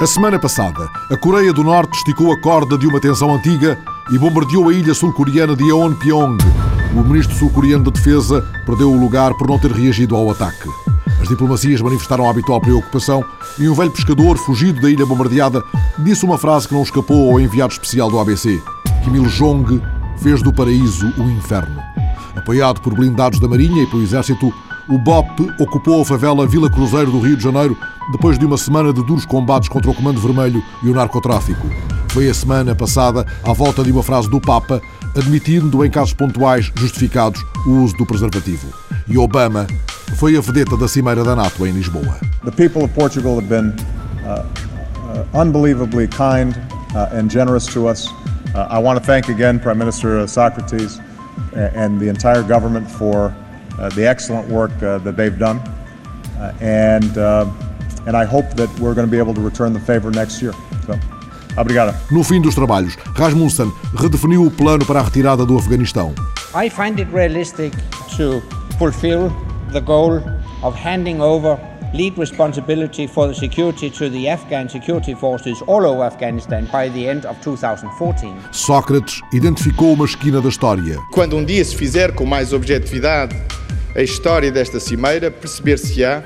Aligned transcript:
A 0.00 0.06
semana 0.06 0.38
passada, 0.38 0.88
a 1.10 1.16
Coreia 1.18 1.52
do 1.52 1.62
Norte 1.62 1.98
esticou 1.98 2.32
a 2.32 2.40
corda 2.40 2.78
de 2.78 2.86
uma 2.86 2.98
tensão 2.98 3.34
antiga 3.34 3.78
e 4.10 4.16
bombardeou 4.16 4.70
a 4.70 4.72
ilha 4.72 4.94
sul-coreana 4.94 5.54
de 5.54 5.64
Yeonpyeong. 5.64 6.38
O 6.96 7.02
ministro 7.02 7.36
sul-coreano 7.36 7.84
da 7.84 7.90
Defesa 7.90 8.40
perdeu 8.64 8.90
o 8.90 8.98
lugar 8.98 9.34
por 9.34 9.46
não 9.46 9.58
ter 9.58 9.70
reagido 9.70 10.16
ao 10.16 10.30
ataque. 10.30 10.70
As 11.20 11.28
diplomacias 11.28 11.82
manifestaram 11.82 12.26
a 12.26 12.30
habitual 12.30 12.62
preocupação 12.62 13.22
e 13.58 13.68
um 13.68 13.74
velho 13.74 13.90
pescador, 13.90 14.38
fugido 14.38 14.80
da 14.80 14.88
ilha 14.88 15.04
bombardeada, 15.04 15.62
disse 15.98 16.24
uma 16.24 16.38
frase 16.38 16.66
que 16.66 16.72
não 16.72 16.82
escapou 16.82 17.30
ao 17.30 17.38
enviado 17.38 17.74
especial 17.74 18.10
do 18.10 18.18
ABC. 18.18 18.58
Kim 19.04 19.16
Il-jong 19.16 19.82
fez 20.16 20.42
do 20.42 20.50
paraíso 20.50 21.12
o 21.18 21.28
inferno. 21.28 21.78
Apoiado 22.34 22.80
por 22.80 22.94
blindados 22.94 23.38
da 23.38 23.46
Marinha 23.46 23.82
e 23.82 23.86
pelo 23.86 24.02
Exército, 24.02 24.50
o 24.90 24.98
BOP 24.98 25.48
ocupou 25.60 26.02
a 26.02 26.04
favela 26.04 26.46
Vila 26.48 26.68
Cruzeiro 26.68 27.12
do 27.12 27.20
Rio 27.20 27.36
de 27.36 27.44
Janeiro 27.44 27.78
depois 28.10 28.36
de 28.36 28.44
uma 28.44 28.58
semana 28.58 28.92
de 28.92 29.04
duros 29.04 29.24
combates 29.24 29.68
contra 29.68 29.88
o 29.88 29.94
Comando 29.94 30.20
Vermelho 30.20 30.60
e 30.82 30.88
o 30.88 30.94
narcotráfico. 30.94 31.70
Foi 32.08 32.28
a 32.28 32.34
semana 32.34 32.74
passada 32.74 33.24
à 33.44 33.52
volta 33.52 33.84
de 33.84 33.92
uma 33.92 34.02
frase 34.02 34.28
do 34.28 34.40
Papa, 34.40 34.82
admitindo 35.16 35.84
em 35.84 35.90
casos 35.90 36.12
pontuais 36.12 36.72
justificados 36.74 37.40
o 37.64 37.70
uso 37.84 37.96
do 37.96 38.04
preservativo. 38.04 38.66
E 39.06 39.16
Obama 39.16 39.64
foi 40.16 40.36
a 40.36 40.40
vedeta 40.40 40.76
da 40.76 40.88
cimeira 40.88 41.22
da 41.22 41.36
NATO 41.36 41.64
em 41.64 41.70
Lisboa. 41.70 42.18
The 42.44 42.50
people 42.50 42.82
of 42.82 42.92
Portugal 42.92 43.36
have 43.36 43.48
been 43.48 43.72
uh, 44.24 44.42
uh, 44.42 45.40
unbelievably 45.40 46.08
kind 46.08 46.52
uh, 46.96 47.16
and 47.16 47.30
generous 47.30 47.66
to 47.66 47.88
us. 47.88 48.08
Uh, 48.56 48.66
I 48.68 48.80
want 48.80 48.98
to 48.98 49.06
thank 49.06 49.28
again 49.28 49.60
Prime 49.60 49.78
Minister 49.78 50.26
Socrates 50.26 50.98
and 51.54 52.00
the 52.00 52.08
entire 52.08 52.42
government 52.42 52.90
for 52.90 53.26
uh, 53.26 53.49
the 53.94 54.06
excellent 54.06 54.48
work 54.48 54.72
uh, 54.82 54.98
that 54.98 55.16
they've 55.16 55.38
done. 55.38 55.60
and 56.60 57.16
and 58.06 58.16
I 58.16 58.24
hope 58.24 58.54
that 58.56 58.68
we're 58.80 58.94
going 58.94 59.06
to 59.06 59.10
be 59.10 59.18
able 59.18 59.34
to 59.34 59.40
return 59.40 59.72
the 59.72 59.80
favor 59.80 60.10
next 60.10 60.40
year. 60.40 60.52
So, 60.86 60.98
obrigado. 61.56 61.94
No 62.10 62.24
fim 62.24 62.40
dos 62.40 62.54
trabalhos, 62.54 62.96
Rasmussen 63.14 63.72
redefiniu 63.94 64.46
o 64.46 64.50
plano 64.50 64.84
para 64.84 65.00
a 65.00 65.02
retirada 65.02 65.44
do 65.44 65.56
Afeganistão. 65.58 66.14
I 66.54 66.68
find 66.68 66.98
it 66.98 67.10
realistic 67.12 67.72
to 68.16 68.42
fulfill 68.78 69.30
the 69.72 69.80
goal 69.80 70.20
of 70.62 70.74
handing 70.74 71.20
over 71.20 71.58
lead 71.92 72.16
responsibility 72.18 73.06
for 73.06 73.28
the 73.28 73.34
security 73.34 73.90
to 73.90 74.08
the 74.10 74.28
Afghan 74.28 74.68
security 74.68 75.14
forces 75.14 75.60
all 75.66 75.84
over 75.84 76.04
Afghanistan 76.04 76.66
by 76.72 76.88
the 76.88 77.08
end 77.08 77.26
of 77.26 77.36
2014. 77.42 78.34
Sócrates 78.52 79.20
identificou 79.32 79.92
uma 79.92 80.04
esquina 80.04 80.40
da 80.40 80.48
história. 80.48 80.98
Quando 81.12 81.36
um 81.36 81.44
dia 81.44 81.64
se 81.64 81.76
fizer 81.76 82.12
com 82.14 82.24
mais 82.24 82.52
objetividade 82.52 83.36
a 83.94 84.02
história 84.02 84.50
desta 84.50 84.78
cimeira, 84.78 85.30
perceber-se-á 85.30 86.22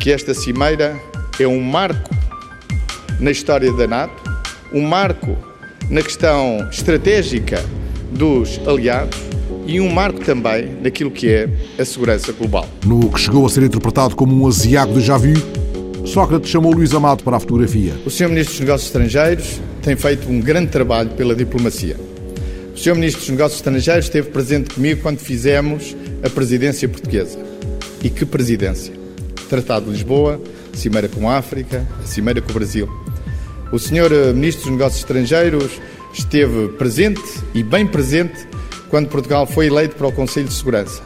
que 0.00 0.10
esta 0.10 0.34
cimeira 0.34 0.96
é 1.38 1.46
um 1.46 1.60
marco 1.60 2.10
na 3.20 3.30
história 3.30 3.72
da 3.72 3.86
NATO, 3.86 4.22
um 4.72 4.82
marco 4.82 5.36
na 5.88 6.02
questão 6.02 6.68
estratégica 6.70 7.64
dos 8.12 8.60
aliados 8.66 9.18
e 9.66 9.80
um 9.80 9.88
marco 9.90 10.20
também 10.24 10.76
naquilo 10.82 11.10
que 11.10 11.28
é 11.28 11.48
a 11.78 11.84
segurança 11.84 12.32
global. 12.32 12.68
No 12.84 13.10
que 13.10 13.20
chegou 13.20 13.46
a 13.46 13.48
ser 13.48 13.62
interpretado 13.62 14.16
como 14.16 14.34
um 14.34 14.46
asiago 14.46 14.94
de 14.94 15.00
já 15.00 15.16
vu, 15.16 15.34
Sócrates 16.04 16.50
chamou 16.50 16.72
Luís 16.72 16.94
Amado 16.94 17.24
para 17.24 17.36
a 17.36 17.40
fotografia. 17.40 17.94
O 18.04 18.10
Sr. 18.10 18.28
Ministro 18.28 18.52
dos 18.52 18.60
Negócios 18.60 18.88
Estrangeiros 18.88 19.60
tem 19.82 19.96
feito 19.96 20.28
um 20.28 20.40
grande 20.40 20.68
trabalho 20.68 21.10
pela 21.10 21.34
diplomacia. 21.34 21.96
O 22.74 22.78
Sr. 22.78 22.94
Ministro 22.94 23.20
dos 23.20 23.30
Negócios 23.30 23.58
Estrangeiros 23.58 24.04
esteve 24.04 24.30
presente 24.30 24.74
comigo 24.74 25.02
quando 25.02 25.18
fizemos 25.18 25.96
a 26.26 26.30
presidência 26.30 26.88
portuguesa. 26.88 27.38
E 28.02 28.10
que 28.10 28.24
presidência! 28.24 28.92
Tratado 29.48 29.86
de 29.86 29.92
Lisboa, 29.92 30.40
Cimeira 30.72 31.08
com 31.08 31.30
a 31.30 31.38
África, 31.38 31.86
a 32.02 32.06
Cimeira 32.06 32.40
com 32.40 32.50
o 32.50 32.54
Brasil. 32.54 32.88
O 33.72 33.78
Sr. 33.78 34.12
Eh, 34.12 34.32
Ministro 34.32 34.64
dos 34.64 34.72
Negócios 34.72 35.00
Estrangeiros 35.00 35.80
esteve 36.12 36.68
presente 36.68 37.22
e 37.54 37.62
bem 37.62 37.86
presente 37.86 38.46
quando 38.88 39.08
Portugal 39.08 39.46
foi 39.46 39.66
eleito 39.66 39.96
para 39.96 40.06
o 40.06 40.12
Conselho 40.12 40.48
de 40.48 40.54
Segurança. 40.54 41.02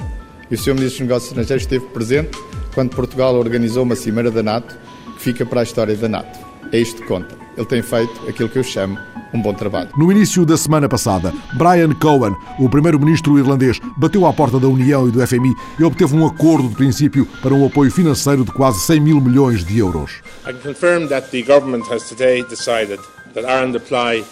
E 0.51 0.55
o 0.55 0.59
Sr. 0.59 0.75
Ministro 0.75 0.99
dos 0.99 1.01
Negócios 1.01 1.31
Estrangeiros 1.31 1.63
esteve 1.63 1.85
presente 1.87 2.31
quando 2.75 2.95
Portugal 2.95 3.35
organizou 3.35 3.83
uma 3.83 3.97
Cimeira 3.97 4.31
da 4.31 4.43
NATO 4.43 4.77
que 5.17 5.23
fica 5.23 5.47
para 5.47 5.61
a 5.61 5.63
história 5.63 5.95
da 5.97 6.09
NATO. 6.09 6.50
É 6.73 6.79
isto 6.79 7.03
que 7.03 7.09
conta. 7.09 7.37
Ele 7.57 7.67
tem 7.67 7.83
feito 7.83 8.29
aquilo 8.29 8.49
que 8.49 8.59
eu 8.59 8.63
chamo 8.63 8.99
um 9.33 9.41
bom 9.41 9.53
trabalho. 9.53 9.91
No 9.97 10.11
início 10.11 10.45
da 10.45 10.57
semana 10.57 10.89
passada, 10.89 11.33
Brian 11.55 11.93
Cohen, 11.95 12.35
o 12.59 12.69
primeiro-ministro 12.69 13.39
irlandês, 13.39 13.81
bateu 13.97 14.27
à 14.27 14.33
porta 14.33 14.59
da 14.59 14.69
União 14.69 15.09
e 15.09 15.11
do 15.11 15.25
FMI 15.27 15.53
e 15.79 15.85
obteve 15.85 16.17
um 16.17 16.27
acordo 16.27 16.69
de 16.69 16.75
princípio 16.75 17.27
para 17.43 17.55
um 17.55 17.67
apoio 17.67 17.91
financeiro 17.91 18.45
de 18.45 18.53
quase 18.53 18.81
100 18.81 19.01
mil 19.01 19.21
milhões 19.21 19.65
de 19.65 19.79
euros. 19.79 20.21
I 20.47 20.53
can 20.53 20.61
confirm 20.61 21.09
that 21.09 21.31
the 21.31 21.43
government 21.43 21.85
has 21.93 22.09
today 22.09 22.43
decided 22.49 23.01
that 23.35 23.45
Ireland 23.47 23.77
apply 23.77 24.25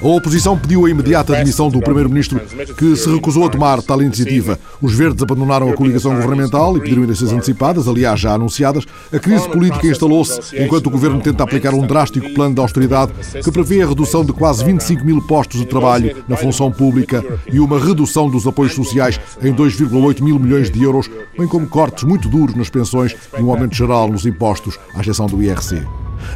a 0.00 0.06
oposição 0.06 0.56
pediu 0.56 0.86
a 0.86 0.90
imediata 0.90 1.34
demissão 1.34 1.68
do 1.68 1.80
primeiro-ministro, 1.80 2.40
que 2.76 2.96
se 2.96 3.10
recusou 3.12 3.46
a 3.46 3.50
tomar 3.50 3.82
tal 3.82 4.00
iniciativa. 4.00 4.58
Os 4.80 4.94
verdes 4.94 5.22
abandonaram 5.22 5.68
a 5.68 5.74
coligação 5.74 6.14
governamental 6.14 6.76
e 6.76 6.80
pediram 6.80 7.02
eleições 7.02 7.32
antecipadas, 7.32 7.88
aliás, 7.88 8.20
já 8.20 8.34
anunciadas. 8.34 8.84
A 9.12 9.18
crise 9.18 9.48
política 9.48 9.86
instalou-se 9.86 10.40
enquanto 10.62 10.86
o 10.86 10.90
governo 10.90 11.20
tenta 11.20 11.42
aplicar 11.42 11.74
um 11.74 11.86
drástico 11.86 12.32
plano 12.34 12.54
de 12.54 12.60
austeridade 12.60 13.12
que 13.42 13.50
prevê 13.50 13.82
a 13.82 13.88
redução 13.88 14.24
de 14.24 14.32
quase 14.32 14.64
25 14.64 15.04
mil 15.04 15.20
postos 15.22 15.58
de 15.58 15.66
trabalho 15.66 16.24
na 16.28 16.36
função 16.36 16.70
pública 16.70 17.24
e 17.52 17.58
uma 17.58 17.78
redução 17.78 18.30
dos 18.30 18.46
apoios 18.46 18.74
sociais 18.74 19.18
em 19.42 19.52
2,8 19.52 20.22
mil 20.22 20.38
milhões 20.38 20.70
de 20.70 20.82
euros, 20.82 21.10
bem 21.36 21.48
como 21.48 21.66
cortes 21.66 22.04
muito 22.04 22.28
duros 22.28 22.54
nas 22.54 22.70
pensões 22.70 23.16
e 23.36 23.42
um 23.42 23.50
aumento 23.50 23.74
geral 23.74 24.08
nos 24.08 24.24
impostos, 24.24 24.78
à 24.94 25.00
exceção 25.00 25.26
do 25.26 25.42
IRC. 25.42 25.82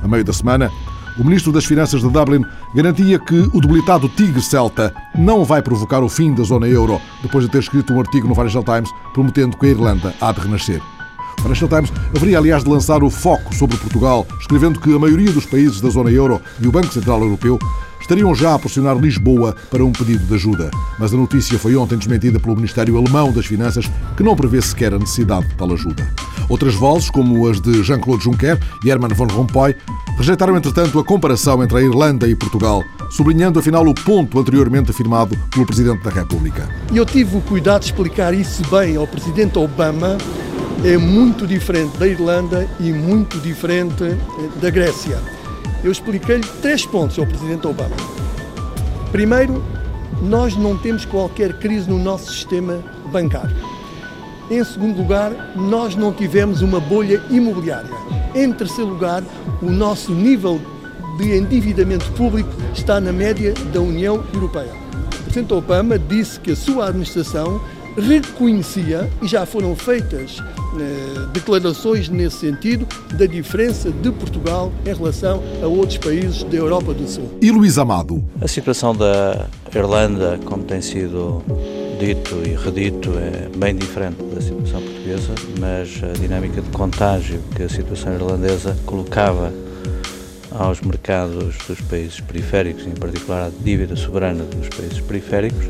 A 0.02 0.08
meio 0.08 0.24
da 0.24 0.32
semana, 0.32 0.70
o 1.18 1.24
ministro 1.24 1.50
das 1.50 1.64
Finanças 1.64 2.02
de 2.02 2.10
Dublin 2.10 2.44
garantia 2.74 3.18
que 3.18 3.48
o 3.52 3.60
debilitado 3.60 4.08
Tigre 4.08 4.42
Celta 4.42 4.94
não 5.14 5.44
vai 5.44 5.62
provocar 5.62 6.02
o 6.02 6.08
fim 6.08 6.34
da 6.34 6.42
zona 6.42 6.68
euro, 6.68 7.00
depois 7.22 7.44
de 7.44 7.50
ter 7.50 7.58
escrito 7.58 7.94
um 7.94 8.00
artigo 8.00 8.28
no 8.28 8.34
Financial 8.34 8.62
Times 8.62 8.90
prometendo 9.14 9.56
que 9.56 9.66
a 9.66 9.70
Irlanda 9.70 10.14
há 10.20 10.32
de 10.32 10.40
renascer. 10.40 10.82
O 11.38 11.42
Financial 11.42 11.68
Times 11.68 11.92
haveria, 12.14 12.38
aliás, 12.38 12.64
de 12.64 12.70
lançar 12.70 13.02
o 13.02 13.10
foco 13.10 13.54
sobre 13.54 13.76
Portugal, 13.76 14.26
escrevendo 14.40 14.80
que 14.80 14.94
a 14.94 14.98
maioria 14.98 15.32
dos 15.32 15.46
países 15.46 15.80
da 15.80 15.88
zona 15.88 16.10
euro 16.10 16.40
e 16.60 16.66
o 16.66 16.72
Banco 16.72 16.92
Central 16.92 17.20
Europeu 17.20 17.58
estariam 18.06 18.32
já 18.34 18.54
a 18.54 18.58
pressionar 18.58 18.96
Lisboa 18.96 19.54
para 19.68 19.84
um 19.84 19.90
pedido 19.90 20.24
de 20.24 20.34
ajuda. 20.34 20.70
Mas 20.96 21.12
a 21.12 21.16
notícia 21.16 21.58
foi 21.58 21.74
ontem 21.74 21.98
desmentida 21.98 22.38
pelo 22.38 22.54
Ministério 22.54 22.96
Alemão 22.96 23.32
das 23.32 23.46
Finanças, 23.46 23.90
que 24.16 24.22
não 24.22 24.36
prevê 24.36 24.62
sequer 24.62 24.94
a 24.94 24.98
necessidade 24.98 25.48
de 25.48 25.54
tal 25.56 25.72
ajuda. 25.72 26.08
Outras 26.48 26.74
vozes, 26.74 27.10
como 27.10 27.48
as 27.48 27.60
de 27.60 27.82
Jean-Claude 27.82 28.22
Juncker 28.22 28.58
e 28.84 28.90
Herman 28.90 29.12
Van 29.12 29.26
Rompuy, 29.26 29.74
rejeitaram, 30.16 30.56
entretanto, 30.56 31.00
a 31.00 31.04
comparação 31.04 31.62
entre 31.64 31.78
a 31.78 31.82
Irlanda 31.82 32.28
e 32.28 32.36
Portugal, 32.36 32.84
sublinhando 33.10 33.58
afinal 33.58 33.84
o 33.84 33.92
ponto 33.92 34.38
anteriormente 34.38 34.92
afirmado 34.92 35.36
pelo 35.50 35.66
Presidente 35.66 36.04
da 36.04 36.10
República. 36.10 36.68
Eu 36.94 37.04
tive 37.04 37.36
o 37.36 37.40
cuidado 37.40 37.80
de 37.80 37.86
explicar 37.86 38.32
isso 38.32 38.62
bem 38.70 38.96
ao 38.96 39.06
Presidente 39.08 39.58
Obama. 39.58 40.16
É 40.84 40.96
muito 40.96 41.44
diferente 41.44 41.98
da 41.98 42.06
Irlanda 42.06 42.68
e 42.78 42.92
muito 42.92 43.40
diferente 43.40 44.04
eh, 44.04 44.16
da 44.60 44.70
Grécia. 44.70 45.18
Eu 45.86 45.92
expliquei-lhe 45.92 46.44
três 46.60 46.84
pontos 46.84 47.16
ao 47.16 47.24
Presidente 47.24 47.64
Obama. 47.64 47.94
Primeiro, 49.12 49.62
nós 50.20 50.56
não 50.56 50.76
temos 50.76 51.04
qualquer 51.04 51.60
crise 51.60 51.88
no 51.88 51.96
nosso 51.96 52.32
sistema 52.32 52.82
bancário. 53.12 53.54
Em 54.50 54.64
segundo 54.64 54.96
lugar, 54.96 55.30
nós 55.54 55.94
não 55.94 56.12
tivemos 56.12 56.60
uma 56.60 56.80
bolha 56.80 57.22
imobiliária. 57.30 57.88
Em 58.34 58.52
terceiro 58.52 58.90
lugar, 58.90 59.22
o 59.62 59.70
nosso 59.70 60.10
nível 60.10 60.60
de 61.18 61.38
endividamento 61.38 62.10
público 62.14 62.50
está 62.74 63.00
na 63.00 63.12
média 63.12 63.54
da 63.72 63.80
União 63.80 64.24
Europeia. 64.34 64.72
O 65.20 65.22
Presidente 65.22 65.54
Obama 65.54 65.96
disse 65.96 66.40
que 66.40 66.50
a 66.50 66.56
sua 66.56 66.88
administração 66.88 67.60
reconhecia, 67.96 69.08
e 69.22 69.26
já 69.26 69.46
foram 69.46 69.74
feitas 69.74 70.42
eh, 70.78 71.26
declarações 71.32 72.08
nesse 72.08 72.38
sentido, 72.38 72.86
da 73.14 73.26
diferença 73.26 73.90
de 73.90 74.10
Portugal 74.12 74.72
em 74.84 74.94
relação 74.94 75.42
a 75.62 75.66
outros 75.66 75.98
países 75.98 76.42
da 76.44 76.56
Europa 76.56 76.92
do 76.92 77.08
Sul. 77.08 77.30
E 77.40 77.50
Luís 77.50 77.78
Amado? 77.78 78.22
A 78.40 78.48
situação 78.48 78.94
da 78.94 79.46
Irlanda, 79.74 80.38
como 80.44 80.62
tem 80.64 80.80
sido 80.80 81.42
dito 81.98 82.42
e 82.46 82.54
redito 82.54 83.10
é 83.18 83.48
bem 83.56 83.74
diferente 83.74 84.22
da 84.24 84.40
situação 84.40 84.82
portuguesa, 84.82 85.34
mas 85.58 86.02
a 86.02 86.12
dinâmica 86.18 86.60
de 86.60 86.68
contágio 86.70 87.40
que 87.54 87.62
a 87.62 87.68
situação 87.68 88.12
irlandesa 88.12 88.76
colocava 88.84 89.52
aos 90.50 90.80
mercados 90.80 91.56
dos 91.66 91.80
países 91.82 92.20
periféricos, 92.20 92.86
em 92.86 92.92
particular 92.92 93.46
à 93.46 93.50
dívida 93.64 93.96
soberana 93.96 94.44
dos 94.44 94.68
países 94.68 95.00
periféricos, 95.00 95.66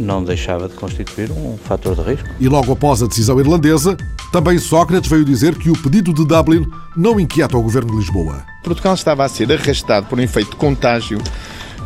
não 0.00 0.24
deixava 0.24 0.68
de 0.68 0.74
constituir 0.74 1.30
um 1.30 1.56
fator 1.56 1.94
de 1.94 2.02
risco. 2.02 2.28
E 2.40 2.48
logo 2.48 2.72
após 2.72 3.02
a 3.02 3.06
decisão 3.06 3.38
irlandesa, 3.38 3.96
também 4.32 4.58
Sócrates 4.58 5.10
veio 5.10 5.24
dizer 5.24 5.56
que 5.56 5.70
o 5.70 5.76
pedido 5.76 6.12
de 6.12 6.24
Dublin 6.24 6.66
não 6.96 7.20
inquieta 7.20 7.56
o 7.56 7.62
governo 7.62 7.90
de 7.90 7.98
Lisboa. 7.98 8.44
Portugal 8.64 8.94
estava 8.94 9.24
a 9.24 9.28
ser 9.28 9.52
arrastado 9.52 10.06
por 10.06 10.18
um 10.18 10.22
efeito 10.22 10.50
de 10.50 10.56
contágio 10.56 11.18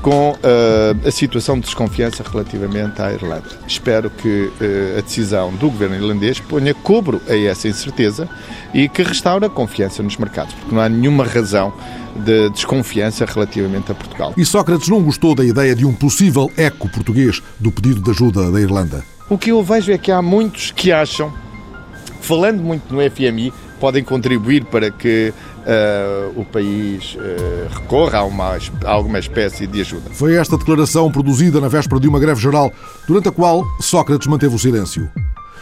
com 0.05 0.33
uh, 0.33 1.09
a 1.09 1.11
situação 1.11 1.55
de 1.55 1.63
desconfiança 1.63 2.23
relativamente 2.31 3.01
à 3.01 3.11
Irlanda. 3.11 3.49
Espero 3.67 4.11
que 4.11 4.53
uh, 4.61 4.99
a 4.99 5.01
decisão 5.01 5.51
do 5.55 5.71
governo 5.71 5.97
irlandês 5.97 6.39
ponha 6.41 6.75
cobro 6.75 7.23
a 7.27 7.35
essa 7.35 7.69
incerteza 7.69 8.29
e 8.75 8.87
que 8.87 9.03
restaure 9.03 9.47
a 9.47 9.49
confiança 9.49 10.03
nos 10.03 10.19
mercados, 10.19 10.53
porque 10.53 10.75
não 10.75 10.83
há 10.83 10.91
nenhuma 10.91 11.25
razão 11.25 11.73
de 12.17 12.51
desconfiança 12.51 13.25
relativamente 13.25 13.93
a 13.93 13.95
Portugal. 13.95 14.35
E 14.37 14.45
Sócrates 14.45 14.91
não 14.91 15.03
gostou 15.03 15.35
da 15.35 15.43
ideia 15.43 15.75
de 15.75 15.87
um 15.87 15.95
possível 15.95 16.53
eco 16.55 16.87
português 16.87 17.43
do 17.59 17.73
pedido 17.73 18.03
de 18.03 18.11
ajuda 18.11 18.53
da 18.53 18.61
Irlanda. 18.61 19.03
O 19.31 19.39
que 19.39 19.53
eu 19.53 19.63
vejo 19.63 19.91
é 19.91 19.97
que 19.97 20.13
há 20.13 20.21
muitos 20.21 20.71
que 20.71 20.93
acham, 20.93 21.33
falando 22.21 22.63
muito 22.63 22.95
no 22.95 23.01
FMI, 23.11 23.55
podem 23.81 24.05
contribuir 24.05 24.67
para 24.67 24.91
que 24.91 25.33
uh, 25.65 26.41
o 26.41 26.45
país 26.45 27.15
uh, 27.15 27.69
recorra 27.75 28.19
a, 28.19 28.25
uma, 28.25 28.57
a 28.85 28.91
alguma 28.91 29.19
espécie 29.19 29.67
de 29.67 29.81
ajuda. 29.81 30.11
Foi 30.11 30.35
esta 30.35 30.57
declaração 30.57 31.11
produzida 31.11 31.61
na 31.61 31.69
véspera 31.69 32.01
de 32.01 32.09
uma 32.09 32.21
greve 32.21 32.41
geral, 32.41 32.73
durante 33.07 33.29
a 33.29 33.33
qual 33.33 33.65
Sócrates 33.81 34.27
manteve 34.27 34.55
o 34.55 34.59
silêncio. 34.59 35.11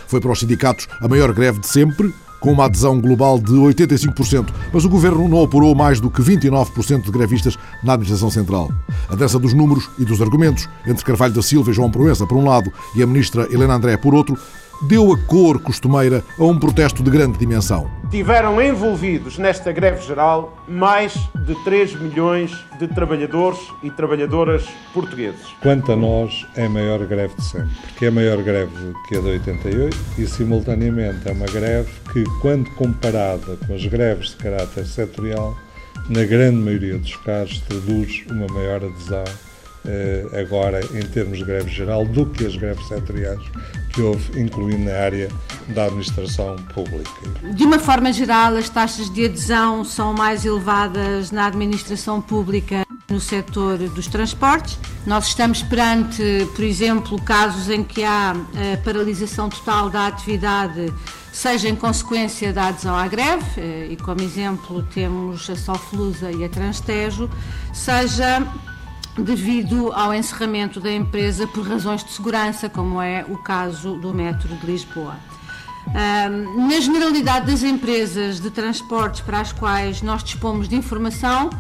Foi 0.07 0.21
para 0.21 0.33
os 0.33 0.41
sindicatos 0.41 0.89
a 1.01 1.09
maior 1.09 1.33
greve 1.33 1.61
de 1.61 1.67
sempre, 1.67 2.13
com 2.43 2.53
uma 2.53 2.65
adesão 2.65 3.01
global 3.01 3.39
de 3.39 3.53
85%, 3.53 4.49
mas 4.73 4.85
o 4.85 4.89
governo 4.89 5.29
não 5.29 5.45
apurou 5.45 5.75
mais 5.77 6.01
do 6.01 6.11
que 6.11 6.21
29% 6.21 7.03
de 7.03 7.11
grevistas 7.11 7.57
na 7.85 7.93
administração 7.93 8.31
central. 8.31 8.69
A 9.09 9.15
dança 9.15 9.39
dos 9.39 9.55
números 9.55 9.89
e 9.97 10.05
dos 10.05 10.21
argumentos 10.21 10.69
entre 10.85 11.05
Carvalho 11.05 11.33
da 11.33 11.41
Silva 11.41 11.71
e 11.71 11.75
João 11.75 11.91
Proença, 11.91 12.27
por 12.27 12.37
um 12.37 12.45
lado, 12.45 12.73
e 12.97 13.03
a 13.03 13.07
ministra 13.07 13.47
Helena 13.49 13.75
André, 13.75 13.97
por 13.97 14.13
outro, 14.13 14.37
deu 14.83 15.13
a 15.13 15.19
cor 15.19 15.61
costumeira 15.61 16.25
a 16.39 16.45
um 16.45 16.59
protesto 16.59 17.03
de 17.03 17.11
grande 17.11 17.39
dimensão. 17.39 17.91
Tiveram 18.11 18.61
envolvidos 18.61 19.39
nesta 19.39 19.73
greve 19.73 20.05
geral 20.05 20.57
mais 20.69 21.15
de 21.47 21.55
3 21.65 21.95
milhões 22.01 22.53
de 22.79 22.89
trabalhadores 22.89 23.59
e 23.83 23.91
trabalhadoras 23.91 24.65
portugueses. 24.93 25.47
Quanto 25.63 25.93
a 25.93 25.97
nós, 25.97 26.47
é 26.57 26.67
a 26.67 26.69
maior 26.69 27.05
greve 27.07 27.35
de 27.37 27.45
sempre, 27.45 27.71
porque 27.89 28.05
é 28.07 28.09
a 28.09 28.13
maior 28.13 28.43
greve 28.43 28.73
que 29.09 29.17
a 29.17 29.21
de 29.21 29.29
88 29.29 29.97
e, 30.19 30.27
simultaneamente, 30.27 31.29
é 31.29 31.33
uma 31.33 31.47
greve 31.47 31.91
que, 32.13 32.25
quando 32.41 32.69
comparada 32.73 33.57
com 33.67 33.75
as 33.75 33.87
greves 33.87 34.31
de 34.31 34.37
caráter 34.37 34.85
setorial, 34.85 35.57
na 36.09 36.25
grande 36.25 36.57
maioria 36.57 36.99
dos 36.99 37.17
casos, 37.17 37.61
traduz 37.61 38.25
uma 38.29 38.47
maior 38.49 38.85
adesão 38.85 39.25
agora 40.39 40.81
em 40.95 41.03
termos 41.03 41.39
de 41.39 41.45
greve 41.45 41.71
geral 41.71 42.05
do 42.05 42.27
que 42.27 42.47
as 42.47 42.57
greves 42.57 42.87
setoriais 42.87 43.43
que 43.93 44.01
houve, 44.01 44.41
incluindo 44.41 44.85
na 44.85 44.97
área 44.97 45.29
da 45.69 45.85
administração 45.85 46.57
pública. 46.75 47.11
De 47.55 47.65
uma 47.65 47.79
forma 47.79 48.13
geral, 48.13 48.57
as 48.57 48.69
taxas 48.69 49.13
de 49.13 49.27
adesão 49.27 49.85
são 49.85 50.13
mais 50.13 50.45
elevadas 50.45 51.31
na 51.31 51.47
administração 51.47 52.21
pública 52.21 52.87
no 53.11 53.21
setor 53.21 53.79
dos 53.79 54.07
transportes. 54.07 54.79
Nós 55.07 55.29
estamos 55.29 55.63
perante, 55.63 56.23
por 56.55 56.65
exemplo, 56.65 57.21
casos 57.21 57.69
em 57.69 57.85
que 57.85 58.03
há 58.03 58.31
a 58.31 58.77
paralisação 58.83 59.49
total 59.49 59.91
da 59.91 60.07
atividade 60.07 60.93
seja 61.33 61.69
em 61.69 61.75
consequência 61.75 62.53
da 62.53 62.69
adesão 62.69 62.95
à 62.95 63.09
greve, 63.09 63.59
eh, 63.59 63.89
e 63.91 63.97
como 63.97 64.21
exemplo 64.21 64.83
temos 64.95 65.49
a 65.49 65.57
Soflusa 65.57 66.31
e 66.31 66.45
a 66.45 66.49
Transtejo, 66.49 67.29
seja 67.73 68.47
devido 69.19 69.93
ao 69.93 70.15
encerramento 70.15 70.81
da 70.81 70.91
empresa 70.91 71.47
por 71.47 71.67
razões 71.67 72.03
de 72.03 72.11
segurança, 72.13 72.69
como 72.69 73.01
é 73.01 73.25
o 73.29 73.37
caso 73.37 73.97
do 73.97 74.13
Metro 74.15 74.49
de 74.57 74.67
Lisboa. 74.67 75.17
na 76.69 76.81
generalidade 76.81 77.47
das 77.47 77.63
empresas 77.63 78.41
de 78.41 78.51
transportes 78.51 79.21
para 79.21 79.41
as 79.41 79.53
quais 79.53 80.01
nós 80.01 80.23
dispomos 80.23 80.69
de 80.69 80.77
informação, 80.77 81.51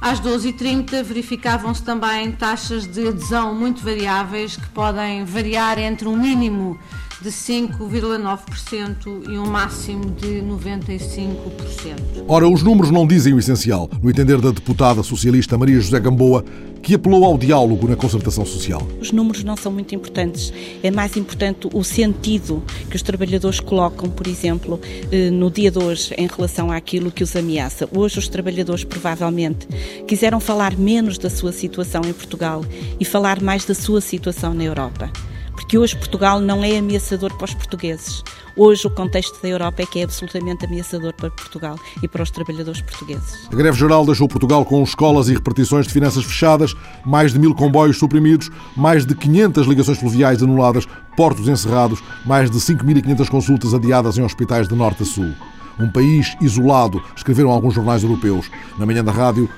às 0.00 0.20
12h30 0.20 1.02
verificavam-se 1.02 1.82
também 1.82 2.32
taxas 2.32 2.86
de 2.86 3.08
adesão 3.08 3.54
muito 3.54 3.84
variáveis 3.84 4.56
que 4.56 4.68
podem 4.70 5.24
variar 5.24 5.78
entre 5.78 6.08
um 6.08 6.16
mínimo 6.16 6.78
de 7.22 7.30
5,9% 7.30 9.30
e 9.30 9.38
um 9.38 9.46
máximo 9.46 10.10
de 10.10 10.42
95%. 10.42 12.24
Ora, 12.26 12.48
os 12.48 12.64
números 12.64 12.90
não 12.90 13.06
dizem 13.06 13.32
o 13.32 13.38
essencial, 13.38 13.88
no 14.02 14.10
entender 14.10 14.40
da 14.40 14.50
deputada 14.50 15.04
socialista 15.04 15.56
Maria 15.56 15.80
José 15.80 16.00
Gamboa, 16.00 16.44
que 16.82 16.96
apelou 16.96 17.24
ao 17.24 17.38
diálogo 17.38 17.86
na 17.86 17.94
concertação 17.94 18.44
social. 18.44 18.82
Os 19.00 19.12
números 19.12 19.44
não 19.44 19.56
são 19.56 19.70
muito 19.70 19.94
importantes. 19.94 20.52
É 20.82 20.90
mais 20.90 21.16
importante 21.16 21.68
o 21.72 21.84
sentido 21.84 22.60
que 22.90 22.96
os 22.96 23.02
trabalhadores 23.02 23.60
colocam, 23.60 24.10
por 24.10 24.26
exemplo, 24.26 24.80
eh, 25.12 25.30
no 25.30 25.48
dia 25.48 25.70
de 25.70 25.78
hoje, 25.78 26.12
em 26.18 26.26
relação 26.26 26.72
àquilo 26.72 27.12
que 27.12 27.22
os 27.22 27.36
ameaça. 27.36 27.88
Hoje, 27.94 28.18
os 28.18 28.26
trabalhadores 28.26 28.82
provavelmente 28.82 29.68
quiseram 30.08 30.40
falar 30.40 30.76
menos 30.76 31.18
da 31.18 31.30
sua 31.30 31.52
situação 31.52 32.02
em 32.04 32.12
Portugal 32.12 32.64
e 32.98 33.04
falar 33.04 33.40
mais 33.40 33.64
da 33.64 33.74
sua 33.74 34.00
situação 34.00 34.52
na 34.52 34.64
Europa 34.64 35.08
porque 35.72 35.78
hoje 35.78 35.96
Portugal 35.96 36.38
não 36.38 36.62
é 36.62 36.76
ameaçador 36.76 37.32
para 37.32 37.46
os 37.46 37.54
portugueses. 37.54 38.22
Hoje 38.54 38.86
o 38.86 38.90
contexto 38.90 39.40
da 39.40 39.48
Europa 39.48 39.80
é 39.80 39.86
que 39.86 40.00
é 40.00 40.02
absolutamente 40.04 40.66
ameaçador 40.66 41.14
para 41.14 41.30
Portugal 41.30 41.78
e 42.02 42.06
para 42.06 42.22
os 42.22 42.30
trabalhadores 42.30 42.82
portugueses. 42.82 43.48
A 43.50 43.56
greve 43.56 43.78
geral 43.78 44.04
deixou 44.04 44.28
Portugal 44.28 44.66
com 44.66 44.82
escolas 44.82 45.30
e 45.30 45.32
repartições 45.32 45.86
de 45.86 45.92
finanças 45.94 46.24
fechadas, 46.24 46.74
mais 47.06 47.32
de 47.32 47.38
mil 47.38 47.54
comboios 47.54 47.96
suprimidos, 47.96 48.50
mais 48.76 49.06
de 49.06 49.14
500 49.14 49.66
ligações 49.66 49.96
fluviais 49.98 50.42
anuladas, 50.42 50.86
portos 51.16 51.48
encerrados, 51.48 52.02
mais 52.26 52.50
de 52.50 52.58
5.500 52.58 53.30
consultas 53.30 53.72
adiadas 53.72 54.18
em 54.18 54.22
hospitais 54.22 54.68
de 54.68 54.74
norte 54.74 55.04
a 55.04 55.06
sul. 55.06 55.32
Um 55.80 55.88
país 55.88 56.36
isolado, 56.38 57.02
escreveram 57.16 57.50
alguns 57.50 57.72
jornais 57.72 58.02
europeus. 58.02 58.50
Na 58.78 58.84
manhã 58.84 59.02
da 59.02 59.10
rádio, 59.10 59.48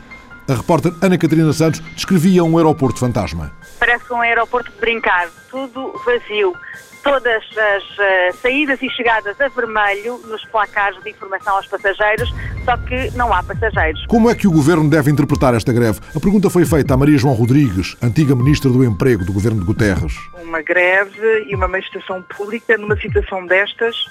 a 0.48 0.54
repórter 0.54 0.92
Ana 1.00 1.16
Catarina 1.18 1.52
Santos 1.52 1.80
descrevia 1.94 2.44
um 2.44 2.56
aeroporto 2.56 2.98
fantasma. 2.98 3.52
Parece 3.78 4.12
um 4.12 4.20
aeroporto 4.20 4.70
de 4.70 4.78
brincar, 4.78 5.28
tudo 5.50 5.92
vazio. 6.04 6.54
Todas 7.02 7.42
as 7.58 7.84
uh, 7.84 8.40
saídas 8.40 8.80
e 8.80 8.88
chegadas 8.88 9.38
a 9.38 9.48
vermelho 9.48 10.18
nos 10.26 10.42
placares 10.46 11.02
de 11.02 11.10
informação 11.10 11.56
aos 11.56 11.66
passageiros, 11.66 12.32
só 12.64 12.78
que 12.78 13.10
não 13.14 13.30
há 13.30 13.42
passageiros. 13.42 14.06
Como 14.06 14.30
é 14.30 14.34
que 14.34 14.48
o 14.48 14.50
governo 14.50 14.88
deve 14.88 15.10
interpretar 15.10 15.54
esta 15.54 15.70
greve? 15.70 16.00
A 16.16 16.20
pergunta 16.20 16.48
foi 16.48 16.64
feita 16.64 16.94
a 16.94 16.96
Maria 16.96 17.18
João 17.18 17.34
Rodrigues, 17.34 17.94
antiga 18.02 18.34
ministra 18.34 18.70
do 18.70 18.82
Emprego 18.82 19.22
do 19.22 19.34
governo 19.34 19.60
de 19.60 19.66
Guterres. 19.66 20.14
Uma 20.42 20.62
greve 20.62 21.44
e 21.46 21.54
uma 21.54 21.68
manifestação 21.68 22.22
pública 22.22 22.78
numa 22.78 22.96
situação 22.96 23.44
destas 23.44 24.06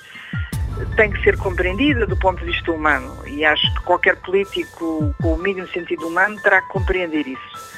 tem 0.96 1.12
que 1.12 1.22
ser 1.24 1.38
compreendida 1.38 2.06
do 2.06 2.18
ponto 2.18 2.40
de 2.40 2.52
vista 2.52 2.72
humano 2.72 3.16
e 3.28 3.44
acho 3.46 3.74
que 3.76 3.82
qualquer 3.84 4.16
político 4.18 5.14
com 5.22 5.34
o 5.34 5.38
mínimo 5.38 5.68
sentido 5.68 6.08
humano 6.08 6.40
terá 6.42 6.62
que 6.62 6.70
compreender 6.70 7.28
isso. 7.28 7.74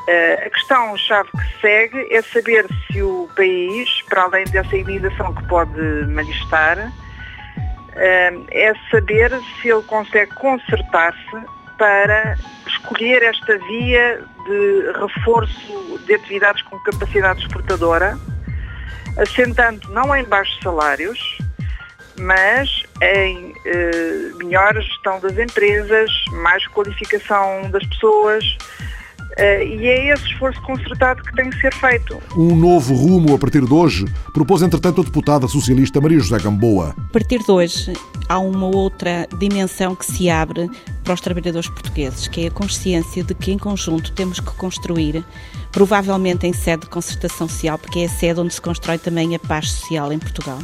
Uh, 0.00 0.46
a 0.46 0.50
questão-chave 0.50 1.30
que 1.30 1.60
segue 1.60 2.12
é 2.12 2.22
saber 2.22 2.66
se 2.86 3.02
o 3.02 3.28
país, 3.36 4.02
para 4.08 4.22
além 4.22 4.44
dessa 4.46 4.76
indignação 4.76 5.34
que 5.34 5.46
pode 5.46 5.80
manifestar, 6.06 6.78
uh, 6.78 8.46
é 8.50 8.72
saber 8.90 9.30
se 9.60 9.68
ele 9.68 9.82
consegue 9.82 10.34
consertar-se 10.34 11.60
para 11.78 12.36
escolher 12.66 13.22
esta 13.22 13.56
via 13.58 14.22
de 14.44 14.92
reforço 15.00 15.98
de 16.06 16.14
atividades 16.14 16.62
com 16.62 16.78
capacidade 16.80 17.40
exportadora, 17.40 18.18
assentando 19.16 19.88
não 19.90 20.14
em 20.14 20.24
baixos 20.24 20.58
salários, 20.62 21.38
mas 22.20 22.82
em 23.02 23.54
eh, 23.64 24.30
melhor 24.36 24.74
gestão 24.74 25.18
das 25.20 25.36
empresas, 25.38 26.10
mais 26.42 26.66
qualificação 26.68 27.70
das 27.70 27.84
pessoas, 27.86 28.44
Uh, 29.38 29.62
e 29.62 29.86
é 29.86 30.12
esse 30.12 30.26
esforço 30.26 30.60
concertado 30.62 31.22
que 31.22 31.32
tem 31.34 31.48
que 31.48 31.60
ser 31.60 31.72
feito. 31.74 32.20
Um 32.36 32.54
novo 32.54 32.94
rumo 32.94 33.34
a 33.34 33.38
partir 33.38 33.64
de 33.64 33.72
hoje 33.72 34.04
propôs, 34.34 34.60
entretanto, 34.60 35.00
a 35.00 35.04
deputada 35.04 35.46
socialista 35.46 36.00
Maria 36.00 36.18
José 36.18 36.36
Gamboa. 36.40 36.94
A 36.98 37.12
partir 37.12 37.38
de 37.38 37.50
hoje, 37.50 37.92
há 38.28 38.38
uma 38.38 38.66
outra 38.66 39.28
dimensão 39.38 39.94
que 39.94 40.04
se 40.04 40.28
abre 40.28 40.68
para 41.04 41.14
os 41.14 41.20
trabalhadores 41.20 41.70
portugueses, 41.70 42.26
que 42.26 42.44
é 42.44 42.48
a 42.48 42.50
consciência 42.50 43.22
de 43.22 43.32
que, 43.32 43.52
em 43.52 43.56
conjunto, 43.56 44.12
temos 44.12 44.40
que 44.40 44.52
construir, 44.56 45.24
provavelmente 45.70 46.46
em 46.46 46.52
sede 46.52 46.82
de 46.82 46.88
concertação 46.88 47.48
social, 47.48 47.78
porque 47.78 48.00
é 48.00 48.06
a 48.06 48.08
sede 48.08 48.40
onde 48.40 48.52
se 48.52 48.60
constrói 48.60 48.98
também 48.98 49.36
a 49.36 49.38
paz 49.38 49.70
social 49.70 50.12
em 50.12 50.18
Portugal 50.18 50.58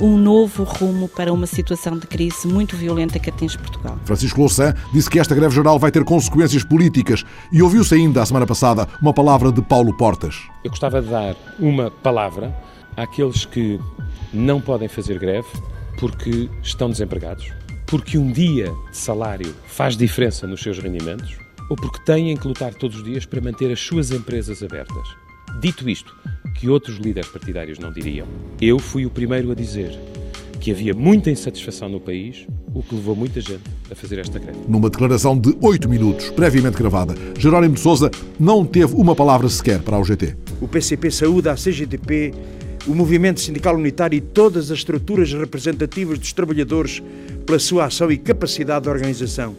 um 0.00 0.16
novo 0.16 0.62
rumo 0.62 1.08
para 1.08 1.32
uma 1.32 1.46
situação 1.46 1.98
de 1.98 2.06
crise 2.06 2.46
muito 2.46 2.76
violenta 2.76 3.18
que 3.18 3.30
atinge 3.30 3.58
Portugal. 3.58 3.98
Francisco 4.04 4.40
Louçã 4.40 4.74
disse 4.92 5.10
que 5.10 5.18
esta 5.18 5.34
greve 5.34 5.54
geral 5.54 5.78
vai 5.78 5.90
ter 5.90 6.04
consequências 6.04 6.62
políticas 6.62 7.24
e 7.50 7.62
ouviu-se 7.62 7.94
ainda, 7.94 8.22
a 8.22 8.26
semana 8.26 8.46
passada, 8.46 8.86
uma 9.02 9.12
palavra 9.12 9.50
de 9.50 9.60
Paulo 9.60 9.96
Portas. 9.96 10.36
Eu 10.62 10.70
gostava 10.70 11.02
de 11.02 11.08
dar 11.08 11.36
uma 11.58 11.90
palavra 11.90 12.54
àqueles 12.96 13.44
que 13.44 13.80
não 14.32 14.60
podem 14.60 14.88
fazer 14.88 15.18
greve 15.18 15.48
porque 15.98 16.48
estão 16.62 16.88
desempregados, 16.90 17.50
porque 17.86 18.16
um 18.16 18.30
dia 18.30 18.72
de 18.90 18.96
salário 18.96 19.52
faz 19.66 19.96
diferença 19.96 20.46
nos 20.46 20.62
seus 20.62 20.78
rendimentos 20.78 21.36
ou 21.68 21.76
porque 21.76 21.98
têm 22.04 22.36
que 22.36 22.46
lutar 22.46 22.72
todos 22.72 22.98
os 22.98 23.04
dias 23.04 23.26
para 23.26 23.40
manter 23.40 23.72
as 23.72 23.80
suas 23.80 24.10
empresas 24.10 24.62
abertas. 24.62 25.27
Dito 25.60 25.88
isto, 25.88 26.14
que 26.54 26.68
outros 26.68 26.96
líderes 26.96 27.30
partidários 27.30 27.78
não 27.78 27.92
diriam. 27.92 28.26
Eu 28.60 28.78
fui 28.78 29.06
o 29.06 29.10
primeiro 29.10 29.50
a 29.52 29.54
dizer 29.54 29.98
que 30.60 30.72
havia 30.72 30.92
muita 30.92 31.30
insatisfação 31.30 31.88
no 31.88 32.00
país 32.00 32.46
o 32.74 32.82
que 32.82 32.94
levou 32.94 33.16
muita 33.16 33.40
gente 33.40 33.62
a 33.90 33.94
fazer 33.94 34.18
esta 34.18 34.38
greve. 34.38 34.58
Numa 34.68 34.90
declaração 34.90 35.38
de 35.38 35.56
oito 35.60 35.88
minutos, 35.88 36.30
previamente 36.30 36.76
gravada, 36.76 37.14
Jerónimo 37.38 37.74
de 37.74 37.80
Sousa 37.80 38.10
não 38.38 38.64
teve 38.64 38.94
uma 38.94 39.14
palavra 39.14 39.48
sequer 39.48 39.80
para 39.80 39.96
a 39.96 40.00
UGT. 40.00 40.36
O 40.60 40.68
PCP 40.68 41.10
saúda 41.10 41.52
a 41.52 41.54
CGTP, 41.54 42.34
o 42.86 42.94
Movimento 42.94 43.40
Sindical 43.40 43.76
Unitário 43.76 44.16
e 44.16 44.20
todas 44.20 44.70
as 44.70 44.78
estruturas 44.78 45.32
representativas 45.32 46.18
dos 46.18 46.32
trabalhadores 46.32 47.02
pela 47.46 47.58
sua 47.58 47.86
ação 47.86 48.10
e 48.10 48.18
capacidade 48.18 48.84
de 48.84 48.90
organização. 48.90 49.56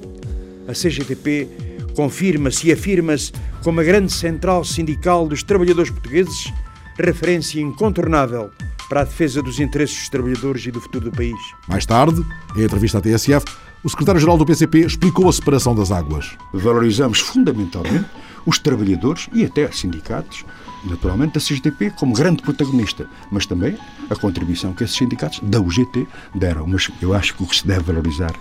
A 0.67 0.73
CGTP 0.73 1.47
confirma-se 1.95 2.67
e 2.67 2.71
afirma-se 2.71 3.31
como 3.63 3.79
a 3.79 3.83
grande 3.83 4.11
central 4.11 4.63
sindical 4.63 5.27
dos 5.27 5.43
trabalhadores 5.43 5.91
portugueses, 5.91 6.51
referência 6.97 7.61
incontornável 7.61 8.51
para 8.89 9.01
a 9.01 9.03
defesa 9.03 9.41
dos 9.41 9.59
interesses 9.59 9.97
dos 9.97 10.09
trabalhadores 10.09 10.65
e 10.65 10.71
do 10.71 10.81
futuro 10.81 11.09
do 11.09 11.15
país. 11.15 11.37
Mais 11.67 11.85
tarde, 11.85 12.25
em 12.55 12.63
entrevista 12.63 12.97
à 12.97 13.01
TSF, 13.01 13.45
o 13.83 13.89
secretário-geral 13.89 14.37
do 14.37 14.45
PCP 14.45 14.79
explicou 14.79 15.29
a 15.29 15.33
separação 15.33 15.73
das 15.75 15.91
águas. 15.91 16.35
Valorizamos 16.51 17.19
fundamentalmente 17.19 18.05
os 18.45 18.57
trabalhadores 18.57 19.29
e 19.31 19.45
até 19.45 19.71
sindicatos, 19.71 20.43
naturalmente 20.83 21.33
da 21.35 21.39
CGTP 21.39 21.91
como 21.91 22.13
grande 22.13 22.41
protagonista, 22.41 23.07
mas 23.31 23.45
também 23.45 23.77
a 24.09 24.15
contribuição 24.15 24.73
que 24.73 24.83
esses 24.83 24.97
sindicatos 24.97 25.39
da 25.43 25.59
UGT 25.59 26.07
deram. 26.35 26.65
Mas 26.65 26.89
eu 27.01 27.13
acho 27.13 27.35
que 27.35 27.43
o 27.43 27.47
que 27.47 27.55
se 27.55 27.67
deve 27.67 27.83
valorizar, 27.83 28.33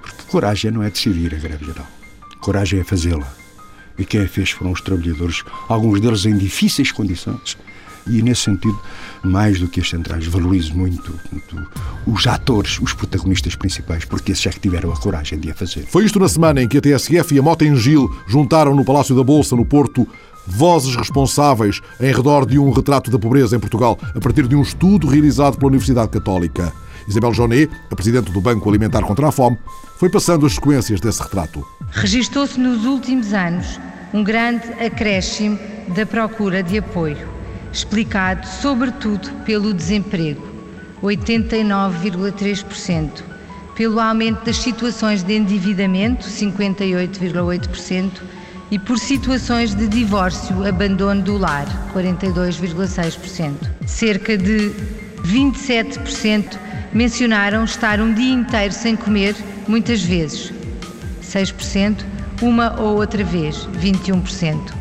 porque 0.00 0.22
coragem 0.30 0.70
não 0.70 0.82
é 0.82 0.90
decidir 0.90 1.34
a 1.34 1.38
greve 1.38 1.66
geral, 1.66 1.86
coragem 2.42 2.80
é 2.80 2.84
fazê-la. 2.84 3.26
E 3.98 4.04
quem 4.04 4.22
a 4.22 4.28
fez 4.28 4.50
foram 4.50 4.72
os 4.72 4.80
trabalhadores, 4.80 5.42
alguns 5.68 6.00
deles 6.00 6.26
em 6.26 6.36
difíceis 6.36 6.90
condições, 6.90 7.56
e 8.06 8.20
nesse 8.20 8.42
sentido, 8.42 8.78
mais 9.22 9.60
do 9.60 9.68
que 9.68 9.80
as 9.80 9.88
centrais, 9.88 10.26
valorizo 10.26 10.74
muito, 10.74 11.14
muito, 11.30 11.70
os 12.06 12.26
atores, 12.26 12.80
os 12.80 12.92
protagonistas 12.92 13.54
principais, 13.54 14.04
porque 14.04 14.32
esses 14.32 14.44
é 14.46 14.50
que 14.50 14.60
tiveram 14.60 14.92
a 14.92 14.96
coragem 14.96 15.38
de 15.38 15.50
a 15.50 15.54
fazer. 15.54 15.86
Foi 15.86 16.04
isto 16.04 16.18
na 16.18 16.28
semana 16.28 16.60
em 16.62 16.68
que 16.68 16.78
a 16.78 16.80
TSF 16.80 17.34
e 17.34 17.38
a 17.38 17.42
Mota 17.42 17.64
Gil 17.76 18.10
juntaram 18.26 18.74
no 18.74 18.84
Palácio 18.84 19.14
da 19.14 19.22
Bolsa, 19.22 19.54
no 19.54 19.64
Porto, 19.64 20.06
vozes 20.44 20.96
responsáveis 20.96 21.80
em 22.00 22.12
redor 22.12 22.44
de 22.44 22.58
um 22.58 22.72
retrato 22.72 23.10
da 23.10 23.18
pobreza 23.18 23.56
em 23.56 23.60
Portugal, 23.60 23.96
a 24.14 24.20
partir 24.20 24.48
de 24.48 24.56
um 24.56 24.62
estudo 24.62 25.06
realizado 25.06 25.56
pela 25.56 25.68
Universidade 25.68 26.10
Católica. 26.10 26.72
Isabel 27.06 27.32
Jonet, 27.32 27.70
a 27.90 27.96
presidente 27.96 28.30
do 28.30 28.40
Banco 28.40 28.68
Alimentar 28.68 29.02
contra 29.02 29.28
a 29.28 29.32
Fome, 29.32 29.58
foi 29.98 30.08
passando 30.08 30.46
as 30.46 30.54
sequências 30.54 31.00
desse 31.00 31.22
retrato. 31.22 31.64
Registou-se 31.90 32.58
nos 32.58 32.84
últimos 32.84 33.32
anos 33.32 33.80
um 34.12 34.22
grande 34.22 34.66
acréscimo 34.84 35.58
da 35.94 36.04
procura 36.04 36.62
de 36.62 36.78
apoio 36.78 37.32
explicado 37.72 38.46
sobretudo 38.46 39.30
pelo 39.44 39.72
desemprego, 39.72 40.42
89,3%, 41.02 43.22
pelo 43.74 43.98
aumento 43.98 44.44
das 44.44 44.58
situações 44.58 45.22
de 45.22 45.34
endividamento, 45.34 46.26
58,8%, 46.26 48.10
e 48.70 48.78
por 48.78 48.98
situações 48.98 49.74
de 49.74 49.88
divórcio, 49.88 50.66
abandono 50.66 51.22
do 51.22 51.36
lar, 51.36 51.66
42,6%. 51.94 53.54
Cerca 53.86 54.36
de 54.36 54.70
27% 55.22 56.58
mencionaram 56.92 57.64
estar 57.64 58.00
um 58.00 58.12
dia 58.12 58.32
inteiro 58.32 58.72
sem 58.72 58.96
comer, 58.96 59.34
muitas 59.66 60.02
vezes. 60.02 60.52
6%, 61.22 62.04
uma 62.40 62.80
ou 62.80 62.96
outra 62.96 63.24
vez, 63.24 63.68
21%. 63.80 64.72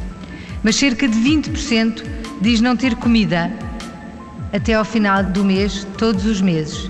Mas 0.63 0.75
cerca 0.75 1.07
de 1.07 1.17
20% 1.17 2.03
diz 2.41 2.59
não 2.59 2.75
ter 2.75 2.95
comida 2.95 3.51
até 4.51 4.73
ao 4.73 4.83
final 4.83 5.23
do 5.23 5.43
mês, 5.43 5.87
todos 5.97 6.25
os 6.25 6.41
meses. 6.41 6.89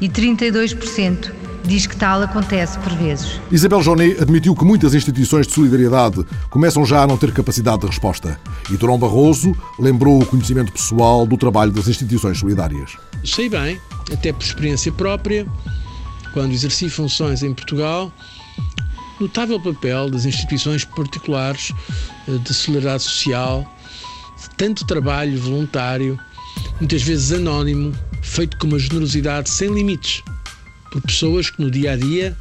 E 0.00 0.08
32% 0.08 1.32
diz 1.64 1.86
que 1.86 1.96
tal 1.96 2.22
acontece 2.22 2.78
por 2.78 2.92
vezes. 2.94 3.40
Isabel 3.50 3.82
Jonet 3.82 4.20
admitiu 4.20 4.54
que 4.54 4.64
muitas 4.64 4.94
instituições 4.94 5.46
de 5.46 5.52
solidariedade 5.52 6.24
começam 6.48 6.84
já 6.84 7.02
a 7.02 7.06
não 7.06 7.16
ter 7.16 7.32
capacidade 7.32 7.82
de 7.82 7.86
resposta. 7.86 8.40
E 8.70 8.76
Durão 8.76 8.98
Barroso 8.98 9.54
lembrou 9.78 10.20
o 10.20 10.26
conhecimento 10.26 10.72
pessoal 10.72 11.26
do 11.26 11.36
trabalho 11.36 11.70
das 11.70 11.86
instituições 11.86 12.38
solidárias. 12.38 12.96
Sei 13.24 13.48
bem, 13.48 13.78
até 14.12 14.32
por 14.32 14.42
experiência 14.42 14.92
própria, 14.92 15.46
quando 16.32 16.52
exerci 16.52 16.88
funções 16.88 17.42
em 17.42 17.52
Portugal, 17.52 18.12
notável 19.20 19.60
papel 19.60 20.10
das 20.10 20.24
instituições 20.24 20.84
particulares 20.84 21.72
eh, 22.28 22.38
de 22.38 22.54
solidariedade 22.54 23.02
social 23.02 23.66
tanto 24.60 24.86
trabalho 24.86 25.40
voluntário, 25.40 26.18
muitas 26.78 27.02
vezes 27.02 27.32
anónimo, 27.32 27.94
feito 28.22 28.58
com 28.58 28.66
uma 28.66 28.78
generosidade 28.78 29.48
sem 29.48 29.72
limites, 29.72 30.22
por 30.90 31.00
pessoas 31.02 31.50
que 31.50 31.62
no 31.62 31.70
dia 31.70 31.92
a 31.92 31.96
dia 31.96 32.36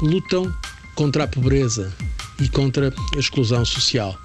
lutam 0.00 0.52
contra 0.94 1.24
a 1.24 1.26
pobreza 1.26 1.92
e 2.40 2.48
contra 2.48 2.94
a 3.14 3.18
exclusão 3.18 3.64
social. 3.64 4.16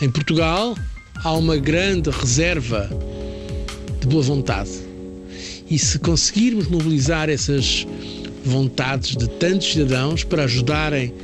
Em 0.00 0.10
Portugal 0.10 0.76
há 1.24 1.32
uma 1.32 1.56
grande 1.56 2.10
reserva 2.10 2.90
de 4.00 4.06
boa 4.06 4.22
vontade. 4.22 4.91
E 5.72 5.78
se 5.78 5.98
conseguirmos 5.98 6.68
mobilizar 6.68 7.30
essas 7.30 7.86
vontades 8.44 9.16
de 9.16 9.26
tantos 9.26 9.72
cidadãos 9.72 10.22
para 10.22 10.44
ajudarem 10.44 11.14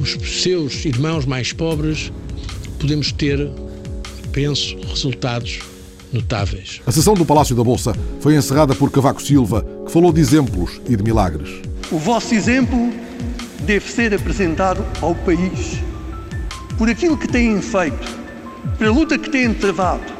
os 0.00 0.42
seus 0.42 0.84
irmãos 0.84 1.24
mais 1.24 1.52
pobres, 1.52 2.10
podemos 2.80 3.12
ter 3.12 3.48
penso, 4.32 4.76
resultados 4.88 5.60
notáveis. 6.12 6.80
A 6.84 6.90
sessão 6.90 7.14
do 7.14 7.24
Palácio 7.24 7.54
da 7.54 7.62
Bolsa 7.62 7.94
foi 8.18 8.34
encerrada 8.34 8.74
por 8.74 8.90
Cavaco 8.90 9.22
Silva, 9.22 9.64
que 9.86 9.92
falou 9.92 10.12
de 10.12 10.20
exemplos 10.20 10.80
e 10.88 10.96
de 10.96 11.02
milagres. 11.04 11.48
O 11.92 11.98
vosso 11.98 12.34
exemplo 12.34 12.92
deve 13.60 13.88
ser 13.88 14.12
apresentado 14.12 14.84
ao 15.00 15.14
país 15.14 15.78
por 16.76 16.90
aquilo 16.90 17.16
que 17.16 17.28
têm 17.28 17.62
feito, 17.62 18.18
pela 18.76 18.90
luta 18.90 19.16
que 19.16 19.30
têm 19.30 19.54
travado, 19.54 20.11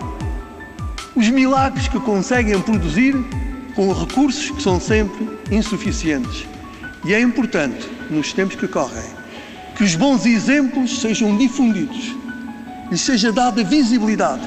os 1.14 1.28
milagres 1.28 1.88
que 1.88 2.00
conseguem 2.00 2.60
produzir 2.60 3.14
com 3.74 3.92
recursos 3.92 4.50
que 4.50 4.62
são 4.62 4.80
sempre 4.80 5.28
insuficientes. 5.50 6.46
E 7.04 7.12
é 7.14 7.20
importante, 7.20 7.88
nos 8.10 8.32
tempos 8.32 8.56
que 8.56 8.68
correm, 8.68 9.02
que 9.76 9.84
os 9.84 9.94
bons 9.94 10.24
exemplos 10.26 11.00
sejam 11.00 11.36
difundidos 11.36 12.14
lhes 12.90 13.00
seja 13.00 13.32
dada 13.32 13.64
visibilidade 13.64 14.46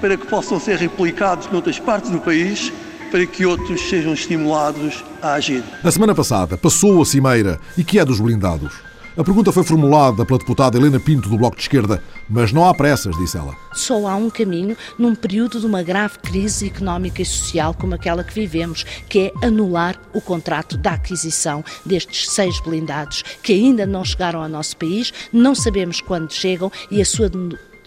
para 0.00 0.16
que 0.16 0.26
possam 0.26 0.60
ser 0.60 0.76
replicados 0.76 1.50
noutras 1.50 1.78
partes 1.78 2.10
do 2.10 2.20
país, 2.20 2.72
para 3.10 3.26
que 3.26 3.44
outros 3.44 3.80
sejam 3.88 4.14
estimulados 4.14 5.04
a 5.20 5.34
agir. 5.34 5.62
Na 5.82 5.90
semana 5.90 6.14
passada 6.14 6.56
passou 6.56 7.02
a 7.02 7.04
cimeira 7.04 7.60
e 7.76 7.84
que 7.84 7.98
é 7.98 8.04
dos 8.04 8.20
blindados. 8.20 8.89
A 9.16 9.24
pergunta 9.24 9.50
foi 9.50 9.64
formulada 9.64 10.24
pela 10.24 10.38
deputada 10.38 10.78
Helena 10.78 11.00
Pinto 11.00 11.28
do 11.28 11.36
Bloco 11.36 11.56
de 11.56 11.62
Esquerda, 11.62 12.00
mas 12.28 12.52
não 12.52 12.64
há 12.64 12.72
pressas, 12.72 13.16
disse 13.16 13.36
ela. 13.36 13.56
Só 13.72 14.06
há 14.06 14.14
um 14.14 14.30
caminho 14.30 14.76
num 14.96 15.16
período 15.16 15.58
de 15.58 15.66
uma 15.66 15.82
grave 15.82 16.18
crise 16.20 16.68
económica 16.68 17.20
e 17.20 17.24
social 17.24 17.74
como 17.74 17.94
aquela 17.94 18.22
que 18.22 18.32
vivemos, 18.32 18.84
que 19.08 19.32
é 19.42 19.46
anular 19.46 19.96
o 20.14 20.20
contrato 20.20 20.76
da 20.76 20.92
aquisição 20.92 21.64
destes 21.84 22.30
seis 22.30 22.60
blindados 22.60 23.24
que 23.42 23.52
ainda 23.52 23.84
não 23.84 24.04
chegaram 24.04 24.42
ao 24.42 24.48
nosso 24.48 24.76
país, 24.76 25.12
não 25.32 25.56
sabemos 25.56 26.00
quando 26.00 26.32
chegam 26.32 26.70
e 26.90 27.00
a 27.00 27.04
sua 27.04 27.28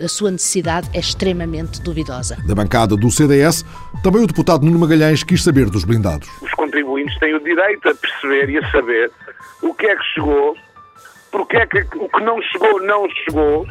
a 0.04 0.08
sua 0.08 0.32
necessidade 0.32 0.90
é 0.94 1.00
extremamente 1.00 1.80
duvidosa. 1.82 2.36
Da 2.48 2.56
bancada 2.56 2.98
do 2.98 3.12
CDS, 3.12 3.64
também 4.02 4.24
o 4.24 4.28
deputado 4.28 4.66
Nuno 4.66 4.80
Magalhães 4.80 5.24
quis 5.24 5.44
saber 5.44 5.70
dos 5.70 5.86
blindados. 5.86 6.28
Os 6.42 6.52
contribuintes 6.54 7.18
têm 7.20 7.36
o 7.36 7.40
direito 7.40 7.88
a 7.88 7.94
perceber 7.94 8.50
e 8.50 8.58
a 8.58 8.72
saber 8.72 9.12
o 9.62 9.74
que 9.74 9.86
é 9.86 9.96
que 9.96 10.04
chegou, 10.16 10.58
porque 11.34 11.58
é 11.58 11.66
que 11.66 11.80
o 11.98 12.08
que 12.08 12.24
não 12.24 12.40
chegou, 12.44 12.80
não 12.84 13.10
chegou, 13.10 13.68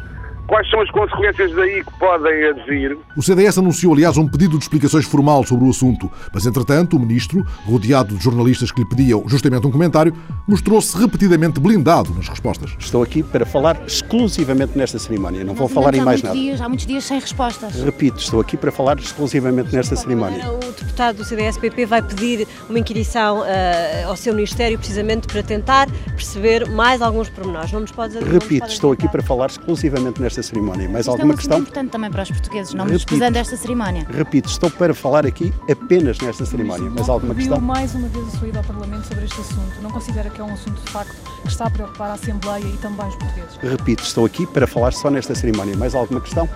Quais 0.47 0.69
são 0.69 0.81
as 0.81 0.89
consequências 0.91 1.53
daí 1.55 1.83
que 1.83 1.99
podem 1.99 2.45
advir? 2.49 2.97
O 3.15 3.21
CDS 3.21 3.57
anunciou, 3.57 3.93
aliás, 3.93 4.17
um 4.17 4.27
pedido 4.27 4.57
de 4.57 4.63
explicações 4.63 5.05
formal 5.05 5.45
sobre 5.45 5.65
o 5.65 5.69
assunto, 5.69 6.11
mas, 6.33 6.45
entretanto, 6.45 6.97
o 6.97 6.99
ministro, 6.99 7.45
rodeado 7.65 8.15
de 8.15 8.23
jornalistas 8.23 8.71
que 8.71 8.81
lhe 8.81 8.87
pediam 8.87 9.23
justamente 9.27 9.65
um 9.65 9.71
comentário, 9.71 10.13
mostrou-se 10.47 10.97
repetidamente 10.97 11.59
blindado 11.59 12.13
nas 12.13 12.27
respostas. 12.27 12.75
Estou 12.77 13.01
aqui 13.01 13.23
para 13.23 13.45
falar 13.45 13.81
exclusivamente 13.87 14.77
nesta 14.77 14.99
cerimónia, 14.99 15.43
não 15.45 15.53
vou 15.53 15.69
falar 15.69 15.95
em 15.95 16.01
mais 16.01 16.21
nada. 16.21 16.35
Dias, 16.35 16.59
há 16.59 16.67
muitos 16.67 16.85
dias 16.85 17.05
sem 17.05 17.19
respostas. 17.19 17.75
Repito, 17.81 18.19
estou 18.19 18.41
aqui 18.41 18.57
para 18.57 18.71
falar 18.71 18.99
exclusivamente 18.99 19.73
nesta 19.73 19.95
cerimónia. 19.95 20.51
O 20.51 20.59
deputado 20.59 21.17
do 21.17 21.23
CDS-PP 21.23 21.85
vai 21.85 22.01
pedir 22.01 22.47
uma 22.69 22.79
inquirição 22.79 23.39
uh, 23.39 24.07
ao 24.07 24.15
seu 24.17 24.33
Ministério 24.33 24.77
precisamente 24.77 25.27
para 25.27 25.41
tentar 25.41 25.87
perceber 26.07 26.67
mais 26.69 27.01
alguns 27.01 27.29
pormenores. 27.29 27.71
Não 27.71 27.79
nos 27.79 27.91
pode 27.91 28.17
Repito, 28.19 28.67
estou 28.67 28.91
aqui 28.91 29.07
para 29.07 29.23
falar 29.23 29.47
exclusivamente 29.47 30.21
nesta 30.21 30.32
esta 30.33 30.43
cerimónia. 30.43 30.89
Mais 30.89 31.05
Isto 31.05 31.11
alguma 31.11 31.33
é 31.33 31.37
questão? 31.37 31.59
importante 31.59 31.89
também 31.91 32.09
para 32.09 32.23
os 32.23 32.31
portugueses, 32.31 32.73
não 32.73 32.87
desprezando 32.87 33.37
esta 33.37 33.55
cerimónia. 33.55 34.07
Repito, 34.09 34.49
estou 34.49 34.69
para 34.71 34.93
falar 34.93 35.25
aqui 35.25 35.53
apenas 35.69 36.17
nesta 36.19 36.45
cerimónia. 36.45 36.89
Mais 36.89 37.07
alguma 37.07 37.35
questão? 37.35 37.59
mais 37.61 37.93
uma 37.95 38.07
vez 38.07 38.27
a 38.27 38.31
sua 38.37 38.47
ida 38.47 38.59
ao 38.59 38.63
Parlamento 38.63 39.07
sobre 39.07 39.25
este 39.25 39.39
assunto. 39.39 39.81
Não 39.81 39.91
considera 39.91 40.29
que 40.29 40.41
é 40.41 40.43
um 40.43 40.53
assunto 40.53 40.81
de 40.83 40.91
facto 40.91 41.15
que 41.43 41.47
está 41.47 41.67
a 41.67 41.69
preocupar 41.69 42.09
a 42.09 42.13
Assembleia 42.13 42.65
e 42.65 42.77
também 42.77 43.07
os 43.07 43.15
portugueses? 43.15 43.57
Repito, 43.61 44.03
estou 44.03 44.25
aqui 44.25 44.45
para 44.47 44.65
falar 44.65 44.91
só 44.91 45.09
nesta 45.09 45.35
cerimónia. 45.35 45.77
Mais 45.77 45.93
alguma 45.93 46.19
questão? 46.19 46.49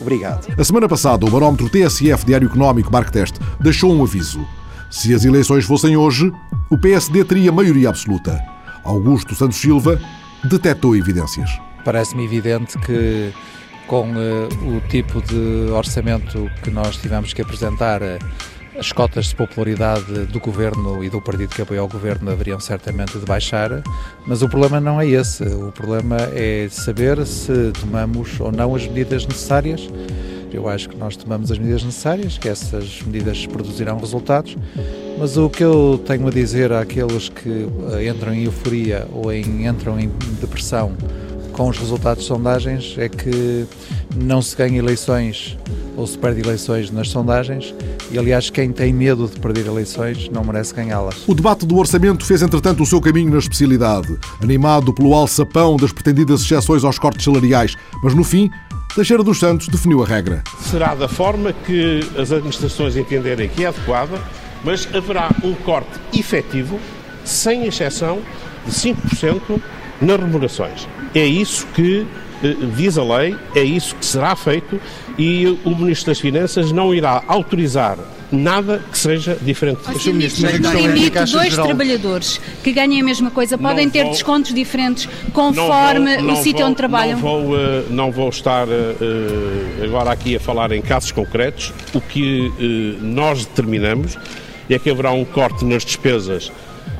Obrigado. 0.00 0.52
A 0.58 0.64
semana 0.64 0.88
passada, 0.88 1.24
o 1.26 1.30
barómetro 1.30 1.68
TSF 1.68 2.24
Diário 2.26 2.46
Económico 2.48 2.92
Mark 2.92 3.10
Teste 3.10 3.38
deixou 3.60 3.92
um 3.92 4.02
aviso. 4.02 4.46
Se 4.90 5.12
as 5.14 5.24
eleições 5.24 5.64
fossem 5.64 5.96
hoje, 5.96 6.32
o 6.70 6.78
PSD 6.78 7.24
teria 7.24 7.50
maioria 7.50 7.88
absoluta. 7.88 8.40
Augusto 8.84 9.34
Santos 9.34 9.56
Silva 9.58 10.00
detectou 10.44 10.94
evidências. 10.94 11.50
Parece-me 11.84 12.24
evidente 12.24 12.78
que, 12.78 13.32
com 13.86 14.10
uh, 14.10 14.76
o 14.76 14.80
tipo 14.88 15.20
de 15.22 15.70
orçamento 15.70 16.50
que 16.62 16.70
nós 16.70 16.96
tivemos 16.96 17.32
que 17.32 17.42
apresentar, 17.42 18.02
uh, 18.02 18.18
as 18.78 18.90
cotas 18.90 19.26
de 19.26 19.36
popularidade 19.36 20.26
do 20.26 20.40
governo 20.40 21.04
e 21.04 21.08
do 21.08 21.20
partido 21.20 21.54
que 21.54 21.62
apoia 21.62 21.82
o 21.82 21.88
governo 21.88 22.30
deveriam 22.30 22.58
certamente 22.58 23.18
de 23.18 23.24
baixar, 23.24 23.82
mas 24.26 24.42
o 24.42 24.48
problema 24.48 24.80
não 24.80 25.00
é 25.00 25.06
esse. 25.06 25.44
O 25.44 25.70
problema 25.70 26.16
é 26.32 26.66
saber 26.68 27.24
se 27.24 27.72
tomamos 27.80 28.40
ou 28.40 28.50
não 28.50 28.74
as 28.74 28.86
medidas 28.86 29.26
necessárias. 29.26 29.88
Eu 30.52 30.68
acho 30.68 30.88
que 30.88 30.96
nós 30.96 31.16
tomamos 31.16 31.50
as 31.50 31.58
medidas 31.58 31.82
necessárias, 31.82 32.38
que 32.38 32.48
essas 32.48 33.02
medidas 33.02 33.44
produzirão 33.46 33.98
resultados, 33.98 34.56
mas 35.18 35.36
o 35.36 35.48
que 35.48 35.64
eu 35.64 36.00
tenho 36.04 36.26
a 36.28 36.30
dizer 36.30 36.72
àqueles 36.72 37.28
que 37.28 37.68
eh, 37.92 38.08
entram 38.08 38.32
em 38.32 38.44
euforia 38.44 39.06
ou 39.12 39.32
em, 39.32 39.66
entram 39.66 39.98
em 39.98 40.08
depressão 40.40 40.96
com 41.54 41.68
os 41.68 41.78
resultados 41.78 42.24
de 42.24 42.28
sondagens 42.28 42.96
é 42.98 43.08
que 43.08 43.64
não 44.16 44.42
se 44.42 44.56
ganha 44.56 44.78
eleições 44.78 45.56
ou 45.96 46.06
se 46.06 46.18
perde 46.18 46.40
eleições 46.40 46.90
nas 46.90 47.08
sondagens 47.08 47.72
e, 48.10 48.18
aliás, 48.18 48.50
quem 48.50 48.72
tem 48.72 48.92
medo 48.92 49.28
de 49.28 49.38
perder 49.38 49.66
eleições 49.66 50.28
não 50.28 50.42
merece 50.42 50.74
ganhá-las. 50.74 51.26
O 51.26 51.34
debate 51.34 51.64
do 51.64 51.76
orçamento 51.76 52.24
fez, 52.24 52.42
entretanto, 52.42 52.82
o 52.82 52.86
seu 52.86 53.00
caminho 53.00 53.30
na 53.30 53.38
especialidade, 53.38 54.18
animado 54.42 54.92
pelo 54.92 55.14
alçapão 55.14 55.76
das 55.76 55.92
pretendidas 55.92 56.42
exceções 56.42 56.82
aos 56.84 56.98
cortes 56.98 57.24
salariais, 57.24 57.76
mas 58.02 58.14
no 58.14 58.24
fim. 58.24 58.50
Teixeira 58.94 59.24
dos 59.24 59.40
Santos 59.40 59.66
definiu 59.66 60.04
a 60.04 60.06
regra. 60.06 60.44
Será 60.60 60.94
da 60.94 61.08
forma 61.08 61.52
que 61.52 61.98
as 62.16 62.30
administrações 62.30 62.96
entenderem 62.96 63.48
que 63.48 63.64
é 63.64 63.66
adequada, 63.66 64.20
mas 64.62 64.88
haverá 64.94 65.30
um 65.42 65.52
corte 65.52 65.90
efetivo, 66.16 66.78
sem 67.24 67.66
exceção, 67.66 68.20
de 68.64 68.72
5% 68.72 69.60
nas 70.00 70.20
remunerações. 70.20 70.86
É 71.14 71.24
isso 71.24 71.66
que 71.74 72.06
eh, 72.42 72.56
diz 72.76 72.98
a 72.98 73.04
lei, 73.04 73.36
é 73.54 73.62
isso 73.62 73.94
que 73.94 74.04
será 74.04 74.34
feito 74.34 74.80
e 75.16 75.58
o 75.64 75.70
Ministro 75.70 76.10
das 76.10 76.20
Finanças 76.20 76.72
não 76.72 76.94
irá 76.94 77.22
autorizar 77.28 77.96
nada 78.32 78.82
que 78.90 78.98
seja 78.98 79.38
diferente 79.40 79.80
disso. 79.92 80.12
No 80.12 80.72
limite, 80.72 81.24
dois 81.30 81.54
trabalhadores 81.54 82.40
que 82.62 82.72
ganhem 82.72 83.00
a 83.00 83.04
mesma 83.04 83.30
coisa 83.30 83.56
podem 83.56 83.88
ter 83.88 84.04
descontos 84.04 84.52
diferentes 84.52 85.08
conforme 85.32 86.16
não 86.16 86.22
vou, 86.22 86.26
não 86.26 86.34
o 86.34 86.42
sítio 86.42 86.60
vou, 86.60 86.68
onde 86.68 86.76
trabalham? 86.76 87.12
Não 87.12 87.22
vou, 87.22 87.54
uh, 87.54 87.86
não 87.90 88.10
vou 88.10 88.28
estar 88.28 88.66
uh, 88.66 89.84
agora 89.84 90.10
aqui 90.10 90.36
a 90.36 90.40
falar 90.40 90.72
em 90.72 90.82
casos 90.82 91.12
concretos. 91.12 91.72
O 91.94 92.00
que 92.00 92.98
nós 93.00 93.44
determinamos 93.44 94.18
é 94.68 94.78
que 94.78 94.90
haverá 94.90 95.12
um 95.12 95.24
corte 95.24 95.64
nas 95.64 95.84
despesas 95.84 96.50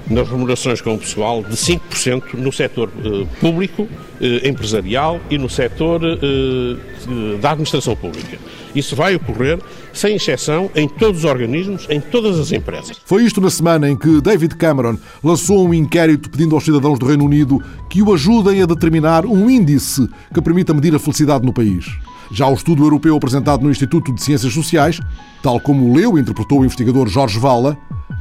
nas 0.09 0.29
remunerações 0.29 0.81
com 0.81 0.95
o 0.95 0.99
pessoal 0.99 1.43
de 1.43 1.57
5% 1.57 2.35
no 2.35 2.53
setor 2.53 2.91
eh, 2.99 3.27
público, 3.41 3.89
eh, 4.21 4.49
empresarial 4.49 5.21
e 5.31 5.39
no 5.39 5.49
setor 5.49 6.03
eh, 6.05 7.39
da 7.41 7.53
administração 7.53 7.97
pública. 7.97 8.39
Isso 8.75 8.97
vai 8.97 9.15
ocorrer, 9.15 9.59
sem 9.93 10.17
exceção, 10.17 10.71
em 10.75 10.89
todos 10.89 11.21
os 11.21 11.25
organismos, 11.25 11.87
em 11.89 12.01
todas 12.01 12.39
as 12.39 12.51
empresas. 12.53 13.01
Foi 13.05 13.25
isto 13.25 13.41
na 13.41 13.51
semana 13.51 13.89
em 13.89 13.97
que 13.97 14.21
David 14.21 14.57
Cameron 14.57 14.99
lançou 15.23 15.67
um 15.67 15.73
inquérito 15.73 16.29
pedindo 16.29 16.55
aos 16.55 16.65
cidadãos 16.65 16.99
do 16.99 17.07
Reino 17.07 17.25
Unido 17.25 17.63
que 17.89 18.03
o 18.03 18.13
ajudem 18.13 18.63
a 18.63 18.67
determinar 18.67 19.25
um 19.25 19.49
índice 19.49 20.09
que 20.33 20.43
permita 20.43 20.75
medir 20.75 20.95
a 20.95 20.99
felicidade 20.99 21.47
no 21.47 21.53
país. 21.53 21.87
Já 22.31 22.49
o 22.49 22.55
estudo 22.55 22.85
europeu 22.85 23.17
apresentado 23.17 23.63
no 23.63 23.71
Instituto 23.71 24.13
de 24.13 24.23
Ciências 24.23 24.53
Sociais, 24.53 25.01
tal 25.43 25.61
como 25.61 25.89
o 25.89 25.95
leu 25.95 26.17
e 26.17 26.21
interpretou 26.21 26.61
o 26.61 26.65
investigador 26.65 27.09
Jorge 27.09 27.39
Vala, 27.39 27.77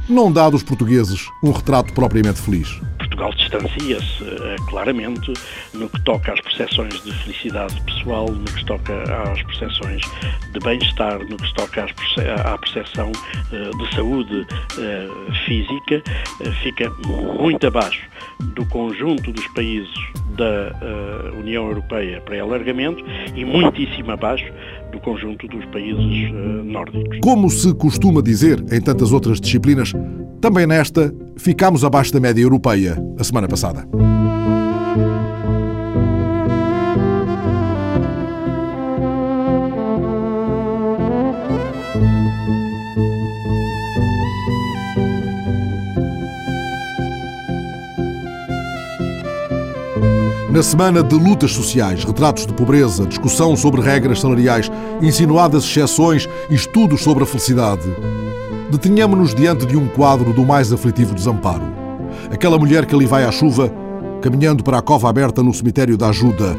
não 0.08 0.30
dá 0.30 0.50
dos 0.50 0.62
portugueses 0.62 1.28
um 1.42 1.50
retrato 1.50 1.92
propriamente 1.92 2.40
feliz. 2.40 2.80
Portugal 3.14 3.32
distancia-se 3.34 4.24
uh, 4.24 4.66
claramente 4.66 5.32
no 5.72 5.88
que 5.88 6.00
toca 6.02 6.32
às 6.32 6.40
percepções 6.40 7.00
de 7.04 7.12
felicidade 7.12 7.80
pessoal, 7.82 8.28
no 8.28 8.44
que 8.44 8.64
toca 8.64 8.92
às 9.30 9.40
percepções 9.42 10.02
de 10.52 10.58
bem-estar, 10.60 11.18
no 11.20 11.36
que 11.36 11.54
toca 11.54 11.86
à 12.44 12.58
percepção 12.58 13.12
uh, 13.12 13.78
de 13.78 13.94
saúde 13.94 14.40
uh, 14.40 15.32
física, 15.46 16.02
fica 16.62 16.90
muito 17.38 17.66
abaixo 17.66 18.02
do 18.40 18.66
conjunto 18.66 19.32
dos 19.32 19.46
países 19.48 19.94
da 20.36 20.72
União 21.38 21.68
Europeia 21.68 22.20
para 22.20 22.40
alargamento 22.40 23.04
e 23.36 23.44
muitíssimo 23.44 24.10
abaixo 24.10 24.52
do 24.94 25.00
conjunto 25.00 25.46
dos 25.48 25.64
países 25.66 26.32
nórdicos. 26.64 27.18
Como 27.20 27.50
se 27.50 27.74
costuma 27.74 28.22
dizer 28.22 28.64
em 28.72 28.80
tantas 28.80 29.12
outras 29.12 29.40
disciplinas, 29.40 29.92
também 30.40 30.66
nesta 30.66 31.12
ficámos 31.36 31.84
abaixo 31.84 32.12
da 32.12 32.20
média 32.20 32.42
europeia 32.42 32.96
a 33.18 33.24
semana 33.24 33.48
passada. 33.48 33.86
Na 50.54 50.62
semana 50.62 51.02
de 51.02 51.16
lutas 51.16 51.50
sociais, 51.50 52.04
retratos 52.04 52.46
de 52.46 52.54
pobreza, 52.54 53.04
discussão 53.06 53.56
sobre 53.56 53.80
regras 53.80 54.20
salariais, 54.20 54.70
insinuadas 55.02 55.64
exceções 55.64 56.28
e 56.48 56.54
estudos 56.54 57.02
sobre 57.02 57.24
a 57.24 57.26
felicidade, 57.26 57.82
detenhamos-nos 58.70 59.34
diante 59.34 59.66
de 59.66 59.76
um 59.76 59.88
quadro 59.88 60.32
do 60.32 60.46
mais 60.46 60.72
aflitivo 60.72 61.12
desamparo. 61.12 61.64
Aquela 62.30 62.56
mulher 62.56 62.86
que 62.86 62.94
ali 62.94 63.04
vai 63.04 63.24
à 63.24 63.32
chuva, 63.32 63.68
caminhando 64.22 64.62
para 64.62 64.78
a 64.78 64.80
cova 64.80 65.10
aberta 65.10 65.42
no 65.42 65.52
cemitério 65.52 65.98
da 65.98 66.10
Ajuda, 66.10 66.56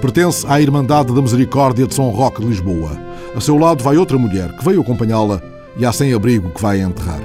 pertence 0.00 0.46
à 0.48 0.58
Irmandade 0.58 1.14
da 1.14 1.20
Misericórdia 1.20 1.86
de 1.86 1.94
São 1.94 2.08
Roque 2.08 2.40
de 2.40 2.48
Lisboa. 2.48 2.92
A 3.36 3.42
seu 3.42 3.58
lado 3.58 3.84
vai 3.84 3.98
outra 3.98 4.16
mulher 4.16 4.56
que 4.56 4.64
veio 4.64 4.80
acompanhá-la 4.80 5.42
e 5.76 5.84
há 5.84 5.92
sem-abrigo 5.92 6.48
que 6.48 6.62
vai 6.62 6.80
enterrar. 6.80 7.20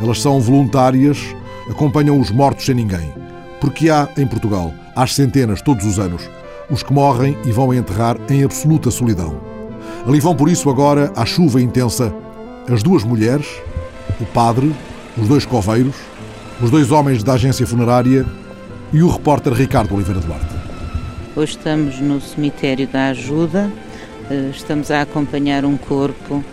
Elas 0.00 0.22
são 0.22 0.40
voluntárias, 0.40 1.18
acompanham 1.68 2.18
os 2.18 2.30
mortos 2.30 2.64
sem 2.64 2.74
ninguém. 2.74 3.12
Porque 3.60 3.90
há, 3.90 4.08
em 4.16 4.26
Portugal, 4.26 4.72
às 4.98 5.14
centenas 5.14 5.62
todos 5.62 5.86
os 5.86 6.00
anos, 6.00 6.28
os 6.68 6.82
que 6.82 6.92
morrem 6.92 7.38
e 7.44 7.52
vão 7.52 7.72
enterrar 7.72 8.16
em 8.28 8.42
absoluta 8.42 8.90
solidão. 8.90 9.40
Ali 10.04 10.18
vão 10.18 10.34
por 10.34 10.48
isso 10.48 10.68
agora, 10.68 11.12
à 11.14 11.24
chuva 11.24 11.62
intensa, 11.62 12.12
as 12.68 12.82
duas 12.82 13.04
mulheres, 13.04 13.46
o 14.20 14.26
padre, 14.26 14.74
os 15.16 15.28
dois 15.28 15.46
coveiros, 15.46 15.94
os 16.60 16.68
dois 16.68 16.90
homens 16.90 17.22
da 17.22 17.34
agência 17.34 17.64
funerária 17.64 18.26
e 18.92 19.00
o 19.00 19.08
repórter 19.08 19.52
Ricardo 19.52 19.94
Oliveira 19.94 20.20
Duarte. 20.20 20.52
Hoje 21.36 21.52
estamos 21.52 22.00
no 22.00 22.20
cemitério 22.20 22.88
da 22.88 23.10
Ajuda, 23.10 23.70
eh, 24.28 24.50
estamos 24.50 24.90
a 24.90 25.02
acompanhar 25.02 25.64
um 25.64 25.76
corpo 25.76 26.44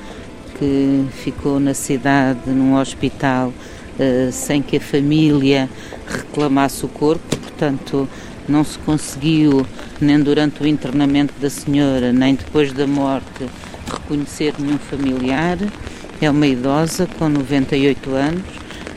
que 0.60 1.04
ficou 1.24 1.60
na 1.60 1.74
cidade, 1.74 2.42
num 2.46 2.78
hospital, 2.78 3.52
eh, 3.98 4.30
sem 4.32 4.62
que 4.62 4.78
a 4.78 4.82
família 4.82 5.68
reclamasse 6.08 6.86
o 6.86 6.88
corpo, 6.88 7.36
portanto 7.38 8.08
não 8.48 8.64
se 8.64 8.78
conseguiu, 8.80 9.66
nem 10.00 10.20
durante 10.20 10.62
o 10.62 10.68
internamento 10.68 11.34
da 11.40 11.50
senhora, 11.50 12.12
nem 12.12 12.36
depois 12.36 12.72
da 12.72 12.86
morte, 12.86 13.46
reconhecer 13.92 14.54
nenhum 14.60 14.78
familiar. 14.78 15.58
É 16.22 16.30
uma 16.30 16.48
idosa 16.48 17.08
com 17.18 17.28
98 17.28 18.10
anos, 18.12 18.44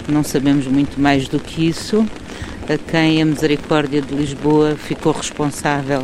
não 0.09 0.23
sabemos 0.23 0.67
muito 0.67 1.01
mais 1.01 1.29
do 1.29 1.39
que 1.39 1.69
isso. 1.69 2.07
A 2.69 2.77
quem 2.91 3.23
a 3.23 3.25
Misericórdia 3.25 4.03
de 4.03 4.15
Lisboa 4.15 4.77
ficou 4.77 5.13
responsável 5.13 6.03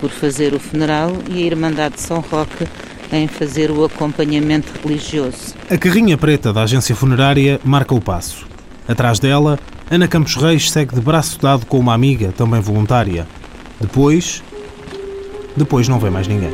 por 0.00 0.10
fazer 0.10 0.54
o 0.54 0.58
funeral 0.60 1.12
e 1.30 1.42
a 1.42 1.46
Irmandade 1.46 1.96
de 1.96 2.00
São 2.00 2.20
Roque 2.20 2.66
em 3.12 3.28
fazer 3.28 3.70
o 3.70 3.84
acompanhamento 3.84 4.72
religioso. 4.82 5.54
A 5.70 5.76
carrinha 5.76 6.16
preta 6.16 6.52
da 6.52 6.62
agência 6.62 6.94
funerária 6.96 7.60
marca 7.64 7.94
o 7.94 8.00
passo. 8.00 8.55
Atrás 8.88 9.18
dela, 9.18 9.58
Ana 9.90 10.06
Campos 10.06 10.36
Reis 10.36 10.70
segue 10.70 10.94
de 10.94 11.00
braço 11.00 11.40
dado 11.40 11.66
com 11.66 11.78
uma 11.78 11.92
amiga, 11.92 12.32
também 12.32 12.60
voluntária. 12.60 13.26
Depois. 13.80 14.42
Depois 15.56 15.88
não 15.88 15.98
vê 15.98 16.10
mais 16.10 16.28
ninguém. 16.28 16.52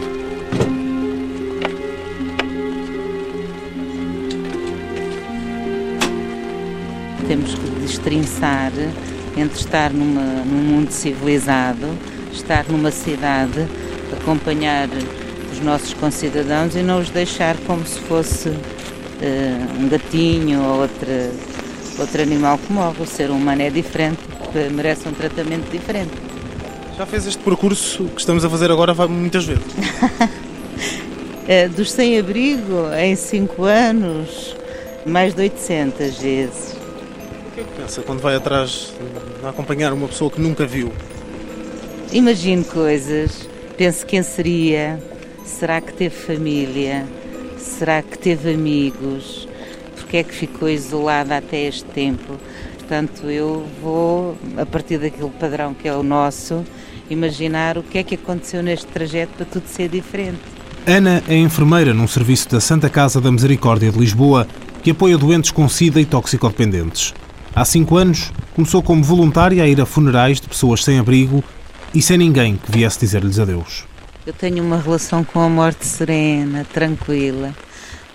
Temos 7.27 7.55
que 7.55 7.71
destrinçar 7.81 8.73
entre 9.37 9.59
estar 9.59 9.91
numa, 9.93 10.45
num 10.45 10.63
mundo 10.63 10.91
civilizado, 10.91 11.87
estar 12.33 12.65
numa 12.69 12.91
cidade, 12.91 13.67
acompanhar 14.13 14.89
os 15.53 15.61
nossos 15.61 15.95
concidadãos 15.95 16.75
e 16.77 16.83
não 16.83 17.01
os 17.01 17.11
deixar 17.11 17.57
como 17.67 17.85
se 17.87 17.99
fosse 18.01 18.49
uh, 18.49 19.81
um 19.81 19.89
gatinho 19.89 20.63
ou 20.63 20.83
outra, 20.83 21.31
outro 22.01 22.23
animal 22.23 22.59
que 22.59 22.73
morre. 22.73 23.03
O 23.03 23.07
ser 23.07 23.31
humano 23.31 23.63
é 23.63 23.71
diferente, 23.71 24.21
merece 24.73 25.09
um 25.09 25.13
tratamento 25.13 25.71
diferente. 25.71 26.13
Já 26.97 27.07
fez 27.07 27.27
este 27.27 27.43
percurso 27.43 28.05
que 28.05 28.21
estamos 28.21 28.45
a 28.45 28.51
fazer 28.51 28.71
agora 28.71 28.95
muitas 29.09 29.45
vezes? 29.45 29.65
Dos 31.77 31.91
sem-abrigo, 31.91 32.93
em 32.97 33.17
cinco 33.17 33.65
anos, 33.65 34.55
Mais 35.05 35.35
de 35.35 35.43
800 35.43 36.19
vezes. 36.19 36.77
O 37.49 37.55
que 37.55 37.61
é 37.61 37.65
que 37.65 37.71
pensa 37.77 38.03
quando 38.03 38.21
vai 38.21 38.37
atrás 38.37 38.95
a 39.43 39.49
acompanhar 39.49 39.93
uma 39.93 40.07
pessoa 40.07 40.31
que 40.31 40.41
nunca 40.41 40.65
viu? 40.65 40.93
Imagino 42.13 42.65
coisas. 42.65 43.49
Penso 43.77 44.07
quem 44.07 44.23
seria. 44.23 45.03
Será 45.45 45.81
que 45.81 45.93
teve 45.93 46.15
família? 46.15 47.05
Será 47.59 48.01
que 48.01 48.17
teve 48.17 48.55
amigos? 48.55 49.49
Porque 50.13 50.19
é 50.19 50.25
que 50.25 50.35
ficou 50.35 50.69
isolada 50.69 51.39
até 51.39 51.67
este 51.67 51.87
tempo? 51.87 52.39
Portanto, 52.77 53.31
eu 53.31 53.67
vou, 53.83 54.37
a 54.59 54.67
partir 54.67 54.99
daquele 54.99 55.31
padrão 55.31 55.73
que 55.73 55.89
é 55.89 55.95
o 55.95 56.03
nosso, 56.03 56.67
imaginar 57.09 57.79
o 57.79 57.83
que 57.83 57.97
é 57.97 58.03
que 58.03 58.17
aconteceu 58.17 58.63
neste 58.63 58.85
trajeto 58.89 59.33
para 59.39 59.47
tudo 59.47 59.67
ser 59.67 59.89
diferente. 59.89 60.43
Ana 60.87 61.23
é 61.27 61.35
enfermeira 61.39 61.95
num 61.95 62.07
serviço 62.07 62.51
da 62.51 62.61
Santa 62.61 62.91
Casa 62.91 63.23
da 63.23 63.33
Misericórdia 63.33 63.91
de 63.91 63.99
Lisboa 63.99 64.47
que 64.83 64.91
apoia 64.91 65.17
doentes 65.17 65.51
com 65.51 65.67
sida 65.67 65.99
e 65.99 66.05
toxicodependentes. 66.05 67.15
Há 67.55 67.65
cinco 67.65 67.97
anos, 67.97 68.31
começou 68.55 68.83
como 68.83 69.03
voluntária 69.03 69.63
a 69.63 69.67
ir 69.67 69.81
a 69.81 69.87
funerais 69.87 70.43
de 70.43 70.47
pessoas 70.47 70.85
sem 70.85 70.99
abrigo 70.99 71.43
e 71.95 72.03
sem 72.03 72.19
ninguém 72.19 72.59
que 72.59 72.71
viesse 72.71 73.01
dizer-lhes 73.01 73.39
adeus. 73.39 73.85
Eu 74.27 74.35
tenho 74.35 74.63
uma 74.63 74.77
relação 74.77 75.25
com 75.25 75.41
a 75.41 75.49
morte 75.49 75.87
serena, 75.87 76.67
tranquila. 76.71 77.55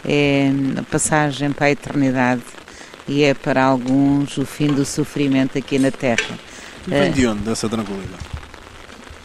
É 0.08 0.50
a 0.80 0.84
passagem 0.84 1.52
para 1.52 1.68
a 1.68 1.72
eternidade 1.72 2.44
e 3.08 3.24
é 3.24 3.34
para 3.34 3.64
alguns 3.64 4.38
o 4.38 4.46
fim 4.46 4.68
do 4.68 4.86
sofrimento 4.86 5.58
aqui 5.58 5.78
na 5.78 5.92
Terra. 5.92 6.40
E 6.88 6.92
vem 6.92 7.12
de 7.12 7.28
onde 7.28 7.50
essa 7.50 7.68
tranquilidade? 7.68 8.24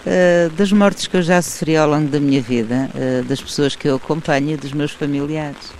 Uh, 0.05 0.51
das 0.51 0.73
mortes 0.73 1.07
que 1.07 1.16
eu 1.16 1.23
já 1.23 1.40
sofri 1.40 1.77
ao 1.77 1.88
longo 1.88 2.09
da 2.09 2.18
minha 2.18 2.42
vida, 2.42 2.90
uh, 2.95 3.23
das 3.25 3.40
pessoas 3.40 3.77
que 3.77 3.87
eu 3.87 3.97
acompanho 3.97 4.51
e 4.51 4.57
dos 4.57 4.73
meus 4.73 4.90
familiares. 4.90 5.73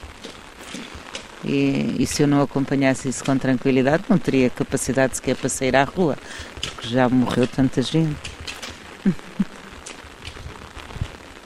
E, 1.45 1.97
e, 1.99 2.07
se 2.07 2.23
eu 2.23 2.29
não 2.29 2.41
acompanhasse 2.41 3.09
isso 3.09 3.25
com 3.25 3.37
tranquilidade, 3.37 4.05
não 4.09 4.17
teria 4.17 4.49
capacidade 4.49 5.17
sequer 5.17 5.35
para 5.35 5.49
sair 5.49 5.75
à 5.75 5.83
rua, 5.83 6.17
porque 6.61 6.87
já 6.87 7.09
morreu 7.09 7.49
tanta 7.49 7.83
gente. 7.83 8.17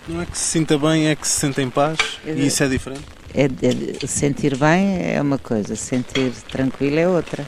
Não 0.06 0.20
é 0.20 0.26
que 0.26 0.36
se 0.36 0.44
sinta 0.44 0.78
bem, 0.78 1.08
é 1.08 1.16
que 1.16 1.26
se 1.26 1.40
sente 1.40 1.60
em 1.62 1.70
paz 1.70 1.98
e 2.24 2.46
isso 2.46 2.62
é 2.62 2.68
diferente? 2.68 3.02
É, 3.36 3.44
é, 3.44 4.06
sentir 4.06 4.56
bem 4.56 5.12
é 5.12 5.20
uma 5.20 5.36
coisa, 5.36 5.76
sentir 5.76 6.32
tranquilo 6.50 6.98
é 6.98 7.06
outra. 7.06 7.46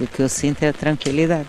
O 0.00 0.06
que 0.08 0.20
eu 0.20 0.28
sinto 0.28 0.64
é 0.64 0.70
a 0.70 0.72
tranquilidade. 0.72 1.48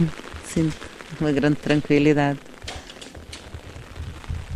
Sinto 0.44 0.76
uma 1.20 1.30
grande 1.30 1.56
tranquilidade. 1.56 2.40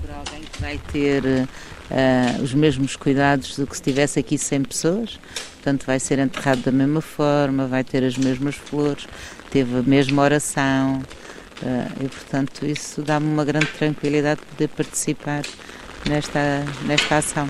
Por 0.01 0.11
alguém 0.11 0.43
que 0.43 0.61
vai 0.61 0.81
ter 0.93 1.23
uh, 1.25 2.43
os 2.43 2.53
mesmos 2.53 2.97
cuidados 2.97 3.57
do 3.57 3.65
que 3.65 3.77
se 3.77 3.81
estivesse 3.83 4.19
aqui 4.19 4.37
100 4.37 4.63
pessoas, 4.65 5.21
portanto 5.55 5.87
vai 5.87 6.01
ser 6.01 6.19
enterrado 6.19 6.63
da 6.63 6.73
mesma 6.73 7.01
forma, 7.01 7.69
vai 7.69 7.85
ter 7.85 8.03
as 8.03 8.17
mesmas 8.17 8.57
flores, 8.57 9.07
teve 9.53 9.79
a 9.79 9.83
mesma 9.83 10.23
oração. 10.23 11.01
Uh, 11.63 12.05
e 12.05 12.09
portanto 12.09 12.67
isso 12.67 13.03
dá-me 13.03 13.27
uma 13.27 13.45
grande 13.45 13.67
tranquilidade 13.67 14.41
de 14.41 14.47
poder 14.47 14.69
participar 14.69 15.43
nesta, 16.09 16.65
nesta 16.85 17.19
ação. 17.19 17.49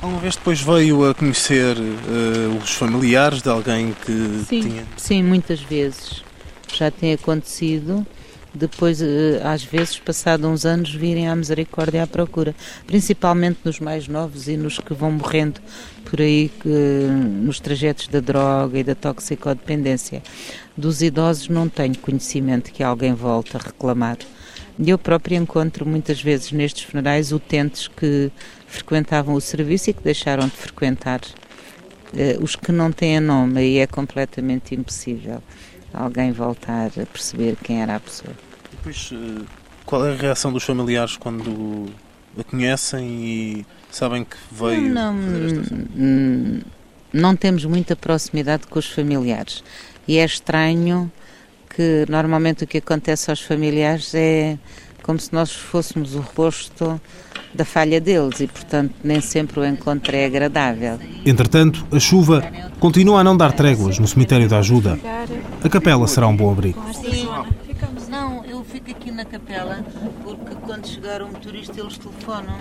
Alguma 0.00 0.20
vez 0.20 0.36
depois 0.36 0.60
veio 0.60 1.08
a 1.08 1.14
conhecer 1.14 1.76
uh, 1.76 2.56
os 2.62 2.70
familiares 2.72 3.42
de 3.42 3.48
alguém 3.48 3.94
que 4.04 4.44
sim, 4.46 4.60
tinha? 4.60 4.84
Sim, 4.96 5.22
muitas 5.22 5.60
vezes. 5.60 6.22
Já 6.72 6.90
tem 6.90 7.12
acontecido. 7.12 8.06
Depois, 8.54 9.00
uh, 9.00 9.04
às 9.44 9.64
vezes, 9.64 9.98
passado 9.98 10.46
uns 10.46 10.66
anos, 10.66 10.94
virem 10.94 11.28
à 11.28 11.34
misericórdia 11.34 12.02
à 12.02 12.06
procura. 12.06 12.54
Principalmente 12.86 13.60
nos 13.64 13.80
mais 13.80 14.06
novos 14.06 14.48
e 14.48 14.56
nos 14.56 14.78
que 14.78 14.92
vão 14.92 15.10
morrendo 15.12 15.60
por 16.04 16.20
aí, 16.20 16.52
nos 17.42 17.58
trajetos 17.58 18.06
da 18.06 18.20
droga 18.20 18.78
e 18.78 18.84
da 18.84 18.94
toxicodependência. 18.94 20.22
Dos 20.76 21.02
idosos 21.02 21.48
não 21.48 21.68
tenho 21.68 21.98
conhecimento 21.98 22.70
que 22.70 22.82
alguém 22.82 23.12
volte 23.12 23.56
a 23.56 23.60
reclamar. 23.60 24.18
Eu 24.84 24.98
próprio 24.98 25.36
encontro 25.36 25.86
muitas 25.86 26.20
vezes 26.20 26.52
nestes 26.52 26.84
funerais 26.84 27.32
utentes 27.32 27.88
que 27.88 28.30
frequentavam 28.66 29.34
o 29.34 29.40
serviço 29.40 29.90
e 29.90 29.94
que 29.94 30.02
deixaram 30.02 30.46
de 30.46 30.54
frequentar. 30.54 31.20
Uh, 32.12 32.42
os 32.42 32.54
que 32.54 32.70
não 32.70 32.92
têm 32.92 33.18
nome, 33.20 33.58
aí 33.58 33.78
é 33.78 33.86
completamente 33.86 34.74
impossível 34.74 35.42
alguém 35.92 36.30
voltar 36.30 36.86
a 36.86 37.06
perceber 37.06 37.56
quem 37.62 37.82
era 37.82 37.96
a 37.96 38.00
pessoa. 38.00 38.34
Depois, 38.70 39.10
uh, 39.12 39.44
qual 39.84 40.06
é 40.06 40.12
a 40.12 40.16
reação 40.16 40.52
dos 40.52 40.62
familiares 40.62 41.16
quando 41.16 41.86
a 42.38 42.44
conhecem 42.44 43.24
e 43.24 43.66
sabem 43.90 44.24
que 44.24 44.36
veio 44.52 44.82
não, 44.92 45.14
não, 45.94 46.60
não 47.12 47.36
temos 47.36 47.64
muita 47.64 47.96
proximidade 47.96 48.66
com 48.66 48.78
os 48.78 48.86
familiares 48.86 49.64
e 50.06 50.18
é 50.18 50.24
estranho 50.24 51.10
que 51.76 52.06
normalmente 52.08 52.64
o 52.64 52.66
que 52.66 52.78
acontece 52.78 53.30
aos 53.30 53.42
familiares 53.42 54.14
é 54.14 54.56
como 55.02 55.20
se 55.20 55.32
nós 55.32 55.52
fôssemos 55.52 56.14
o 56.14 56.20
rosto 56.20 56.98
da 57.54 57.64
falha 57.64 58.00
deles 58.00 58.40
e, 58.40 58.46
portanto, 58.46 58.92
nem 59.04 59.20
sempre 59.20 59.60
o 59.60 59.64
encontro 59.64 60.16
é 60.16 60.24
agradável. 60.24 60.98
Entretanto, 61.24 61.86
a 61.92 62.00
chuva 62.00 62.42
continua 62.80 63.20
a 63.20 63.24
não 63.24 63.36
dar 63.36 63.52
tréguas 63.52 63.98
no 63.98 64.08
cemitério 64.08 64.48
da 64.48 64.58
ajuda. 64.58 64.98
A 65.62 65.68
capela 65.68 66.08
será 66.08 66.26
um 66.26 66.36
bom 66.36 66.50
abrigo. 66.50 66.82
Sim, 66.92 67.28
não, 68.10 68.44
eu 68.46 68.64
fico 68.64 68.90
aqui 68.90 69.10
na 69.10 69.24
capela 69.24 69.84
porque 70.24 70.54
quando 70.62 70.86
chegar 70.86 71.22
um 71.22 71.28
motorista 71.28 71.78
eles 71.78 71.98
telefonam. 71.98 72.56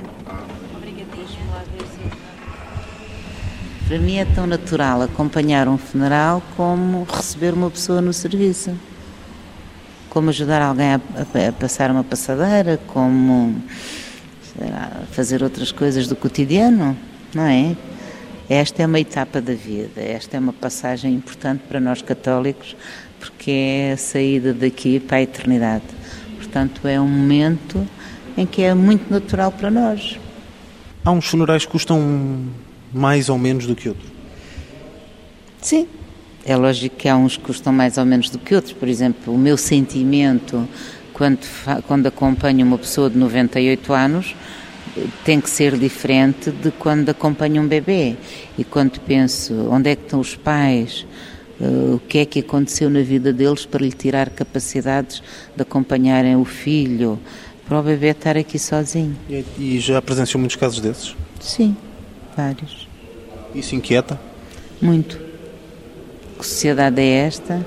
Obrigadíssimo 0.75 1.51
lá 1.51 1.63
ver 1.71 1.86
se... 1.86 3.88
Para 3.88 3.99
mim 3.99 4.17
é 4.17 4.25
tão 4.25 4.45
natural 4.45 5.04
acompanhar 5.04 5.67
um 5.67 5.78
funeral 5.78 6.41
como 6.58 7.04
receber 7.04 7.54
uma 7.54 7.69
pessoa 7.69 8.01
no 8.01 8.12
serviço. 8.12 8.75
Como 10.15 10.30
ajudar 10.30 10.62
alguém 10.62 10.93
a, 10.93 10.95
a, 10.95 11.49
a 11.49 11.51
passar 11.51 11.91
uma 11.91 12.01
passadeira, 12.01 12.80
como 12.88 13.62
fazer 15.12 15.43
outras 15.43 15.73
coisas 15.73 16.08
do 16.08 16.15
cotidiano, 16.15 16.97
não 17.34 17.43
é? 17.43 17.75
Esta 18.49 18.84
é 18.84 18.86
uma 18.86 18.97
etapa 18.97 19.41
da 19.41 19.54
vida, 19.54 19.99
esta 19.99 20.38
é 20.38 20.39
uma 20.39 20.54
passagem 20.54 21.13
importante 21.13 21.63
para 21.67 21.82
nós 21.82 22.01
católicos, 22.01 22.78
porque 23.19 23.51
é 23.51 23.91
a 23.91 23.97
saída 23.97 24.54
daqui 24.54 25.01
para 25.01 25.17
a 25.17 25.21
eternidade. 25.21 25.84
Portanto, 26.38 26.88
é 26.88 26.97
um 26.97 27.10
momento 27.10 27.86
em 28.38 28.45
que 28.45 28.62
é 28.62 28.73
muito 28.73 29.12
natural 29.12 29.51
para 29.51 29.69
nós. 29.69 30.17
Há 31.04 31.12
uns 31.12 31.28
funerais 31.28 31.65
que 31.65 31.71
custam 31.73 32.45
mais 32.93 33.28
ou 33.28 33.38
menos 33.38 33.67
do 33.67 33.75
que 33.75 33.89
outros? 33.89 34.10
Sim. 35.62 35.89
É 36.45 36.55
lógico 36.55 36.95
que 36.95 37.10
há 37.10 37.17
uns 37.17 37.38
que 37.38 37.43
custam 37.43 37.73
mais 37.73 37.97
ou 37.97 38.05
menos 38.05 38.29
do 38.29 38.38
que 38.38 38.53
outros. 38.53 38.73
Por 38.73 38.88
exemplo, 38.88 39.34
o 39.34 39.38
meu 39.38 39.58
sentimento 39.58 40.67
quando, 41.12 41.39
quando 41.88 42.08
acompanho 42.08 42.65
uma 42.65 42.77
pessoa 42.77 43.10
de 43.10 43.17
98 43.17 43.93
anos 43.93 44.36
tem 45.23 45.41
que 45.41 45.49
ser 45.49 45.77
diferente 45.77 46.51
de 46.51 46.71
quando 46.71 47.10
acompanho 47.10 47.62
um 47.62 47.67
bebê. 47.67 48.15
E 48.58 48.63
quando 48.63 48.99
penso 48.99 49.53
onde 49.71 49.89
é 49.89 49.95
que 49.95 50.03
estão 50.03 50.19
os 50.19 50.36
pais, 50.36 51.05
uh, 51.60 51.95
o 51.95 51.99
que 51.99 52.19
é 52.19 52.25
que 52.25 52.39
aconteceu 52.39 52.89
na 52.89 53.01
vida 53.01 53.34
deles 53.34 53.65
para 53.65 53.84
lhe 53.84 53.91
tirar 53.91 54.29
capacidades 54.29 55.23
de 55.55 55.62
acompanharem 55.62 56.36
o 56.36 56.45
filho, 56.45 57.19
para 57.67 57.79
o 57.79 57.84
bebê 57.84 58.10
estar 58.10 58.38
aqui 58.38 58.60
sozinho. 58.60 59.17
E, 59.29 59.43
e 59.58 59.79
já 59.79 60.01
presenciou 60.01 60.39
muitos 60.39 60.55
casos 60.55 60.79
desses? 60.79 61.15
Sim, 61.39 61.75
vários. 62.36 62.88
Isso 63.53 63.75
inquieta? 63.75 64.19
Muito. 64.81 65.24
Que 66.38 66.45
sociedade 66.45 67.02
é 67.02 67.26
esta? 67.26 67.65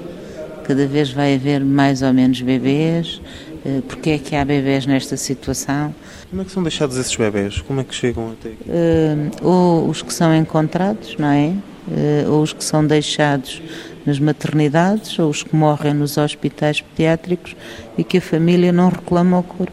Cada 0.65 0.87
vez 0.87 1.11
vai 1.11 1.35
haver 1.35 1.65
mais 1.65 2.03
ou 2.03 2.13
menos 2.13 2.41
bebês. 2.43 3.21
Eh, 3.65 3.83
Porque 3.87 4.11
é 4.11 4.19
que 4.19 4.37
há 4.37 4.45
bebês 4.45 4.87
nesta 4.87 5.17
situação? 5.17 5.95
Como 6.31 6.43
é 6.43 6.45
que 6.45 6.51
são 6.53 6.63
deixados 6.63 6.97
esses 6.97 7.15
bebês? 7.17 7.61
Como 7.63 7.81
é 7.81 7.85
que 7.85 7.95
chegam 7.95 8.33
até 8.33 8.51
aqui? 8.51 8.65
Uh, 8.69 9.47
ou 9.47 9.89
os 9.89 10.03
que 10.03 10.13
são 10.13 10.35
encontrados, 10.35 11.17
não 11.19 11.29
é? 11.29 11.55
Uh, 11.89 12.31
ou 12.33 12.43
os 12.43 12.53
que 12.53 12.63
são 12.63 12.87
deixados 12.87 13.63
nas 14.05 14.19
maternidades, 14.19 15.19
ou 15.19 15.31
os 15.31 15.43
que 15.43 15.57
morrem 15.57 15.95
nos 15.95 16.17
hospitais 16.17 16.81
pediátricos 16.81 17.57
e 17.97 18.05
que 18.05 18.19
a 18.19 18.21
família 18.21 18.73
não 18.73 18.91
reclama 18.91 19.39
o 19.39 19.43
corpo. 19.43 19.73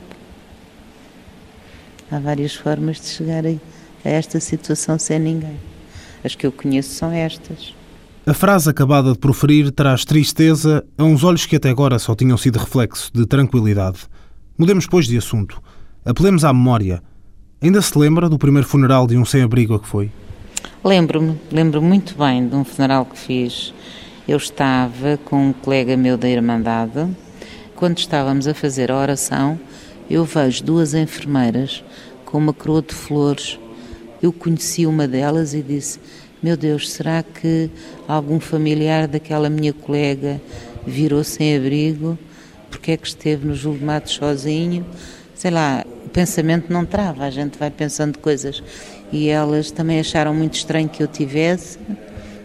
Há 2.11 2.19
várias 2.19 2.53
formas 2.53 2.99
de 2.99 3.07
chegar 3.07 3.45
a 3.45 4.09
esta 4.09 4.39
situação 4.39 4.97
sem 4.97 5.19
ninguém. 5.19 5.59
As 6.23 6.35
que 6.35 6.45
eu 6.45 6.51
conheço 6.51 6.89
são 6.89 7.11
estas. 7.11 7.73
A 8.27 8.33
frase 8.33 8.67
acabada 8.67 9.11
de 9.11 9.19
proferir 9.19 9.69
traz 9.69 10.03
tristeza 10.03 10.83
a 10.97 11.03
uns 11.03 11.23
olhos 11.23 11.45
que 11.45 11.57
até 11.57 11.69
agora 11.69 11.99
só 11.99 12.15
tinham 12.15 12.35
sido 12.35 12.57
reflexo 12.57 13.11
de 13.13 13.23
tranquilidade. 13.27 13.99
Mudemos, 14.57 14.87
pois, 14.87 15.05
de 15.05 15.15
assunto. 15.15 15.61
Apelemos 16.03 16.43
à 16.43 16.51
memória. 16.51 17.03
Ainda 17.61 17.79
se 17.83 17.95
lembra 17.95 18.27
do 18.27 18.39
primeiro 18.39 18.67
funeral 18.67 19.05
de 19.05 19.15
um 19.15 19.23
sem-abrigo 19.23 19.75
a 19.75 19.79
que 19.79 19.87
foi? 19.87 20.09
Lembro-me, 20.83 21.39
lembro 21.51 21.83
muito 21.83 22.15
bem 22.17 22.47
de 22.47 22.55
um 22.55 22.63
funeral 22.63 23.05
que 23.05 23.15
fiz. 23.15 23.71
Eu 24.27 24.37
estava 24.37 25.19
com 25.23 25.49
um 25.49 25.53
colega 25.53 25.95
meu 25.95 26.17
da 26.17 26.27
Irmandade. 26.27 27.07
Quando 27.75 27.99
estávamos 27.99 28.47
a 28.47 28.55
fazer 28.55 28.91
a 28.91 28.97
oração, 28.97 29.59
eu 30.09 30.25
vejo 30.25 30.63
duas 30.63 30.95
enfermeiras 30.95 31.83
com 32.25 32.39
uma 32.39 32.53
coroa 32.53 32.81
de 32.81 32.95
flores. 32.95 33.59
Eu 34.19 34.33
conheci 34.33 34.87
uma 34.87 35.07
delas 35.07 35.53
e 35.53 35.61
disse: 35.61 35.99
Meu 36.45 36.55
Deus, 36.55 36.91
será 36.91 37.23
que 37.23 37.71
algum 38.07 38.39
familiar 38.39 39.07
daquela 39.07 39.49
minha 39.49 39.73
colega 39.73 40.39
virou 40.85 41.23
sem 41.23 41.57
abrigo? 41.57 42.19
Porque 42.69 42.91
é 42.91 42.97
que 42.97 43.07
esteve 43.07 43.47
no 43.47 43.55
julgamento 43.55 44.11
sozinho? 44.11 44.85
Sei 45.33 45.49
lá, 45.49 45.83
o 46.05 46.09
pensamento 46.09 46.71
não 46.71 46.85
trava, 46.85 47.23
a 47.23 47.31
gente 47.31 47.57
vai 47.57 47.71
pensando 47.71 48.19
coisas. 48.19 48.61
E 49.11 49.27
elas 49.27 49.71
também 49.71 49.99
acharam 49.99 50.35
muito 50.35 50.53
estranho 50.53 50.87
que 50.87 51.01
eu 51.01 51.07
tivesse. 51.07 51.79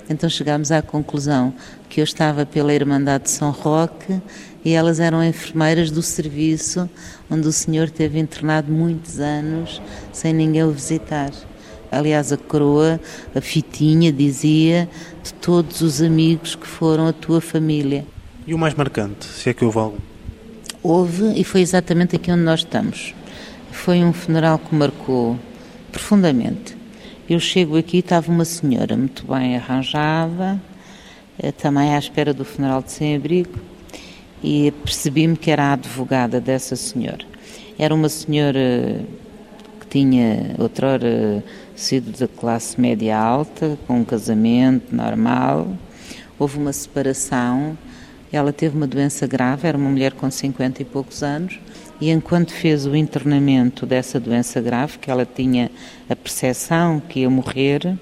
Então 0.09 0.31
chegámos 0.31 0.73
à 0.73 0.81
conclusão 0.81 1.53
que 1.91 2.01
eu 2.01 2.05
estava 2.05 2.47
pela 2.47 2.73
Irmandade 2.73 3.25
de 3.25 3.31
São 3.33 3.51
Roque 3.51 4.19
e 4.65 4.73
elas 4.73 4.99
eram 4.99 5.23
enfermeiras 5.23 5.91
do 5.91 6.01
serviço 6.01 6.89
onde 7.31 7.47
o 7.47 7.53
senhor 7.53 7.91
teve 7.91 8.19
internado 8.19 8.73
muitos 8.73 9.21
anos 9.21 9.79
sem 10.11 10.33
ninguém 10.33 10.65
o 10.65 10.71
visitar. 10.71 11.31
Aliás, 11.91 12.33
a 12.33 12.37
coroa, 12.37 13.01
a 13.35 13.41
fitinha, 13.41 14.13
dizia 14.13 14.89
de 15.23 15.33
todos 15.35 15.81
os 15.81 16.01
amigos 16.01 16.55
que 16.55 16.67
foram 16.67 17.09
a 17.09 17.13
tua 17.13 17.41
família. 17.41 18.07
E 18.47 18.55
o 18.55 18.59
mais 18.59 18.75
marcante, 18.75 19.27
se 19.27 19.51
é 19.51 19.55
que 19.55 19.65
houve 19.65 19.79
algum? 19.79 19.99
Houve, 20.83 21.39
e 21.39 21.45
foi 21.45 21.61
exatamente 21.61 22.17
aqui 22.17 22.31
onde 22.31 22.43
nós 22.43 22.61
estamos. 22.61 23.15
Foi 23.71 24.03
um 24.03 24.13
funeral 24.13 24.59
que 24.59 24.75
marcou 24.75 25.39
profundamente. 25.91 26.77
Eu 27.29 27.39
chego 27.39 27.77
aqui, 27.77 27.99
estava 27.99 28.31
uma 28.31 28.45
senhora 28.45 28.97
muito 28.97 29.27
bem 29.27 29.57
arranjada, 29.57 30.61
eh, 31.39 31.53
também 31.53 31.95
à 31.95 31.99
espera 31.99 32.33
do 32.33 32.45
funeral 32.45 32.83
de 32.83 32.93
sem-abrigo, 32.93 33.59
e 34.43 34.73
percebi-me 34.85 35.37
que 35.37 35.51
era 35.51 35.65
a 35.65 35.73
advogada 35.75 36.41
dessa 36.41 36.75
senhora. 36.77 37.25
Era 37.79 37.95
uma 37.95 38.09
senhora 38.09 39.05
tinha 39.91 40.55
outrora 40.57 41.45
sido 41.75 42.17
da 42.17 42.29
classe 42.29 42.81
média 42.81 43.19
alta, 43.19 43.77
com 43.87 43.99
um 43.99 44.05
casamento 44.05 44.95
normal. 44.95 45.69
Houve 46.39 46.59
uma 46.59 46.73
separação. 46.73 47.77
Ela 48.33 48.53
teve 48.53 48.77
uma 48.77 48.87
doença 48.87 49.27
grave, 49.27 49.67
era 49.67 49.77
uma 49.77 49.91
mulher 49.91 50.13
com 50.13 50.31
50 50.31 50.83
e 50.83 50.85
poucos 50.85 51.21
anos, 51.25 51.59
e 52.01 52.11
enquanto 52.11 52.53
fez 52.53 52.87
o 52.87 52.95
internamento 52.95 53.85
dessa 53.85 54.21
doença 54.21 54.61
grave, 54.61 54.99
que 54.99 55.11
ela 55.11 55.27
tinha 55.27 55.69
a 56.09 56.15
percepção 56.15 57.01
que 57.01 57.21
ia 57.21 57.29
morrer, 57.29 57.99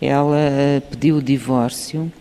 ela 0.00 0.38
eh, 0.38 0.80
pediu 0.88 1.16
o 1.16 1.22
divórcio 1.22 2.12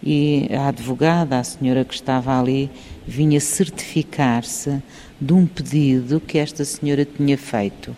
e 0.00 0.48
a 0.52 0.68
advogada, 0.68 1.40
a 1.40 1.42
senhora 1.42 1.84
que 1.84 1.94
estava 1.94 2.38
ali, 2.38 2.70
vinha 3.04 3.40
certificar-se 3.40 4.80
de 5.20 5.32
um 5.32 5.46
pedido 5.46 6.20
que 6.20 6.38
esta 6.38 6.64
senhora 6.64 7.04
tinha 7.04 7.36
feito 7.36 7.96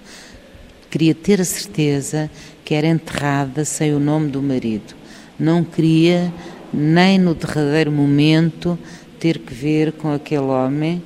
queria 0.90 1.14
ter 1.14 1.40
a 1.40 1.44
certeza 1.44 2.30
que 2.64 2.74
era 2.74 2.86
enterrada 2.86 3.64
sem 3.64 3.94
o 3.94 4.00
nome 4.00 4.30
do 4.30 4.42
marido. 4.42 4.94
Não 5.38 5.62
queria, 5.62 6.32
nem 6.72 7.18
no 7.18 7.34
derradeiro 7.34 7.92
momento, 7.92 8.78
ter 9.18 9.38
que 9.38 9.52
ver 9.52 9.92
com 9.92 10.12
aquele 10.12 10.42
homem 10.42 11.02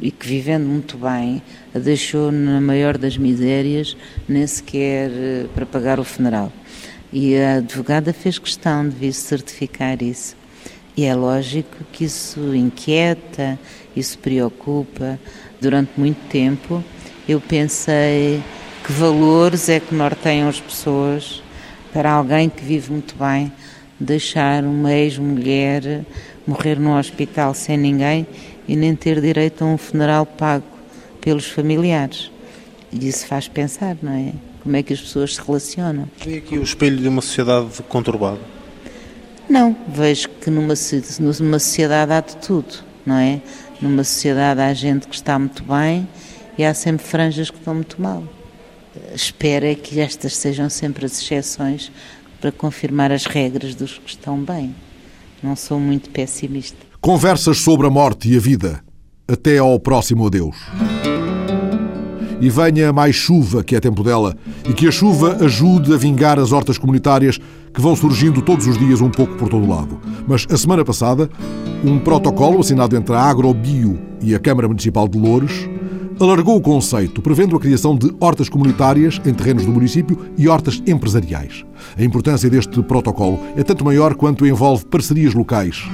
e 0.00 0.10
que, 0.10 0.26
vivendo 0.26 0.66
muito 0.66 0.96
bem, 0.96 1.42
a 1.74 1.78
deixou 1.78 2.30
na 2.30 2.60
maior 2.60 2.96
das 2.96 3.16
misérias, 3.16 3.96
nem 4.28 4.46
sequer 4.46 5.10
eh, 5.10 5.46
para 5.54 5.66
pagar 5.66 5.98
o 5.98 6.04
funeral. 6.04 6.52
E 7.12 7.36
a 7.36 7.56
advogada 7.56 8.12
fez 8.12 8.38
questão 8.38 8.88
de 8.88 8.94
vir 8.94 9.12
certificar 9.12 10.02
isso. 10.02 10.36
E 10.96 11.04
é 11.04 11.14
lógico 11.14 11.76
que 11.92 12.04
isso 12.04 12.54
inquieta, 12.54 13.58
isso 13.96 14.18
preocupa. 14.18 15.18
Durante 15.60 15.90
muito 15.96 16.18
tempo 16.28 16.82
eu 17.28 17.40
pensei 17.40 18.42
que 18.88 18.92
valores 18.94 19.68
é 19.68 19.80
que 19.80 19.94
norteiam 19.94 20.48
as 20.48 20.58
pessoas 20.58 21.42
para 21.92 22.10
alguém 22.10 22.48
que 22.48 22.64
vive 22.64 22.90
muito 22.90 23.14
bem 23.16 23.52
deixar 24.00 24.64
uma 24.64 24.90
ex-mulher 24.94 26.06
morrer 26.46 26.80
num 26.80 26.96
hospital 26.96 27.52
sem 27.52 27.76
ninguém 27.76 28.26
e 28.66 28.74
nem 28.74 28.96
ter 28.96 29.20
direito 29.20 29.62
a 29.62 29.66
um 29.66 29.76
funeral 29.76 30.24
pago 30.24 30.64
pelos 31.20 31.44
familiares. 31.44 32.30
E 32.90 33.06
isso 33.06 33.26
faz 33.26 33.46
pensar, 33.46 33.94
não 34.00 34.12
é? 34.12 34.32
Como 34.62 34.74
é 34.74 34.82
que 34.82 34.94
as 34.94 35.02
pessoas 35.02 35.34
se 35.34 35.42
relacionam. 35.46 36.08
Vê 36.24 36.38
aqui 36.38 36.58
o 36.58 36.62
espelho 36.62 36.96
de 36.96 37.08
uma 37.08 37.20
sociedade 37.20 37.82
conturbada? 37.90 38.40
Não, 39.50 39.76
vejo 39.86 40.30
que 40.30 40.48
numa, 40.48 40.72
numa 41.40 41.58
sociedade 41.58 42.10
há 42.10 42.20
de 42.22 42.36
tudo, 42.38 42.76
não 43.04 43.18
é? 43.18 43.42
Numa 43.82 44.02
sociedade 44.02 44.62
há 44.62 44.72
gente 44.72 45.06
que 45.06 45.14
está 45.14 45.38
muito 45.38 45.62
bem 45.62 46.08
e 46.56 46.64
há 46.64 46.72
sempre 46.72 47.06
franjas 47.06 47.50
que 47.50 47.58
estão 47.58 47.74
muito 47.74 48.00
mal 48.00 48.24
espero 49.14 49.66
é 49.66 49.74
que 49.74 50.00
estas 50.00 50.36
sejam 50.36 50.68
sempre 50.68 51.06
as 51.06 51.20
exceções 51.20 51.90
para 52.40 52.52
confirmar 52.52 53.10
as 53.10 53.26
regras 53.26 53.74
dos 53.74 53.98
que 53.98 54.10
estão 54.10 54.38
bem. 54.38 54.74
Não 55.42 55.54
sou 55.54 55.78
muito 55.78 56.10
pessimista. 56.10 56.78
Conversas 57.00 57.58
sobre 57.58 57.86
a 57.86 57.90
morte 57.90 58.28
e 58.28 58.36
a 58.36 58.40
vida. 58.40 58.82
Até 59.26 59.58
ao 59.58 59.78
próximo 59.78 60.26
adeus. 60.26 60.56
E 62.40 62.48
venha 62.48 62.92
mais 62.92 63.16
chuva, 63.16 63.64
que 63.64 63.74
é 63.74 63.80
tempo 63.80 64.02
dela, 64.02 64.36
e 64.68 64.72
que 64.72 64.86
a 64.86 64.90
chuva 64.90 65.38
ajude 65.44 65.92
a 65.92 65.96
vingar 65.96 66.38
as 66.38 66.52
hortas 66.52 66.78
comunitárias 66.78 67.38
que 67.74 67.80
vão 67.80 67.94
surgindo 67.94 68.42
todos 68.42 68.66
os 68.66 68.78
dias 68.78 69.00
um 69.00 69.10
pouco 69.10 69.36
por 69.36 69.48
todo 69.48 69.64
o 69.64 69.68
lado. 69.68 70.00
Mas 70.26 70.46
a 70.50 70.56
semana 70.56 70.84
passada, 70.84 71.28
um 71.84 71.98
protocolo 71.98 72.60
assinado 72.60 72.96
entre 72.96 73.14
a 73.14 73.20
Agrobio 73.20 73.98
e 74.22 74.34
a 74.34 74.38
Câmara 74.38 74.68
Municipal 74.68 75.08
de 75.08 75.18
Loures 75.18 75.68
alargou 76.20 76.56
o 76.56 76.60
conceito, 76.60 77.22
prevendo 77.22 77.56
a 77.56 77.60
criação 77.60 77.96
de 77.96 78.14
hortas 78.20 78.48
comunitárias 78.48 79.20
em 79.24 79.32
terrenos 79.32 79.64
do 79.64 79.72
município 79.72 80.18
e 80.36 80.48
hortas 80.48 80.82
empresariais. 80.86 81.64
A 81.96 82.02
importância 82.02 82.50
deste 82.50 82.82
protocolo 82.82 83.38
é 83.56 83.62
tanto 83.62 83.84
maior 83.84 84.14
quanto 84.14 84.46
envolve 84.46 84.84
parcerias 84.86 85.34
locais. 85.34 85.84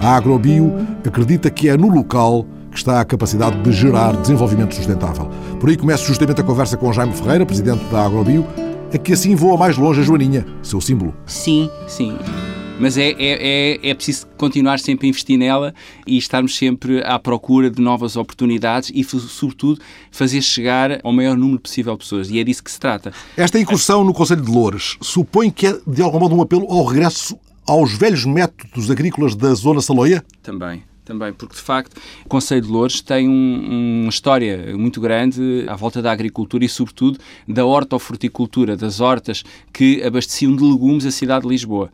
A 0.00 0.16
Agrobio 0.16 0.72
acredita 1.06 1.50
que 1.50 1.68
é 1.68 1.76
no 1.76 1.88
local 1.88 2.46
que 2.70 2.78
está 2.78 3.00
a 3.00 3.04
capacidade 3.04 3.60
de 3.62 3.72
gerar 3.72 4.16
desenvolvimento 4.16 4.74
sustentável. 4.74 5.28
Por 5.58 5.68
aí 5.68 5.76
começa 5.76 6.04
justamente 6.04 6.40
a 6.40 6.44
conversa 6.44 6.76
com 6.76 6.92
Jaime 6.92 7.12
Ferreira, 7.12 7.44
presidente 7.44 7.84
da 7.86 8.04
Agrobio, 8.04 8.46
a 8.92 8.98
que 8.98 9.12
assim 9.12 9.34
voa 9.34 9.56
mais 9.56 9.76
longe 9.76 10.00
a 10.00 10.04
Joaninha, 10.04 10.46
seu 10.62 10.80
símbolo. 10.80 11.14
Sim, 11.26 11.68
sim. 11.86 12.16
Mas 12.80 12.96
é, 12.96 13.10
é, 13.10 13.16
é, 13.18 13.90
é 13.90 13.94
preciso 13.94 14.26
continuar 14.38 14.80
sempre 14.80 15.06
a 15.06 15.10
investir 15.10 15.38
nela 15.38 15.74
e 16.06 16.16
estarmos 16.16 16.56
sempre 16.56 17.02
à 17.04 17.18
procura 17.18 17.70
de 17.70 17.80
novas 17.82 18.16
oportunidades 18.16 18.90
e, 18.94 19.04
sobretudo, 19.04 19.78
fazer 20.10 20.40
chegar 20.40 20.98
ao 21.04 21.12
maior 21.12 21.36
número 21.36 21.60
possível 21.60 21.92
de 21.92 21.98
pessoas. 21.98 22.30
E 22.30 22.38
é 22.38 22.44
disso 22.44 22.64
que 22.64 22.70
se 22.70 22.80
trata. 22.80 23.12
Esta 23.36 23.60
incursão 23.60 24.02
no 24.02 24.14
Conselho 24.14 24.40
de 24.40 24.50
Loures 24.50 24.96
supõe 25.02 25.50
que 25.50 25.66
é, 25.66 25.78
de 25.86 26.00
algum 26.00 26.18
modo, 26.18 26.34
um 26.34 26.40
apelo 26.40 26.66
ao 26.70 26.86
regresso 26.86 27.38
aos 27.66 27.92
velhos 27.92 28.24
métodos 28.24 28.90
agrícolas 28.90 29.36
da 29.36 29.52
zona 29.52 29.82
saloia? 29.82 30.24
Também 30.42 30.89
também, 31.10 31.32
porque 31.32 31.56
de 31.56 31.60
facto 31.60 32.00
o 32.24 32.28
Conselho 32.28 32.62
de 32.62 32.68
Louros 32.68 33.00
tem 33.00 33.28
um, 33.28 34.02
uma 34.02 34.10
história 34.10 34.76
muito 34.76 35.00
grande 35.00 35.64
à 35.66 35.74
volta 35.74 36.00
da 36.00 36.12
agricultura 36.12 36.64
e, 36.64 36.68
sobretudo, 36.68 37.18
da 37.48 37.64
hortofruticultura, 37.64 38.76
das 38.76 39.00
hortas 39.00 39.42
que 39.72 40.02
abasteciam 40.04 40.54
de 40.54 40.62
legumes 40.62 41.04
a 41.04 41.10
cidade 41.10 41.42
de 41.42 41.48
Lisboa 41.48 41.90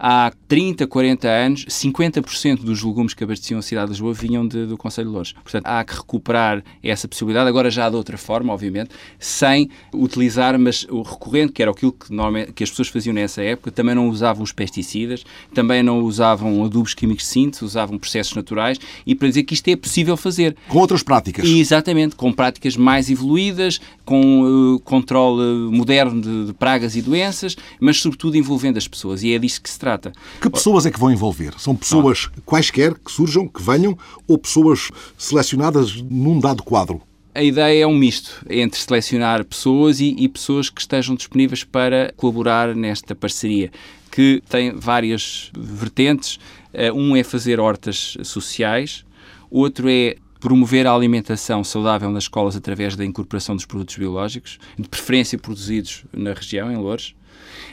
há 0.00 0.32
30, 0.48 0.86
40 0.86 1.28
anos, 1.28 1.66
50% 1.66 2.64
dos 2.64 2.82
legumes 2.82 3.12
que 3.12 3.22
abasteciam 3.22 3.58
a 3.58 3.62
cidade 3.62 3.88
de 3.88 3.92
Lisboa 3.92 4.14
vinham 4.14 4.48
de, 4.48 4.64
do 4.64 4.78
Conselho 4.78 5.08
de 5.08 5.12
Louros. 5.12 5.32
Portanto, 5.34 5.66
há 5.66 5.84
que 5.84 5.94
recuperar 5.94 6.64
essa 6.82 7.06
possibilidade, 7.06 7.46
agora 7.46 7.70
já 7.70 7.88
de 7.90 7.96
outra 7.96 8.16
forma, 8.16 8.50
obviamente, 8.50 8.90
sem 9.18 9.68
utilizar, 9.92 10.58
mas 10.58 10.86
o 10.88 11.02
recorrente, 11.02 11.52
que 11.52 11.60
era 11.60 11.70
aquilo 11.70 11.92
que, 11.92 12.08
que 12.54 12.64
as 12.64 12.70
pessoas 12.70 12.88
faziam 12.88 13.12
nessa 13.12 13.42
época, 13.42 13.70
também 13.70 13.94
não 13.94 14.08
usavam 14.08 14.42
os 14.42 14.52
pesticidas, 14.52 15.22
também 15.52 15.82
não 15.82 16.00
usavam 16.00 16.64
adubos 16.64 16.94
químicos 16.94 17.30
de 17.30 17.50
usavam 17.62 17.98
processos 17.98 18.34
naturais, 18.34 18.59
e 19.06 19.14
para 19.14 19.28
dizer 19.28 19.44
que 19.44 19.54
isto 19.54 19.68
é 19.68 19.76
possível 19.76 20.16
fazer. 20.16 20.56
Com 20.68 20.78
outras 20.78 21.02
práticas. 21.02 21.46
E, 21.46 21.60
exatamente, 21.60 22.16
com 22.16 22.32
práticas 22.32 22.76
mais 22.76 23.10
evoluídas, 23.10 23.80
com 24.04 24.74
uh, 24.74 24.80
controle 24.80 25.70
moderno 25.70 26.20
de, 26.20 26.46
de 26.46 26.52
pragas 26.52 26.96
e 26.96 27.02
doenças, 27.02 27.56
mas 27.80 27.98
sobretudo 27.98 28.36
envolvendo 28.36 28.76
as 28.76 28.88
pessoas, 28.88 29.22
e 29.22 29.32
é 29.32 29.38
disso 29.38 29.60
que 29.60 29.70
se 29.70 29.78
trata. 29.78 30.12
Que 30.40 30.50
pessoas 30.50 30.86
é 30.86 30.90
que 30.90 30.98
vão 30.98 31.10
envolver? 31.10 31.54
São 31.58 31.74
pessoas 31.74 32.28
quaisquer 32.44 32.94
que 32.94 33.10
surjam, 33.10 33.46
que 33.46 33.62
venham, 33.62 33.96
ou 34.26 34.38
pessoas 34.38 34.90
selecionadas 35.16 36.02
num 36.02 36.38
dado 36.38 36.62
quadro? 36.62 37.00
A 37.32 37.42
ideia 37.44 37.84
é 37.84 37.86
um 37.86 37.94
misto 37.94 38.44
entre 38.50 38.80
selecionar 38.80 39.44
pessoas 39.44 40.00
e, 40.00 40.16
e, 40.18 40.28
pessoas 40.28 40.68
que 40.68 40.80
estejam 40.80 41.14
disponíveis 41.14 41.62
para 41.62 42.12
colaborar 42.16 42.74
nesta 42.74 43.14
parceria, 43.14 43.70
que 44.10 44.42
tem 44.48 44.72
várias 44.72 45.50
vertentes. 45.56 46.38
Eh, 46.72 46.92
um 46.92 47.16
é 47.16 47.22
fazer 47.22 47.60
hortas 47.60 48.16
sociais, 48.24 49.04
outro 49.50 49.88
é 49.88 50.16
promover 50.40 50.86
a 50.86 50.94
alimentação 50.94 51.62
saudável 51.62 52.10
nas 52.10 52.24
escolas 52.24 52.56
através 52.56 52.96
da 52.96 53.04
incorporação 53.04 53.54
dos 53.54 53.66
produtos 53.66 53.96
biológicos, 53.96 54.58
de 54.78 54.88
preferência 54.88 55.38
produzidos 55.38 56.04
na 56.12 56.32
região, 56.32 56.72
em 56.72 56.76
Loures. 56.76 57.14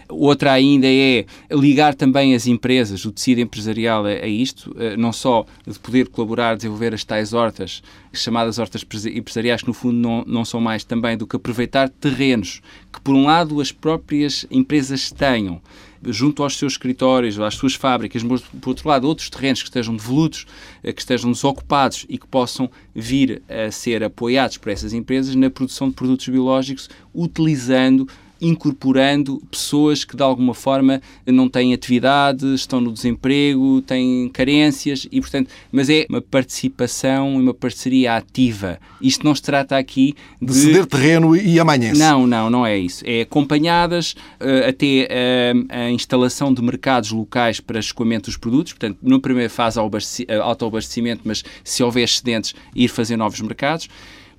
Outra 0.10 0.54
ainda 0.54 0.88
é 0.88 1.26
ligar 1.52 1.93
também 1.93 2.34
as 2.34 2.47
empresas, 2.47 3.04
o 3.06 3.12
tecido 3.12 3.41
empresarial 3.41 4.06
a, 4.06 4.10
a 4.10 4.28
isto, 4.28 4.76
eh, 4.78 4.95
não 4.95 5.12
só 5.12 5.45
de 5.65 5.78
poder 5.80 6.08
colaborar, 6.08 6.56
desenvolver 6.56 6.93
as 6.93 7.04
tais 7.04 7.34
hortas, 7.34 7.84
chamadas 8.13 8.58
hortas 8.58 8.86
empresariais, 9.13 9.62
que 9.62 9.67
no 9.67 9.73
fundo 9.73 9.97
não, 9.97 10.23
não 10.26 10.45
são 10.45 10.62
mais 10.62 10.84
também 10.84 11.17
do 11.17 11.28
que 11.28 11.36
aproveitar 11.36 11.89
terrenos 11.89 12.62
que, 12.91 13.02
por 13.02 13.13
um 13.13 13.26
lado, 13.26 13.60
as 13.60 13.71
próprias 13.71 14.45
empresas 14.50 15.12
tenham 15.12 15.62
junto 16.06 16.44
aos 16.44 16.58
seus 16.58 16.74
escritórios, 16.74 17.40
às 17.40 17.56
suas 17.56 17.76
fábricas, 17.76 18.24
mas, 18.24 18.42
por 18.42 18.70
outro 18.70 18.88
lado, 18.88 19.08
outros 19.08 19.30
terrenos 19.30 19.62
que 19.62 19.70
estejam 19.70 19.96
devolutos, 19.96 20.46
eh, 20.84 20.94
que 20.94 21.02
estejam 21.02 21.32
desocupados 21.32 22.06
e 22.10 22.18
que 22.18 22.28
possam 22.28 22.70
vir 22.94 23.42
a 23.50 23.72
ser 23.72 24.04
apoiados 24.04 24.58
por 24.58 24.72
essas 24.72 24.94
empresas 24.94 25.36
na 25.36 25.50
produção 25.50 25.90
de 25.90 25.96
produtos 25.96 26.28
biológicos, 26.28 26.90
utilizando 27.14 28.08
incorporando 28.41 29.41
pessoas 29.50 30.04
que 30.04 30.15
de 30.15 30.23
alguma 30.23 30.54
forma 30.54 31.02
não 31.26 31.50
têm 31.50 31.73
atividade, 31.73 32.54
estão 32.54 32.80
no 32.80 32.91
desemprego, 32.91 33.82
têm 33.82 34.30
carências 34.30 35.08
e, 35.12 35.19
portanto, 35.19 35.50
mas 35.71 35.89
é 35.89 36.06
uma 36.10 36.21
participação 36.21 37.39
e 37.39 37.41
uma 37.41 37.54
parceria 37.54 38.15
ativa. 38.15 38.80
Isto 39.02 39.26
não 39.26 39.34
se 39.34 39.41
trata 39.41 39.78
aqui 39.78 40.15
de, 40.41 40.47
de 40.47 40.54
ceder 40.54 40.86
terreno 40.86 41.36
e 41.36 41.60
amanhece. 41.60 42.00
Não, 42.00 42.26
não, 42.28 42.50
não 42.50 42.65
é 42.65 42.78
isso. 42.78 43.04
É 43.06 43.21
acompanhadas 43.21 44.13
uh, 44.41 44.69
até 44.69 45.08
uh, 45.08 45.65
a 45.69 45.91
instalação 45.91 46.54
de 46.54 46.62
mercados 46.62 47.12
locais 47.12 47.60
para 47.60 47.80
escoamento 47.80 48.30
dos 48.30 48.38
produtos, 48.38 48.73
portanto, 48.73 48.97
na 49.02 49.19
primeira 49.19 49.50
fase 49.50 49.80
autoabastecimento, 49.80 51.21
mas 51.26 51.43
se 51.63 51.84
houver 51.84 52.04
excedentes, 52.04 52.54
ir 52.76 52.88
fazer 52.88 53.17
novos 53.17 53.39
mercados 53.41 53.88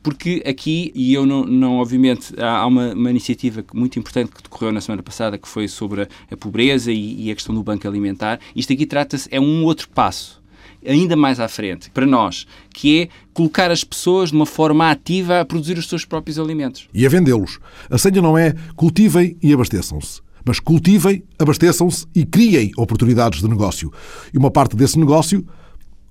porque 0.02 0.42
aqui, 0.46 0.92
e 0.94 1.12
eu 1.12 1.26
não, 1.26 1.44
não 1.44 1.78
obviamente, 1.78 2.32
há 2.40 2.66
uma, 2.66 2.92
uma, 2.92 3.10
iniciativa 3.10 3.64
muito 3.74 3.98
importante 3.98 4.30
que 4.30 4.42
decorreu 4.42 4.72
na 4.72 4.80
semana 4.80 5.02
passada, 5.02 5.38
que 5.38 5.48
foi 5.48 5.68
sobre 5.68 6.02
a, 6.02 6.08
a 6.30 6.36
pobreza 6.36 6.92
e, 6.92 7.26
e, 7.26 7.30
a 7.30 7.34
questão 7.34 7.54
do 7.54 7.62
banco 7.62 7.86
alimentar. 7.86 8.40
Isto 8.54 8.72
aqui 8.72 8.86
trata-se, 8.86 9.28
é 9.30 9.40
um 9.40 9.64
outro 9.64 9.88
passo, 9.88 10.42
ainda 10.86 11.16
mais 11.16 11.40
à 11.40 11.48
frente, 11.48 11.90
para 11.90 12.06
nós, 12.06 12.46
que 12.72 13.02
é 13.02 13.08
colocar 13.32 13.70
as 13.70 13.84
pessoas 13.84 14.30
de 14.30 14.36
uma 14.36 14.46
forma 14.46 14.90
ativa 14.90 15.40
a 15.40 15.44
produzir 15.44 15.78
os 15.78 15.88
seus 15.88 16.04
próprios 16.04 16.38
alimentos. 16.38 16.88
E 16.92 17.04
a 17.04 17.08
vendê-los. 17.08 17.58
A 17.90 17.98
senha 17.98 18.22
não 18.22 18.36
é 18.36 18.54
cultivem 18.76 19.36
e 19.42 19.52
abasteçam-se. 19.52 20.20
Mas 20.44 20.60
cultivem, 20.60 21.22
abasteçam-se 21.38 22.06
e 22.14 22.24
criem 22.24 22.72
oportunidades 22.76 23.40
de 23.40 23.48
negócio. 23.48 23.92
E 24.32 24.38
uma 24.38 24.50
parte 24.50 24.76
desse 24.76 24.98
negócio 24.98 25.46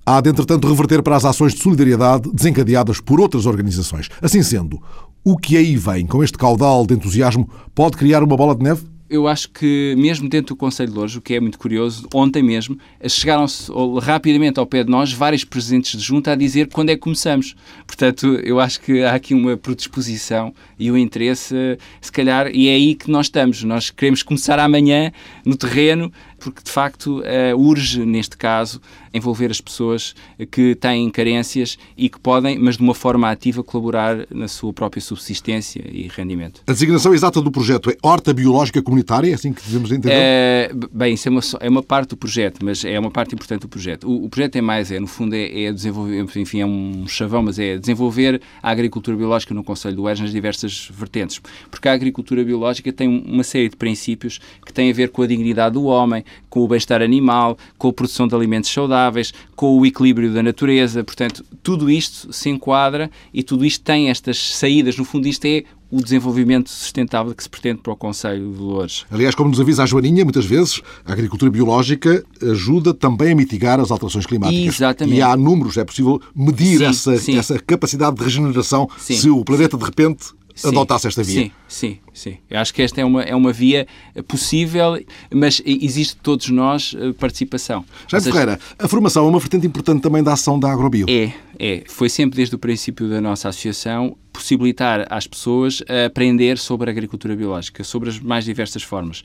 há 0.08 0.22
de, 0.22 0.30
entretanto, 0.30 0.66
reverter 0.66 1.02
para 1.02 1.16
as 1.16 1.24
ações 1.26 1.52
de 1.52 1.62
solidariedade 1.62 2.30
desencadeadas 2.32 2.98
por 2.98 3.20
outras 3.20 3.44
organizações. 3.44 4.08
Assim 4.22 4.42
sendo, 4.42 4.80
o 5.22 5.36
que 5.36 5.56
aí 5.56 5.76
vem 5.76 6.06
com 6.06 6.24
este 6.24 6.38
caudal 6.38 6.86
de 6.86 6.94
entusiasmo 6.94 7.48
pode 7.74 7.98
criar 7.98 8.22
uma 8.22 8.36
bola 8.36 8.54
de 8.54 8.62
neve? 8.62 8.82
eu 9.10 9.26
acho 9.26 9.48
que, 9.50 9.94
mesmo 9.96 10.28
dentro 10.28 10.54
do 10.54 10.58
Conselho 10.58 10.90
de 10.90 10.94
Louros, 10.94 11.16
o 11.16 11.20
que 11.20 11.34
é 11.34 11.40
muito 11.40 11.58
curioso, 11.58 12.06
ontem 12.12 12.42
mesmo, 12.42 12.78
chegaram-se 13.08 13.70
rapidamente 14.02 14.60
ao 14.60 14.66
pé 14.66 14.84
de 14.84 14.90
nós 14.90 15.12
vários 15.12 15.44
presidentes 15.44 15.98
de 15.98 16.04
junta 16.04 16.32
a 16.32 16.34
dizer 16.34 16.68
quando 16.68 16.90
é 16.90 16.94
que 16.94 17.00
começamos. 17.00 17.56
Portanto, 17.86 18.26
eu 18.44 18.60
acho 18.60 18.80
que 18.80 19.02
há 19.02 19.14
aqui 19.14 19.32
uma 19.32 19.56
predisposição 19.56 20.52
e 20.78 20.90
o 20.90 20.94
um 20.94 20.98
interesse, 20.98 21.78
se 22.00 22.12
calhar, 22.12 22.48
e 22.52 22.68
é 22.68 22.74
aí 22.74 22.94
que 22.94 23.10
nós 23.10 23.26
estamos. 23.26 23.64
Nós 23.64 23.88
queremos 23.88 24.22
começar 24.22 24.58
amanhã 24.58 25.10
no 25.44 25.56
terreno, 25.56 26.12
porque 26.38 26.62
de 26.62 26.70
facto 26.70 27.20
uh, 27.20 27.58
urge, 27.58 28.04
neste 28.04 28.36
caso, 28.36 28.80
envolver 29.12 29.50
as 29.50 29.60
pessoas 29.60 30.14
que 30.50 30.74
têm 30.74 31.10
carências 31.10 31.78
e 31.96 32.08
que 32.08 32.18
podem, 32.18 32.58
mas 32.58 32.76
de 32.76 32.82
uma 32.82 32.94
forma 32.94 33.30
ativa, 33.30 33.62
colaborar 33.62 34.26
na 34.30 34.48
sua 34.48 34.72
própria 34.72 35.00
subsistência 35.00 35.82
e 35.90 36.08
rendimento. 36.08 36.62
A 36.66 36.72
designação 36.72 37.14
exata 37.14 37.40
do 37.40 37.50
projeto 37.50 37.90
é 37.90 37.96
Horta 38.02 38.32
Biológica 38.32 38.82
Comunitária, 38.82 39.30
é 39.30 39.34
assim 39.34 39.52
que 39.52 39.62
devemos 39.62 39.90
entender? 39.90 40.14
É, 40.14 40.70
bem, 40.92 41.14
isso 41.14 41.28
é 41.28 41.30
uma, 41.30 41.40
é 41.60 41.68
uma 41.68 41.82
parte 41.82 42.10
do 42.10 42.16
projeto, 42.16 42.64
mas 42.64 42.84
é 42.84 42.98
uma 42.98 43.10
parte 43.10 43.34
importante 43.34 43.62
do 43.62 43.68
projeto. 43.68 44.08
O, 44.08 44.26
o 44.26 44.28
projeto 44.28 44.56
é 44.56 44.60
mais, 44.60 44.90
é, 44.90 45.00
no 45.00 45.06
fundo, 45.06 45.34
é, 45.34 45.64
é 45.64 45.72
desenvolver, 45.72 46.20
enfim, 46.20 46.60
é 46.60 46.66
um 46.66 47.06
chavão, 47.08 47.42
mas 47.42 47.58
é 47.58 47.78
desenvolver 47.78 48.40
a 48.62 48.70
agricultura 48.70 49.16
biológica 49.16 49.54
no 49.54 49.64
Conselho 49.64 49.96
do 49.96 50.08
Eres 50.08 50.20
nas 50.20 50.32
diversas 50.32 50.88
vertentes. 50.92 51.40
Porque 51.70 51.88
a 51.88 51.92
agricultura 51.92 52.44
biológica 52.44 52.92
tem 52.92 53.08
uma 53.08 53.42
série 53.42 53.68
de 53.68 53.76
princípios 53.76 54.40
que 54.64 54.72
têm 54.72 54.90
a 54.90 54.94
ver 54.94 55.10
com 55.10 55.22
a 55.22 55.26
dignidade 55.26 55.74
do 55.74 55.84
homem, 55.84 56.24
com 56.48 56.60
o 56.60 56.68
bem-estar 56.68 57.02
animal, 57.02 57.56
com 57.76 57.88
a 57.88 57.92
produção 57.92 58.26
de 58.26 58.34
alimentos 58.34 58.70
saudáveis, 58.70 59.32
com 59.54 59.78
o 59.78 59.86
equilíbrio 59.86 60.32
da 60.32 60.42
natureza. 60.42 61.04
Portanto, 61.04 61.44
tudo 61.62 61.90
isto 61.90 62.32
se 62.32 62.48
enquadra 62.48 63.10
e 63.32 63.42
tudo 63.42 63.64
isto 63.64 63.84
tem 63.84 64.10
estas 64.10 64.56
saídas. 64.56 64.96
No 64.96 65.04
fundo, 65.04 65.26
isto 65.26 65.44
é 65.46 65.64
o 65.90 66.02
desenvolvimento 66.02 66.68
sustentável 66.68 67.34
que 67.34 67.42
se 67.42 67.48
pretende 67.48 67.80
para 67.80 67.92
o 67.92 67.96
Conselho 67.96 68.52
de 68.52 68.58
Lourdes. 68.58 69.06
Aliás, 69.10 69.34
como 69.34 69.48
nos 69.48 69.60
avisa 69.60 69.82
a 69.82 69.86
Joaninha, 69.86 70.22
muitas 70.22 70.44
vezes 70.44 70.82
a 71.04 71.12
agricultura 71.12 71.50
biológica 71.50 72.22
ajuda 72.42 72.92
também 72.92 73.32
a 73.32 73.34
mitigar 73.34 73.80
as 73.80 73.90
alterações 73.90 74.26
climáticas. 74.26 74.74
Exatamente. 74.74 75.16
E 75.16 75.22
há 75.22 75.34
números, 75.36 75.78
é 75.78 75.84
possível 75.84 76.20
medir 76.36 76.78
sim, 76.78 76.84
essa, 76.84 77.16
sim. 77.16 77.38
essa 77.38 77.58
capacidade 77.58 78.16
de 78.16 78.22
regeneração 78.22 78.88
sim. 78.98 79.16
se 79.16 79.30
o 79.30 79.42
planeta 79.44 79.78
de 79.78 79.84
repente 79.84 80.26
sim, 80.60 80.68
adotasse 80.68 81.06
esta 81.06 81.22
via. 81.22 81.42
Sim, 81.42 81.52
sim, 81.68 81.98
sim. 82.12 82.38
Eu 82.50 82.58
acho 82.58 82.74
que 82.74 82.82
esta 82.82 83.00
é 83.00 83.04
uma, 83.04 83.22
é 83.22 83.34
uma 83.34 83.52
via 83.52 83.86
possível, 84.26 84.98
mas 85.32 85.62
existe 85.64 86.14
de 86.16 86.20
todos 86.20 86.48
nós 86.50 86.94
eh, 86.98 87.12
participação. 87.12 87.84
Já 88.06 88.20
seja, 88.20 88.32
Ferreira, 88.32 88.60
a 88.78 88.88
formação 88.88 89.26
é 89.26 89.28
uma 89.28 89.38
vertente 89.38 89.66
importante 89.66 90.02
também 90.02 90.22
da 90.22 90.32
ação 90.32 90.58
da 90.58 90.70
Agrobio. 90.70 91.06
É, 91.08 91.32
é. 91.58 91.84
Foi 91.86 92.08
sempre 92.08 92.36
desde 92.36 92.54
o 92.54 92.58
princípio 92.58 93.08
da 93.08 93.20
nossa 93.20 93.48
associação 93.48 94.16
possibilitar 94.32 95.04
às 95.10 95.26
pessoas 95.26 95.82
aprender 96.06 96.58
sobre 96.58 96.88
a 96.88 96.92
agricultura 96.92 97.34
biológica, 97.34 97.82
sobre 97.82 98.08
as 98.08 98.20
mais 98.20 98.44
diversas 98.44 98.84
formas. 98.84 99.24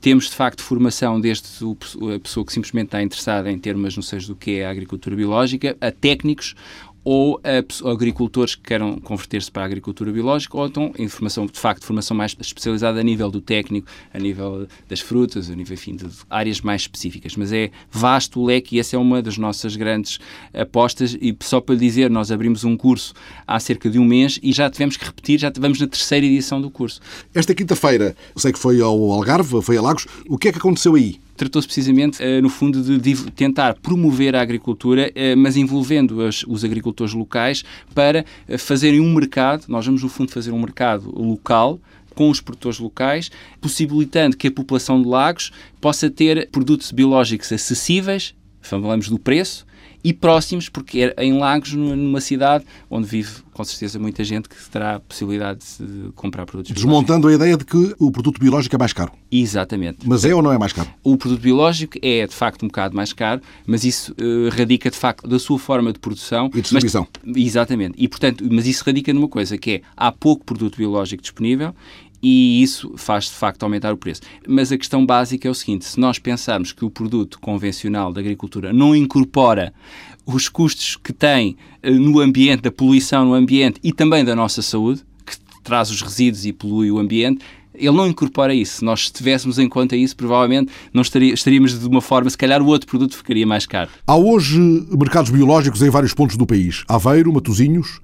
Temos, 0.00 0.26
de 0.26 0.36
facto, 0.36 0.62
formação 0.62 1.20
desde 1.20 1.48
a 2.14 2.20
pessoa 2.20 2.46
que 2.46 2.52
simplesmente 2.52 2.86
está 2.86 3.02
interessada 3.02 3.50
em 3.50 3.58
termos 3.58 3.96
não 3.96 4.02
sei 4.02 4.20
do 4.20 4.36
que 4.36 4.58
é 4.58 4.66
a 4.66 4.70
agricultura 4.70 5.16
biológica, 5.16 5.76
a 5.80 5.90
técnicos 5.90 6.54
ou 7.04 7.40
a, 7.42 7.90
agricultores 7.90 8.54
que 8.54 8.62
queiram 8.62 8.98
converter-se 8.98 9.50
para 9.50 9.62
a 9.62 9.66
agricultura 9.66 10.12
biológica, 10.12 10.56
ou 10.56 10.66
então 10.66 10.92
em 10.98 11.08
formação, 11.08 11.46
de 11.46 11.58
facto, 11.58 11.84
formação 11.84 12.16
mais 12.16 12.36
especializada 12.40 13.00
a 13.00 13.02
nível 13.02 13.30
do 13.30 13.40
técnico, 13.40 13.88
a 14.12 14.18
nível 14.18 14.66
das 14.88 15.00
frutas, 15.00 15.50
a 15.50 15.54
nível, 15.54 15.74
enfim, 15.74 15.96
de 15.96 16.06
áreas 16.30 16.60
mais 16.60 16.82
específicas. 16.82 17.36
Mas 17.36 17.52
é 17.52 17.70
vasto 17.90 18.40
o 18.40 18.46
leque 18.46 18.76
e 18.76 18.80
essa 18.80 18.96
é 18.96 18.98
uma 18.98 19.20
das 19.22 19.36
nossas 19.38 19.76
grandes 19.76 20.18
apostas. 20.54 21.16
E 21.20 21.36
só 21.40 21.60
para 21.60 21.74
dizer, 21.74 22.10
nós 22.10 22.30
abrimos 22.30 22.64
um 22.64 22.76
curso 22.76 23.14
há 23.46 23.58
cerca 23.58 23.90
de 23.90 23.98
um 23.98 24.04
mês 24.04 24.38
e 24.42 24.52
já 24.52 24.70
tivemos 24.70 24.96
que 24.96 25.04
repetir, 25.04 25.38
já 25.38 25.52
vamos 25.58 25.80
na 25.80 25.86
terceira 25.86 26.24
edição 26.24 26.60
do 26.60 26.70
curso. 26.70 27.00
Esta 27.34 27.54
quinta-feira, 27.54 28.16
sei 28.36 28.52
que 28.52 28.58
foi 28.58 28.80
ao 28.80 29.10
Algarve, 29.12 29.62
foi 29.62 29.76
a 29.76 29.82
Lagos, 29.82 30.06
o 30.28 30.38
que 30.38 30.48
é 30.48 30.52
que 30.52 30.58
aconteceu 30.58 30.94
aí? 30.94 31.20
Tratou-se 31.42 31.66
precisamente, 31.66 32.22
uh, 32.22 32.40
no 32.40 32.48
fundo, 32.48 32.98
de, 32.98 33.30
tentar 33.32 33.74
promover 33.74 34.36
a 34.36 34.40
agricultura, 34.40 35.10
uh, 35.10 35.36
mas 35.36 35.56
envolvendo 35.56 36.18
os 36.46 36.64
agricultores 36.64 37.12
locais 37.12 37.64
para 37.94 38.24
uh, 38.48 38.58
fazerem 38.58 39.00
um 39.00 39.12
mercado. 39.12 39.64
Nós 39.68 39.84
vamos, 39.84 40.02
no 40.02 40.08
fundo, 40.08 40.30
fazer 40.30 40.52
um 40.52 40.60
mercado 40.60 41.12
local 41.14 41.80
com 42.14 42.28
os 42.28 42.40
produtores 42.40 42.78
locais, 42.78 43.30
possibilitando 43.60 44.36
que 44.36 44.48
a 44.48 44.50
população 44.50 45.00
de 45.00 45.08
Lagos 45.08 45.50
possa 45.80 46.10
ter 46.10 46.48
produtos 46.50 46.92
biológicos 46.92 47.50
acessíveis, 47.50 48.34
falamos 48.60 49.08
do 49.08 49.18
preço, 49.18 49.66
e 50.04 50.12
próximos, 50.12 50.68
porque 50.68 51.12
é 51.16 51.24
em 51.24 51.38
Lagos, 51.38 51.72
numa 51.74 52.20
cidade 52.20 52.64
onde 52.90 53.06
vive 53.06 53.42
com 53.52 53.64
certeza 53.64 53.98
muita 53.98 54.24
gente 54.24 54.48
que 54.48 54.56
terá 54.70 54.96
a 54.96 55.00
possibilidade 55.00 55.60
de 55.78 56.10
comprar 56.14 56.46
produtos 56.46 56.72
Desmontando 56.72 57.28
biológicos. 57.28 57.32
a 57.32 57.44
ideia 57.44 57.56
de 57.56 57.64
que 57.64 57.94
o 58.02 58.10
produto 58.10 58.40
biológico 58.40 58.74
é 58.74 58.78
mais 58.78 58.92
caro. 58.92 59.12
Exatamente. 59.30 59.98
Mas 60.04 60.24
é 60.24 60.34
ou 60.34 60.42
não 60.42 60.52
é 60.52 60.58
mais 60.58 60.72
caro? 60.72 60.88
O 61.02 61.16
produto 61.16 61.40
biológico 61.40 61.98
é, 62.00 62.26
de 62.26 62.34
facto, 62.34 62.62
um 62.64 62.68
bocado 62.68 62.96
mais 62.96 63.12
caro, 63.12 63.42
mas 63.66 63.84
isso 63.84 64.12
uh, 64.12 64.48
radica, 64.56 64.90
de 64.90 64.96
facto, 64.96 65.28
da 65.28 65.38
sua 65.38 65.58
forma 65.58 65.92
de 65.92 65.98
produção. 65.98 66.50
E 66.54 66.62
distribuição. 66.62 67.06
Mas, 67.24 67.36
exatamente. 67.36 67.94
E, 67.98 68.08
portanto, 68.08 68.44
mas 68.50 68.66
isso 68.66 68.82
radica 68.84 69.12
numa 69.12 69.28
coisa, 69.28 69.58
que 69.58 69.70
é, 69.70 69.82
há 69.96 70.10
pouco 70.10 70.44
produto 70.44 70.76
biológico 70.76 71.22
disponível 71.22 71.74
e 72.22 72.62
isso 72.62 72.92
faz 72.96 73.24
de 73.24 73.32
facto 73.32 73.62
aumentar 73.64 73.92
o 73.92 73.96
preço. 73.96 74.20
Mas 74.46 74.70
a 74.70 74.78
questão 74.78 75.04
básica 75.04 75.48
é 75.48 75.50
o 75.50 75.54
seguinte: 75.54 75.84
se 75.84 75.98
nós 75.98 76.18
pensarmos 76.18 76.72
que 76.72 76.84
o 76.84 76.90
produto 76.90 77.40
convencional 77.40 78.12
da 78.12 78.20
agricultura 78.20 78.72
não 78.72 78.94
incorpora 78.94 79.74
os 80.24 80.48
custos 80.48 80.96
que 80.96 81.12
tem 81.12 81.56
eh, 81.82 81.90
no 81.90 82.20
ambiente, 82.20 82.62
da 82.62 82.70
poluição 82.70 83.24
no 83.24 83.34
ambiente 83.34 83.80
e 83.82 83.92
também 83.92 84.24
da 84.24 84.36
nossa 84.36 84.62
saúde, 84.62 85.02
que 85.26 85.36
traz 85.64 85.90
os 85.90 86.00
resíduos 86.00 86.46
e 86.46 86.52
polui 86.52 86.90
o 86.92 86.98
ambiente, 86.98 87.44
ele 87.74 87.96
não 87.96 88.06
incorpora 88.06 88.54
isso. 88.54 88.78
Se 88.78 88.84
nós 88.84 89.00
estivéssemos 89.00 89.58
em 89.58 89.68
conta 89.68 89.96
isso, 89.96 90.14
provavelmente 90.16 90.70
não 90.92 91.02
estaria, 91.02 91.32
estaríamos 91.32 91.78
de 91.78 91.86
uma 91.86 92.00
forma, 92.00 92.28
se 92.30 92.38
calhar 92.38 92.62
o 92.62 92.66
outro 92.66 92.86
produto 92.86 93.16
ficaria 93.16 93.46
mais 93.46 93.66
caro. 93.66 93.90
Há 94.06 94.16
hoje 94.16 94.58
mercados 94.90 95.30
biológicos 95.30 95.82
em 95.82 95.90
vários 95.90 96.14
pontos 96.14 96.36
do 96.36 96.46
país. 96.46 96.84
Aveiro, 96.86 97.32
Matosinhos, 97.32 98.00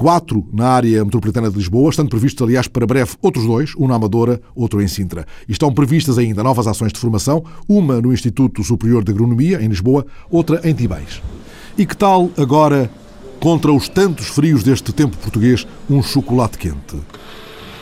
quatro 0.00 0.42
na 0.50 0.66
área 0.66 1.04
metropolitana 1.04 1.50
de 1.50 1.58
Lisboa, 1.58 1.90
estando 1.90 2.08
previstos, 2.08 2.42
aliás, 2.42 2.66
para 2.66 2.86
breve 2.86 3.10
outros 3.20 3.44
dois, 3.44 3.74
um 3.76 3.86
na 3.86 3.96
Amadora, 3.96 4.40
outro 4.54 4.80
em 4.80 4.88
Sintra. 4.88 5.26
E 5.46 5.52
estão 5.52 5.70
previstas 5.70 6.16
ainda 6.16 6.42
novas 6.42 6.66
ações 6.66 6.90
de 6.90 6.98
formação, 6.98 7.44
uma 7.68 8.00
no 8.00 8.10
Instituto 8.10 8.64
Superior 8.64 9.04
de 9.04 9.12
Agronomia, 9.12 9.62
em 9.62 9.68
Lisboa, 9.68 10.06
outra 10.30 10.58
em 10.64 10.72
Tibães. 10.72 11.20
E 11.76 11.84
que 11.84 11.94
tal 11.94 12.30
agora, 12.38 12.90
contra 13.40 13.70
os 13.70 13.90
tantos 13.90 14.28
frios 14.28 14.62
deste 14.62 14.90
tempo 14.90 15.18
português, 15.18 15.66
um 15.90 16.02
chocolate 16.02 16.56
quente? 16.56 16.96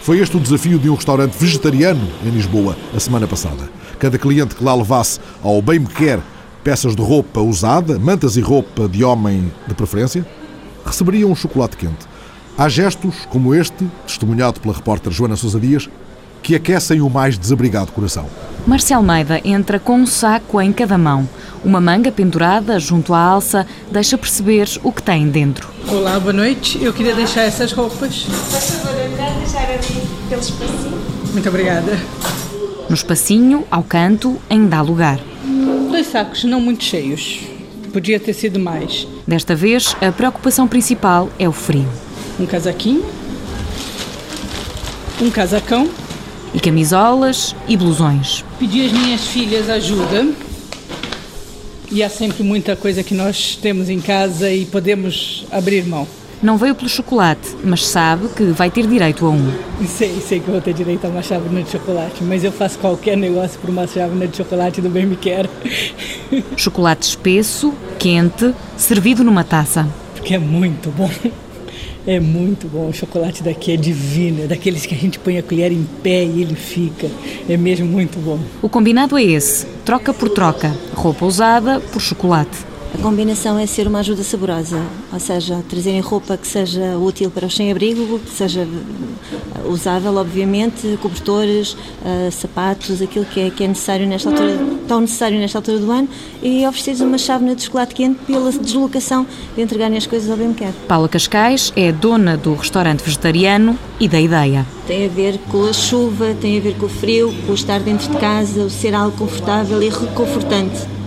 Foi 0.01 0.19
este 0.19 0.37
o 0.37 0.41
desafio 0.41 0.81
de 0.81 0.91
um 0.91 0.97
restaurante 0.97 1.39
vegetariano 1.39 2.09
em 2.27 2.31
Lisboa 2.31 2.77
a 2.97 2.99
semana 2.99 3.29
passada. 3.29 3.71
Cada 4.01 4.19
cliente 4.19 4.57
que 4.57 4.65
lá 4.65 4.75
levasse 4.75 5.21
ao 5.41 5.63
bem 5.63 5.79
me 5.79 5.87
quer 5.87 6.21
peças 6.65 6.97
de 6.97 7.03
roupa 7.03 7.41
usada, 7.41 7.97
mantas 7.97 8.37
e 8.37 8.41
roupa 8.41 8.89
de 8.89 9.05
homem 9.05 9.53
de 9.69 9.75
preferência, 9.75 10.27
receberia 10.85 11.29
um 11.29 11.35
chocolate 11.37 11.77
quente. 11.77 12.08
Há 12.59 12.69
gestos 12.69 13.15
como 13.31 13.55
este, 13.55 13.87
testemunhado 14.05 14.59
pela 14.59 14.75
repórter 14.75 15.13
Joana 15.13 15.37
Sousa 15.37 15.61
Dias, 15.61 15.89
que 16.43 16.57
aquecem 16.57 17.01
o 17.01 17.09
mais 17.09 17.39
desabrigado 17.39 17.93
coração. 17.93 18.27
Marcia 18.67 18.97
Almeida 18.97 19.41
entra 19.45 19.79
com 19.79 19.95
um 19.95 20.05
saco 20.05 20.61
em 20.61 20.73
cada 20.73 20.99
mão. 20.99 21.29
Uma 21.65 21.81
manga 21.81 22.11
pendurada 22.11 22.81
junto 22.81 23.15
à 23.15 23.21
alça 23.21 23.65
deixa 23.93 24.19
perceber 24.19 24.69
o 24.83 24.91
que 24.91 25.01
tem 25.01 25.29
dentro. 25.29 25.69
Olá, 25.87 26.19
boa 26.19 26.33
noite. 26.33 26.83
Eu 26.83 26.93
queria 26.93 27.15
deixar 27.15 27.43
essas 27.43 27.71
roupas. 27.71 28.25
Faz 28.25 28.71
favor, 28.73 29.07
entrar, 29.07 29.31
deixar 29.35 29.71
ali 29.71 30.09
pelo 30.29 30.41
espacinho. 30.41 30.99
Muito 31.33 31.49
obrigada. 31.49 31.97
No 32.89 32.95
espacinho, 32.97 33.65
ao 33.71 33.85
canto, 33.85 34.37
ainda 34.51 34.79
há 34.79 34.83
lugar. 34.83 35.21
Dois 35.93 36.09
sacos 36.09 36.43
não 36.43 36.61
muito 36.61 36.83
cheios. 36.83 37.39
Podia 37.93 38.19
ter 38.19 38.33
sido 38.33 38.59
mais. 38.59 39.07
Desta 39.29 39.55
vez, 39.55 39.95
a 40.01 40.11
preocupação 40.11 40.67
principal 40.67 41.31
é 41.39 41.49
o 41.49 41.53
frio. 41.53 41.89
Um 42.39 42.47
casaquinho. 42.47 43.05
Um 45.21 45.31
casacão. 45.31 45.89
E 46.55 46.61
camisolas 46.61 47.55
e 47.67 47.77
blusões. 47.77 48.45
Pedi 48.59 48.87
às 48.87 48.93
minhas 48.93 49.27
filhas 49.27 49.69
ajuda. 49.69 50.29
E 51.91 52.03
há 52.03 52.09
sempre 52.09 52.43
muita 52.43 52.77
coisa 52.77 53.03
que 53.03 53.15
nós 53.15 53.57
temos 53.61 53.89
em 53.89 54.01
casa 54.01 54.51
e 54.51 54.65
podemos 54.67 55.47
abrir 55.51 55.85
mão. 55.87 56.07
Não 56.41 56.57
veio 56.57 56.75
pelo 56.75 56.89
chocolate, 56.89 57.57
mas 57.65 57.85
sabe 57.85 58.29
que 58.29 58.45
vai 58.45 58.71
ter 58.71 58.87
direito 58.87 59.27
a 59.27 59.31
um. 59.31 59.53
Sei, 59.89 60.21
sei 60.21 60.39
que 60.39 60.49
vou 60.49 60.61
ter 60.61 60.73
direito 60.73 61.05
a 61.05 61.09
uma 61.09 61.23
chávena 61.23 61.63
de 61.63 61.71
chocolate, 61.71 62.23
mas 62.23 62.45
eu 62.45 62.53
faço 62.53 62.79
qualquer 62.79 63.17
negócio 63.17 63.59
por 63.59 63.69
uma 63.69 63.89
chávena 63.89 64.29
de 64.29 64.37
chocolate 64.37 64.81
do 64.81 64.89
bem 64.89 65.05
me 65.05 65.17
quer. 65.17 65.49
Chocolate 66.57 67.09
espesso, 67.09 67.75
quente, 67.99 68.55
servido 68.77 69.25
numa 69.25 69.43
taça. 69.43 69.89
Porque 70.15 70.35
é 70.35 70.39
muito 70.39 70.91
bom. 70.91 71.11
É 72.07 72.19
muito 72.19 72.67
bom. 72.67 72.89
O 72.89 72.93
chocolate 72.93 73.43
daqui 73.43 73.73
é 73.73 73.77
divino. 73.77 74.45
É 74.45 74.47
daqueles 74.47 74.87
que 74.87 74.95
a 74.95 74.99
gente 74.99 75.19
põe 75.19 75.39
a 75.39 75.43
colher 75.43 75.73
em 75.73 75.87
pé 76.03 76.25
e 76.25 76.43
ele 76.43 76.55
fica. 76.55 77.11
É 77.49 77.57
mesmo 77.57 77.87
muito 77.87 78.19
bom. 78.19 78.39
O 78.63 78.69
combinado 78.69 79.19
é 79.19 79.23
esse: 79.23 79.67
troca 79.85 80.15
por 80.15 80.29
troca. 80.31 80.75
Roupa 80.95 81.27
usada 81.27 81.81
por 81.81 82.01
chocolate. 82.01 82.59
A 82.95 83.03
combinação 83.03 83.59
é 83.59 83.67
ser 83.67 83.87
uma 83.87 84.01
ajuda 84.01 84.23
saborosa, 84.23 84.83
ou 85.13 85.21
seja, 85.21 85.63
trazerem 85.69 86.01
roupa 86.01 86.37
que 86.37 86.47
seja 86.47 86.97
útil 86.97 87.31
para 87.31 87.47
os 87.47 87.55
sem-abrigo, 87.55 88.19
que 88.19 88.31
seja 88.31 88.67
usável, 89.67 90.17
obviamente, 90.17 90.99
cobertores, 91.01 91.75
uh, 91.75 92.33
sapatos, 92.33 93.03
aquilo 93.03 93.27
que 93.27 93.41
é, 93.41 93.51
que 93.51 93.63
é 93.63 93.69
necessário 93.69 94.07
nesta 94.07 94.31
altura, 94.31 94.59
tão 94.89 95.03
necessário 95.03 95.39
nesta 95.39 95.59
altura 95.59 95.79
do 95.79 95.91
ano, 95.93 96.09
e 96.43 96.67
oferecer 96.67 97.05
uma 97.05 97.19
chávena 97.19 97.55
de 97.55 97.63
chocolate 97.63 97.95
quente 97.95 98.19
pela 98.27 98.51
deslocação 98.51 99.27
de 99.55 99.63
entregarem 99.63 99.99
as 99.99 100.07
coisas 100.07 100.31
ao 100.31 100.37
bem 100.37 100.53
quer. 100.55 100.73
Paula 100.89 101.09
Cascais 101.09 101.73
é 101.77 101.93
dona 101.93 102.37
do 102.37 102.55
restaurante 102.55 103.05
vegetariano 103.05 103.79
e 104.01 104.09
da 104.09 104.21
ideia. 104.21 104.67
Tem 104.87 105.05
a 105.05 105.09
ver 105.09 105.39
com 105.51 105.65
a 105.65 105.73
chuva, 105.73 106.35
tem 106.41 106.57
a 106.57 106.61
ver 106.61 106.77
com 106.77 106.87
o 106.87 106.89
frio, 106.89 107.35
com 107.45 107.53
o 107.53 107.55
estar 107.55 107.81
dentro 107.81 108.11
de 108.11 108.17
casa, 108.17 108.63
o 108.63 108.71
ser 108.71 108.95
algo 108.95 109.17
confortável 109.17 109.83
e 109.83 109.91
reconfortante 109.91 110.98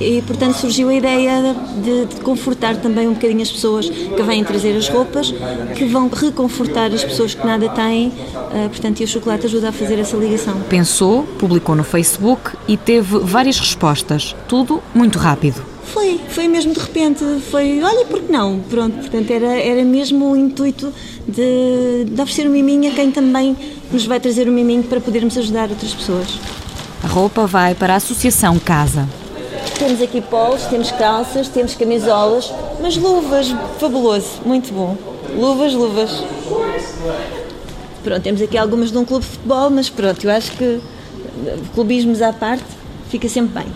e 0.00 0.22
portanto 0.22 0.54
surgiu 0.54 0.88
a 0.88 0.94
ideia 0.94 1.54
de, 1.82 2.06
de, 2.06 2.20
confortar 2.20 2.76
também 2.76 3.08
um 3.08 3.14
bocadinho 3.14 3.42
as 3.42 3.50
pessoas 3.50 3.88
que 3.88 4.22
vêm 4.22 4.44
trazer 4.44 4.76
as 4.76 4.88
roupas, 4.88 5.32
que 5.74 5.84
vão 5.84 6.08
reconfortar 6.08 6.92
as 6.92 7.04
pessoas 7.04 7.34
que 7.34 7.46
nada 7.46 7.68
têm, 7.68 8.08
uh, 8.08 8.68
portanto, 8.68 9.00
e 9.00 9.04
o 9.04 9.08
chocolate 9.08 9.46
ajuda 9.46 9.70
a 9.70 9.72
fazer 9.72 9.98
essa 9.98 10.16
ligação. 10.16 10.60
Pensou, 10.68 11.22
publicou 11.38 11.74
no 11.74 11.84
Facebook 11.84 12.52
e 12.68 12.76
teve 12.76 13.18
várias 13.18 13.58
respostas, 13.58 14.34
tudo 14.48 14.82
muito 14.94 15.18
rápido. 15.18 15.62
Foi, 15.84 16.20
foi 16.28 16.48
mesmo 16.48 16.74
de 16.74 16.80
repente, 16.80 17.24
foi, 17.50 17.80
olha, 17.82 18.04
por 18.06 18.20
que 18.20 18.32
não? 18.32 18.58
Pronto, 18.68 18.96
portanto, 18.96 19.30
era, 19.30 19.58
era 19.58 19.84
mesmo 19.84 20.32
o 20.32 20.36
intuito 20.36 20.92
de, 21.26 22.04
de 22.04 22.20
oferecer 22.20 22.46
um 22.48 22.50
miminho 22.50 22.90
a 22.90 22.94
quem 22.94 23.10
também 23.10 23.56
nos 23.90 24.04
vai 24.04 24.18
trazer 24.18 24.48
um 24.48 24.52
miminho 24.52 24.82
para 24.82 25.00
podermos 25.00 25.38
ajudar 25.38 25.70
outras 25.70 25.94
pessoas. 25.94 26.38
A 27.02 27.06
roupa 27.06 27.46
vai 27.46 27.74
para 27.74 27.94
a 27.94 27.96
Associação 27.96 28.58
Casa. 28.58 29.08
Temos 29.78 30.00
aqui 30.00 30.20
polos, 30.22 30.62
temos 30.64 30.90
calças, 30.92 31.48
temos 31.48 31.74
camisolas, 31.74 32.52
mas 32.80 32.96
luvas, 32.96 33.54
fabuloso, 33.78 34.40
muito 34.44 34.72
bom. 34.72 34.96
Luvas, 35.36 35.74
luvas. 35.74 36.24
Pronto, 38.02 38.22
temos 38.22 38.40
aqui 38.40 38.56
algumas 38.56 38.90
de 38.90 38.96
um 38.96 39.04
clube 39.04 39.24
de 39.24 39.32
futebol, 39.32 39.68
mas 39.68 39.90
pronto, 39.90 40.24
eu 40.24 40.30
acho 40.30 40.52
que 40.52 40.80
clubismos 41.74 42.22
à 42.22 42.32
parte, 42.32 42.64
fica 43.10 43.28
sempre 43.28 43.62
bem. 43.62 43.66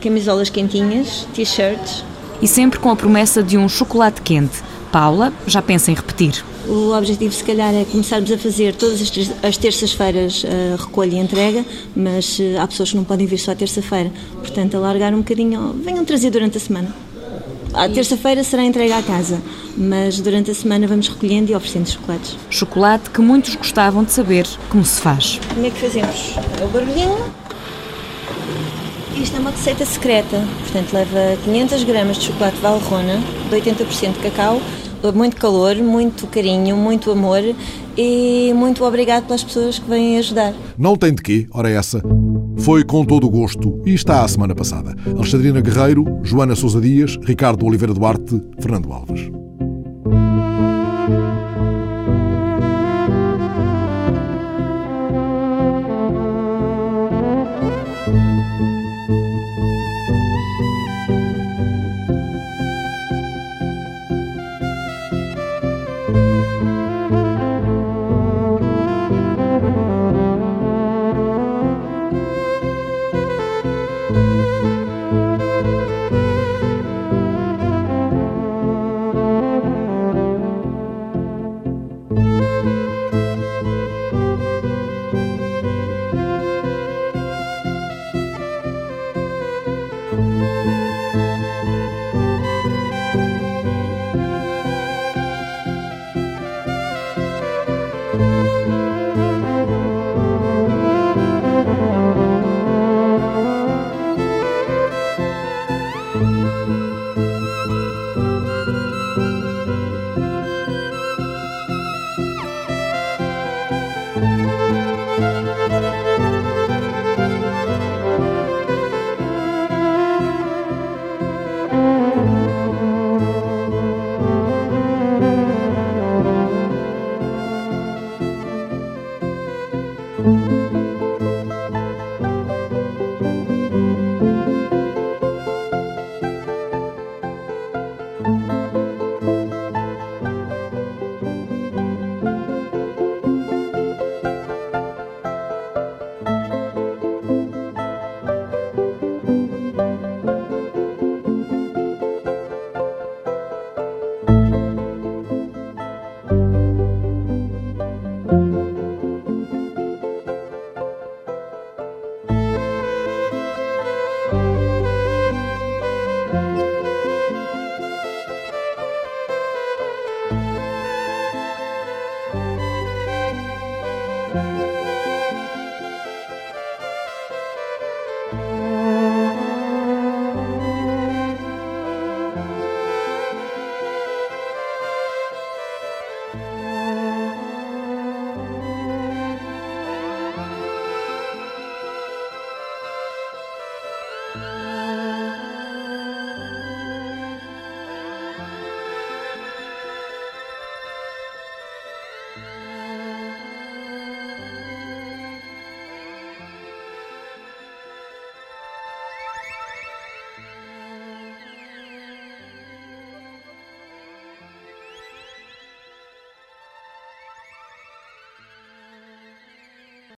Camisolas 0.00 0.50
quentinhas, 0.50 1.26
t-shirts. 1.32 2.04
E 2.42 2.48
sempre 2.48 2.78
com 2.78 2.90
a 2.90 2.96
promessa 2.96 3.42
de 3.42 3.56
um 3.56 3.68
chocolate 3.68 4.20
quente. 4.20 4.62
Paula 4.90 5.32
já 5.46 5.62
pensa 5.62 5.90
em 5.90 5.94
repetir. 5.94 6.44
O 6.68 6.96
objetivo, 6.96 7.32
se 7.32 7.44
calhar, 7.44 7.74
é 7.74 7.84
começarmos 7.84 8.32
a 8.32 8.38
fazer 8.38 8.74
todas 8.74 9.00
as 9.42 9.56
terças-feiras 9.56 10.44
uh, 10.44 10.76
recolha 10.78 11.14
e 11.14 11.18
entrega, 11.18 11.64
mas 11.94 12.38
uh, 12.38 12.58
há 12.58 12.66
pessoas 12.66 12.90
que 12.90 12.96
não 12.96 13.04
podem 13.04 13.26
vir 13.26 13.38
só 13.38 13.52
à 13.52 13.54
terça-feira. 13.54 14.10
Portanto, 14.38 14.76
alargar 14.76 15.12
um 15.12 15.18
bocadinho, 15.18 15.74
venham 15.84 16.04
trazer 16.04 16.30
durante 16.30 16.56
a 16.56 16.60
semana. 16.60 16.94
À 17.74 17.88
terça-feira 17.88 18.42
será 18.44 18.64
entrega 18.64 18.96
à 18.96 19.02
casa, 19.02 19.42
mas 19.76 20.20
durante 20.20 20.50
a 20.50 20.54
semana 20.54 20.86
vamos 20.86 21.08
recolhendo 21.08 21.50
e 21.50 21.54
oferecendo 21.54 21.90
chocolates. 21.90 22.36
Chocolate 22.48 23.10
que 23.10 23.20
muitos 23.20 23.56
gostavam 23.56 24.04
de 24.04 24.12
saber 24.12 24.46
como 24.70 24.84
se 24.84 25.00
faz. 25.00 25.40
Como 25.52 25.66
é 25.66 25.70
que 25.70 25.80
fazemos? 25.80 26.34
É 26.60 26.64
o 26.64 26.68
barulhinho. 26.68 27.44
Isto 29.20 29.36
é 29.36 29.40
uma 29.40 29.50
receita 29.50 29.84
secreta, 29.84 30.44
portanto 30.60 30.92
leva 30.92 31.36
500 31.44 31.84
gramas 31.84 32.18
de 32.18 32.24
chocolate 32.24 32.56
Valrhona, 32.58 33.18
de 33.48 33.56
80% 33.56 34.12
de 34.12 34.18
cacau, 34.18 34.60
muito 35.12 35.36
calor, 35.36 35.76
muito 35.76 36.26
carinho, 36.26 36.76
muito 36.76 37.10
amor 37.10 37.42
e 37.96 38.52
muito 38.54 38.84
obrigado 38.84 39.26
pelas 39.26 39.44
pessoas 39.44 39.78
que 39.78 39.88
vêm 39.88 40.18
ajudar. 40.18 40.54
Não 40.78 40.96
tem 40.96 41.14
de 41.14 41.22
quê, 41.22 41.46
ora 41.52 41.68
essa. 41.68 42.02
Foi 42.58 42.84
com 42.84 43.04
todo 43.04 43.26
o 43.26 43.30
gosto 43.30 43.82
e 43.84 43.92
está 43.94 44.22
a 44.22 44.28
semana 44.28 44.54
passada. 44.54 44.94
Alexandrina 45.06 45.60
Guerreiro, 45.60 46.20
Joana 46.22 46.54
Sousa 46.54 46.80
Dias, 46.80 47.18
Ricardo 47.22 47.66
Oliveira 47.66 47.92
Duarte, 47.92 48.40
Fernando 48.60 48.92
Alves. 48.92 49.43